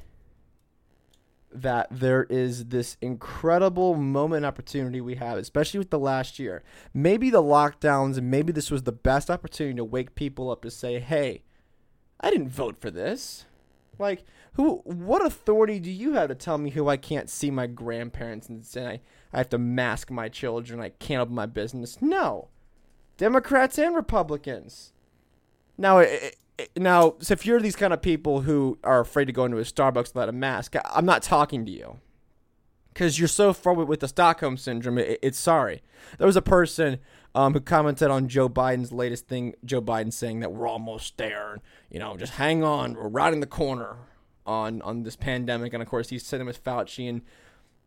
that 1.54 1.88
there 1.92 2.24
is 2.26 2.66
this 2.66 2.98
incredible 3.02 3.96
moment 3.96 4.46
opportunity 4.46 5.02
we 5.02 5.16
have, 5.16 5.38
especially 5.38 5.78
with 5.78 5.90
the 5.90 6.00
last 6.00 6.40
year. 6.40 6.64
Maybe 6.94 7.30
the 7.30 7.44
lockdowns 7.44 8.22
maybe 8.22 8.52
this 8.52 8.72
was 8.72 8.84
the 8.84 8.92
best 8.92 9.30
opportunity 9.30 9.76
to 9.78 9.84
wake 9.84 10.16
people 10.16 10.50
up 10.50 10.62
to 10.64 10.72
say, 10.72 11.00
hey, 11.00 11.44
I 12.20 12.30
didn't 12.30 12.50
vote 12.50 12.80
for 12.80 12.90
this. 12.90 13.46
Like, 14.00 14.24
who? 14.54 14.82
What 14.86 15.26
authority 15.26 15.80
do 15.80 15.92
you 15.92 16.14
have 16.14 16.30
to 16.30 16.36
tell 16.36 16.58
me 16.58 16.72
who 16.72 16.88
I 16.88 16.98
can't 16.98 17.30
see 17.30 17.52
my 17.52 17.68
grandparents 17.68 18.50
and 18.50 18.66
say 18.66 18.86
I, 18.86 19.02
I 19.34 19.38
have 19.40 19.50
to 19.50 19.58
mask 19.58 20.10
my 20.10 20.30
children? 20.30 20.80
I 20.80 20.90
can't 20.90 21.22
open 21.22 21.36
my 21.36 21.46
business. 21.46 22.02
No, 22.02 22.50
Democrats 23.18 23.78
and 23.78 23.96
Republicans. 23.96 24.94
Now, 25.78 26.00
it, 26.00 26.38
now, 26.78 27.16
so 27.20 27.34
if 27.34 27.46
you're 27.46 27.60
these 27.60 27.76
kind 27.76 27.94
of 27.94 28.02
people 28.02 28.42
who 28.42 28.78
are 28.84 29.00
afraid 29.00 29.26
to 29.26 29.32
go 29.32 29.46
into 29.46 29.58
a 29.58 29.62
Starbucks 29.62 30.14
without 30.14 30.30
a 30.30 30.34
mask, 30.34 30.76
I'm 30.86 31.06
not 31.06 31.24
talking 31.24 31.66
to 31.66 31.72
you 31.72 32.00
because 32.94 33.18
you're 33.18 33.28
so 33.28 33.48
with, 33.48 33.88
with 33.88 34.00
the 34.00 34.08
Stockholm 34.08 34.58
syndrome. 34.58 35.00
It, 35.00 35.20
it's 35.22 35.40
sorry. 35.40 35.82
There 36.18 36.28
was 36.28 36.36
a 36.36 36.42
person 36.42 37.00
um, 37.34 37.54
who 37.54 37.60
commented 37.60 38.10
on 38.10 38.28
Joe 38.28 38.48
Biden's 38.48 38.92
latest 38.92 39.28
thing. 39.28 39.56
Joe 39.66 39.82
Biden 39.82 40.14
saying 40.14 40.42
that 40.42 40.54
we're 40.54 40.68
almost 40.68 41.18
there. 41.18 41.60
You 41.90 42.00
know, 42.00 42.16
just 42.18 42.34
hang 42.34 42.64
on. 42.64 42.94
We're 42.94 43.08
right 43.08 43.34
in 43.34 43.40
the 43.40 43.48
corner 43.48 43.98
on 44.46 44.82
on 44.84 45.04
this 45.04 45.16
pandemic. 45.16 45.74
And 45.74 45.82
of 45.82 45.90
course, 45.90 46.10
he's 46.10 46.26
sitting 46.26 46.46
with 46.46 46.64
Fauci. 46.64 47.10
And 47.10 47.22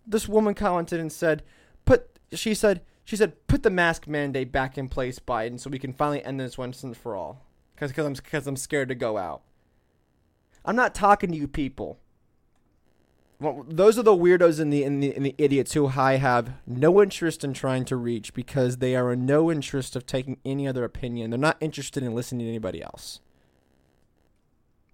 this 0.07 0.29
woman 0.29 0.55
commented 0.55 1.01
and 1.01 1.13
said, 1.13 1.43
"Put." 1.85 2.19
She 2.33 2.55
said. 2.55 2.83
She 3.05 3.15
said, 3.15 3.47
"Put 3.47 3.63
the 3.63 3.71
mask 3.71 4.09
mandate 4.09 4.51
back 4.51 4.77
in 4.77 4.89
place, 4.89 5.21
Biden, 5.21 5.61
so 5.61 5.71
we 5.71 5.79
can 5.79 5.93
finally 5.93 6.25
end 6.25 6.41
this 6.41 6.59
once 6.59 6.83
and 6.83 6.97
for 6.97 7.15
all." 7.15 7.46
Because 7.77 7.97
I'm 7.97 8.15
because 8.15 8.47
I'm 8.47 8.57
scared 8.57 8.89
to 8.89 8.95
go 8.95 9.19
out. 9.19 9.43
I'm 10.65 10.75
not 10.75 10.95
talking 10.95 11.31
to 11.31 11.37
you 11.37 11.47
people. 11.47 11.99
Well, 13.39 13.67
those 13.69 13.99
are 13.99 14.03
the 14.03 14.17
weirdos 14.17 14.59
and 14.59 14.73
the, 14.73 14.83
and 14.83 15.03
the 15.03 15.15
and 15.15 15.25
the 15.25 15.35
idiots 15.37 15.75
who 15.75 15.89
I 15.89 16.17
have 16.17 16.55
no 16.67 17.03
interest 17.03 17.45
in 17.45 17.53
trying 17.53 17.85
to 17.85 17.97
reach 17.97 18.33
because 18.33 18.79
they 18.79 18.97
are 18.97 19.13
in 19.13 19.27
no 19.27 19.53
interest 19.53 19.95
of 19.95 20.07
taking 20.07 20.39
any 20.45 20.67
other 20.67 20.85
opinion. 20.85 21.31
They're 21.31 21.39
not 21.39 21.59
interested 21.61 22.03
in 22.03 22.15
listening 22.15 22.47
to 22.47 22.51
anybody 22.51 22.83
else. 22.83 23.21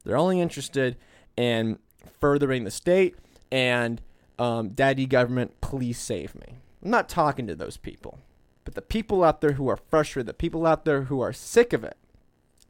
They're 0.04 0.16
only 0.16 0.40
interested 0.40 0.96
in 1.36 1.78
furthering 2.20 2.64
the 2.64 2.70
state 2.70 3.16
and 3.52 4.02
um, 4.38 4.70
daddy 4.70 5.06
government, 5.06 5.60
please 5.60 5.98
save 5.98 6.34
me. 6.34 6.56
I'm 6.82 6.90
not 6.90 7.08
talking 7.08 7.46
to 7.46 7.54
those 7.54 7.76
people, 7.76 8.18
but 8.64 8.74
the 8.74 8.82
people 8.82 9.22
out 9.22 9.40
there 9.40 9.52
who 9.52 9.68
are 9.68 9.76
frustrated, 9.76 10.26
the 10.26 10.34
people 10.34 10.66
out 10.66 10.84
there 10.84 11.02
who 11.02 11.20
are 11.20 11.32
sick 11.32 11.72
of 11.72 11.84
it, 11.84 11.96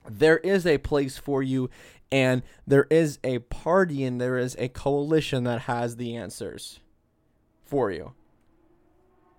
there 0.09 0.39
is 0.39 0.67
a 0.67 0.79
place 0.79 1.19
for 1.19 1.43
you 1.43 1.71
and 2.13 2.43
there 2.67 2.87
is 2.91 3.19
a 3.25 3.39
party 3.39 4.05
and 4.05 4.21
there 4.21 4.37
is 4.37 4.55
a 4.59 4.69
coalition 4.69 5.45
that 5.45 5.63
has 5.63 5.97
the 5.97 6.15
answers 6.15 6.81
for 7.65 7.91
you. 7.91 8.13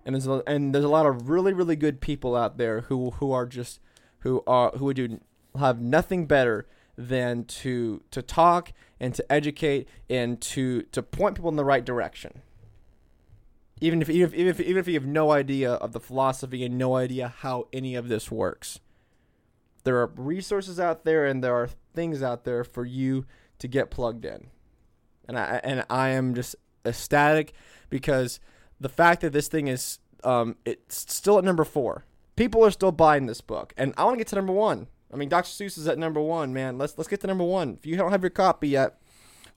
And 0.04 0.14
there's 0.14 0.26
a, 0.26 0.42
and 0.46 0.74
there's 0.74 0.84
a 0.84 0.88
lot 0.88 1.06
of 1.06 1.30
really 1.30 1.52
really 1.52 1.76
good 1.76 2.00
people 2.00 2.34
out 2.36 2.58
there 2.58 2.82
who 2.82 3.12
who 3.12 3.32
are 3.32 3.46
just 3.46 3.80
who 4.20 4.42
are 4.46 4.72
who 4.72 4.86
would 4.86 4.96
do 4.96 5.20
have 5.58 5.80
nothing 5.80 6.26
better 6.26 6.66
than 6.98 7.44
to 7.44 8.02
to 8.10 8.20
talk 8.20 8.72
and 9.00 9.14
to 9.14 9.32
educate 9.32 9.88
and 10.10 10.40
to 10.40 10.82
to 10.82 11.02
point 11.02 11.36
people 11.36 11.48
in 11.48 11.56
the 11.56 11.64
right 11.64 11.84
direction. 11.84 12.42
Even 13.80 14.02
if 14.02 14.10
even 14.10 14.28
if 14.28 14.34
even 14.34 14.48
if, 14.48 14.60
even 14.60 14.76
if 14.78 14.88
you 14.88 14.94
have 14.94 15.06
no 15.06 15.30
idea 15.30 15.72
of 15.74 15.92
the 15.92 16.00
philosophy 16.00 16.64
and 16.64 16.76
no 16.76 16.96
idea 16.96 17.28
how 17.38 17.68
any 17.72 17.94
of 17.94 18.08
this 18.08 18.30
works 18.30 18.80
there 19.84 19.98
are 19.98 20.10
resources 20.16 20.80
out 20.80 21.04
there 21.04 21.26
and 21.26 21.42
there 21.42 21.54
are 21.54 21.68
things 21.94 22.22
out 22.22 22.44
there 22.44 22.64
for 22.64 22.84
you 22.84 23.26
to 23.58 23.68
get 23.68 23.90
plugged 23.90 24.24
in. 24.24 24.48
And 25.28 25.38
I 25.38 25.60
and 25.62 25.84
I 25.88 26.10
am 26.10 26.34
just 26.34 26.56
ecstatic 26.84 27.54
because 27.88 28.40
the 28.80 28.88
fact 28.88 29.22
that 29.22 29.32
this 29.32 29.48
thing 29.48 29.68
is 29.68 29.98
um, 30.24 30.56
it's 30.64 31.12
still 31.12 31.38
at 31.38 31.44
number 31.44 31.64
four. 31.64 32.04
People 32.36 32.64
are 32.64 32.70
still 32.70 32.92
buying 32.92 33.26
this 33.26 33.40
book, 33.40 33.72
and 33.76 33.94
I 33.96 34.04
want 34.04 34.14
to 34.14 34.18
get 34.18 34.26
to 34.28 34.36
number 34.36 34.52
one. 34.52 34.88
I 35.12 35.16
mean, 35.16 35.28
Dr. 35.28 35.46
Seuss 35.46 35.78
is 35.78 35.86
at 35.86 35.98
number 35.98 36.20
one, 36.20 36.52
man. 36.52 36.78
Let's 36.78 36.98
let's 36.98 37.08
get 37.08 37.20
to 37.20 37.26
number 37.26 37.44
one. 37.44 37.76
If 37.78 37.86
you 37.86 37.96
don't 37.96 38.10
have 38.10 38.22
your 38.22 38.30
copy 38.30 38.68
yet, 38.68 38.98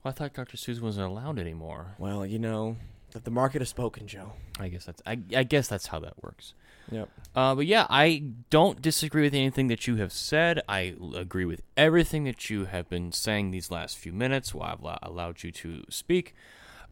well, 0.04 0.12
I 0.12 0.12
thought 0.12 0.34
Dr. 0.34 0.56
Seuss 0.56 0.80
wasn't 0.80 1.10
allowed 1.10 1.38
anymore. 1.38 1.96
Well, 1.98 2.24
you 2.24 2.38
know, 2.38 2.76
that 3.12 3.24
the 3.24 3.30
market 3.30 3.60
has 3.60 3.68
spoken, 3.68 4.06
Joe. 4.06 4.32
I 4.58 4.68
guess 4.68 4.84
that's 4.84 5.02
I, 5.06 5.18
I 5.34 5.42
guess 5.42 5.68
that's 5.68 5.88
how 5.88 5.98
that 6.00 6.22
works. 6.22 6.54
Yep. 6.90 7.08
Uh, 7.34 7.54
but 7.54 7.66
yeah, 7.66 7.86
I 7.90 8.24
don't 8.50 8.80
disagree 8.80 9.22
with 9.22 9.34
anything 9.34 9.68
that 9.68 9.86
you 9.86 9.96
have 9.96 10.12
said. 10.12 10.62
I 10.68 10.94
agree 11.14 11.44
with 11.44 11.62
everything 11.76 12.24
that 12.24 12.48
you 12.48 12.64
have 12.64 12.88
been 12.88 13.12
saying 13.12 13.50
these 13.50 13.70
last 13.70 13.98
few 13.98 14.12
minutes 14.12 14.54
while 14.54 14.78
I've 14.82 14.98
allowed 15.02 15.42
you 15.42 15.52
to 15.52 15.84
speak. 15.90 16.34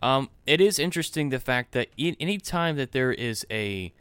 Um, 0.02 0.28
it 0.46 0.60
is 0.60 0.78
interesting 0.78 1.30
the 1.30 1.38
fact 1.38 1.72
that 1.72 1.88
any 1.98 2.38
time 2.38 2.76
that 2.76 2.92
there 2.92 3.12
is 3.12 3.46
a 3.50 3.92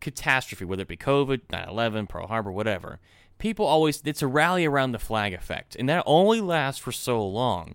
catastrophe, 0.00 0.64
whether 0.64 0.82
it 0.82 0.88
be 0.88 0.96
COVID, 0.96 1.42
9 1.50 1.68
11, 1.68 2.06
Pearl 2.08 2.26
Harbor, 2.26 2.50
whatever, 2.50 2.98
people 3.38 3.64
always, 3.64 4.02
it's 4.04 4.22
a 4.22 4.26
rally 4.26 4.64
around 4.64 4.92
the 4.92 4.98
flag 4.98 5.32
effect. 5.32 5.76
And 5.76 5.88
that 5.88 6.02
only 6.06 6.40
lasts 6.40 6.80
for 6.80 6.92
so 6.92 7.24
long 7.24 7.74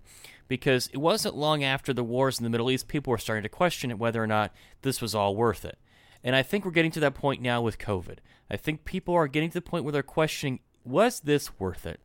because 0.51 0.89
it 0.91 0.97
wasn't 0.97 1.33
long 1.33 1.63
after 1.63 1.93
the 1.93 2.03
wars 2.03 2.37
in 2.37 2.43
the 2.43 2.49
Middle 2.49 2.69
East, 2.69 2.89
people 2.89 3.09
were 3.09 3.17
starting 3.17 3.43
to 3.43 3.47
question 3.47 3.97
whether 3.97 4.21
or 4.21 4.27
not 4.27 4.53
this 4.81 4.99
was 4.99 5.15
all 5.15 5.33
worth 5.33 5.63
it. 5.63 5.77
And 6.25 6.35
I 6.35 6.43
think 6.43 6.65
we're 6.65 6.71
getting 6.71 6.91
to 6.91 6.99
that 6.99 7.13
point 7.13 7.41
now 7.41 7.61
with 7.61 7.79
COVID. 7.79 8.17
I 8.49 8.57
think 8.57 8.83
people 8.83 9.13
are 9.13 9.29
getting 9.29 9.47
to 9.49 9.53
the 9.53 9.61
point 9.61 9.85
where 9.85 9.93
they're 9.93 10.03
questioning 10.03 10.59
was 10.83 11.21
this 11.21 11.57
worth 11.57 11.85
it? 11.85 12.01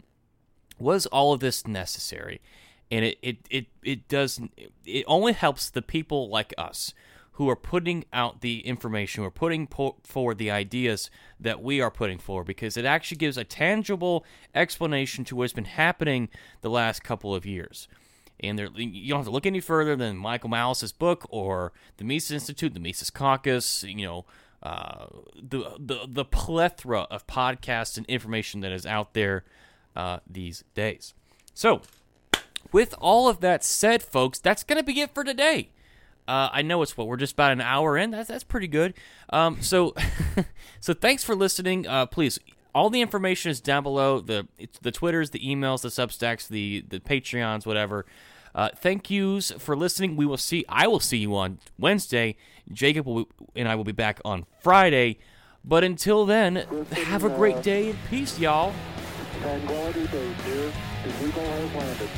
Was 0.78 1.06
all 1.06 1.32
of 1.32 1.40
this 1.40 1.66
necessary? 1.66 2.40
And 2.88 3.04
it, 3.04 3.18
it, 3.20 3.38
it, 3.50 3.66
it 3.82 4.06
does 4.06 4.40
it 4.84 5.04
only 5.08 5.32
helps 5.32 5.68
the 5.68 5.82
people 5.82 6.28
like 6.28 6.54
us 6.56 6.94
who 7.32 7.50
are 7.50 7.56
putting 7.56 8.04
out 8.12 8.42
the 8.42 8.60
information, 8.60 9.22
who 9.22 9.26
are 9.26 9.30
putting 9.32 9.66
po- 9.66 9.96
forward 10.04 10.38
the 10.38 10.52
ideas 10.52 11.10
that 11.40 11.60
we 11.60 11.80
are 11.80 11.90
putting 11.90 12.18
forward, 12.18 12.46
because 12.46 12.76
it 12.76 12.84
actually 12.84 13.18
gives 13.18 13.36
a 13.36 13.42
tangible 13.42 14.24
explanation 14.54 15.24
to 15.24 15.34
what's 15.34 15.52
been 15.52 15.64
happening 15.64 16.28
the 16.60 16.70
last 16.70 17.02
couple 17.02 17.34
of 17.34 17.44
years. 17.44 17.88
And 18.40 18.58
you 18.76 19.08
don't 19.08 19.20
have 19.20 19.26
to 19.26 19.30
look 19.30 19.46
any 19.46 19.60
further 19.60 19.96
than 19.96 20.16
Michael 20.16 20.50
Malice's 20.50 20.92
book 20.92 21.26
or 21.30 21.72
the 21.96 22.04
Mises 22.04 22.32
Institute, 22.32 22.74
the 22.74 22.80
Mises 22.80 23.10
Caucus, 23.10 23.82
you 23.84 24.06
know, 24.06 24.24
uh, 24.62 25.06
the, 25.34 25.76
the, 25.78 26.06
the 26.06 26.24
plethora 26.24 27.02
of 27.10 27.26
podcasts 27.26 27.96
and 27.96 28.04
information 28.06 28.60
that 28.60 28.72
is 28.72 28.84
out 28.84 29.14
there 29.14 29.44
uh, 29.94 30.18
these 30.28 30.64
days. 30.74 31.14
So, 31.54 31.80
with 32.72 32.94
all 32.98 33.28
of 33.28 33.40
that 33.40 33.64
said, 33.64 34.02
folks, 34.02 34.38
that's 34.38 34.62
going 34.62 34.78
to 34.78 34.82
be 34.82 35.00
it 35.00 35.14
for 35.14 35.24
today. 35.24 35.70
Uh, 36.28 36.50
I 36.52 36.62
know 36.62 36.82
it's 36.82 36.96
what 36.96 37.06
we're 37.06 37.16
just 37.16 37.34
about 37.34 37.52
an 37.52 37.60
hour 37.60 37.96
in. 37.96 38.10
That's 38.10 38.28
that's 38.28 38.44
pretty 38.44 38.66
good. 38.66 38.94
Um, 39.30 39.62
so, 39.62 39.94
so 40.80 40.92
thanks 40.92 41.22
for 41.22 41.36
listening. 41.36 41.86
Uh, 41.86 42.06
please, 42.06 42.40
all 42.76 42.90
the 42.90 43.00
information 43.00 43.50
is 43.50 43.62
down 43.62 43.82
below. 43.82 44.20
The 44.20 44.46
the 44.82 44.92
Twitters, 44.92 45.30
the 45.30 45.38
emails, 45.38 45.80
the 45.80 45.88
Substacks, 45.88 46.46
the 46.46 46.84
the 46.86 47.00
Patreons, 47.00 47.64
whatever. 47.64 48.04
Uh, 48.54 48.68
thank 48.76 49.10
yous 49.10 49.50
for 49.52 49.74
listening. 49.74 50.14
We 50.14 50.26
will 50.26 50.36
see. 50.36 50.66
I 50.68 50.86
will 50.86 51.00
see 51.00 51.16
you 51.16 51.34
on 51.36 51.58
Wednesday. 51.78 52.36
Jacob 52.70 53.06
will, 53.06 53.28
and 53.54 53.66
I 53.66 53.76
will 53.76 53.84
be 53.84 53.92
back 53.92 54.20
on 54.26 54.44
Friday. 54.60 55.18
But 55.64 55.84
until 55.84 56.26
then, 56.26 56.66
have 56.92 57.24
a 57.24 57.30
great 57.30 57.62
day 57.62 57.90
and 57.90 57.98
peace, 58.10 58.38
y'all. 58.38 58.74
Tranquility 59.40 60.06
Base 60.08 60.44
here. 60.44 60.72
The 61.02 61.28
Eagle 61.28 61.42
has 61.42 61.74
landed. 61.74 62.10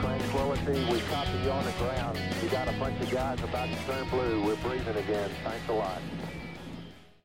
Tranquility, 0.00 0.92
we 0.92 1.00
copy 1.00 1.38
you 1.44 1.50
on 1.50 1.64
the 1.64 1.72
ground. 1.72 2.18
You 2.42 2.48
got 2.48 2.68
a 2.68 2.72
bunch 2.72 3.00
of 3.00 3.10
guys 3.10 3.38
about 3.42 3.68
to 3.68 3.76
turn 3.84 4.08
blue. 4.08 4.44
We're 4.44 4.56
breathing 4.56 4.96
again. 4.96 5.30
Thanks 5.44 5.68
a 5.68 5.72
lot. 5.72 6.00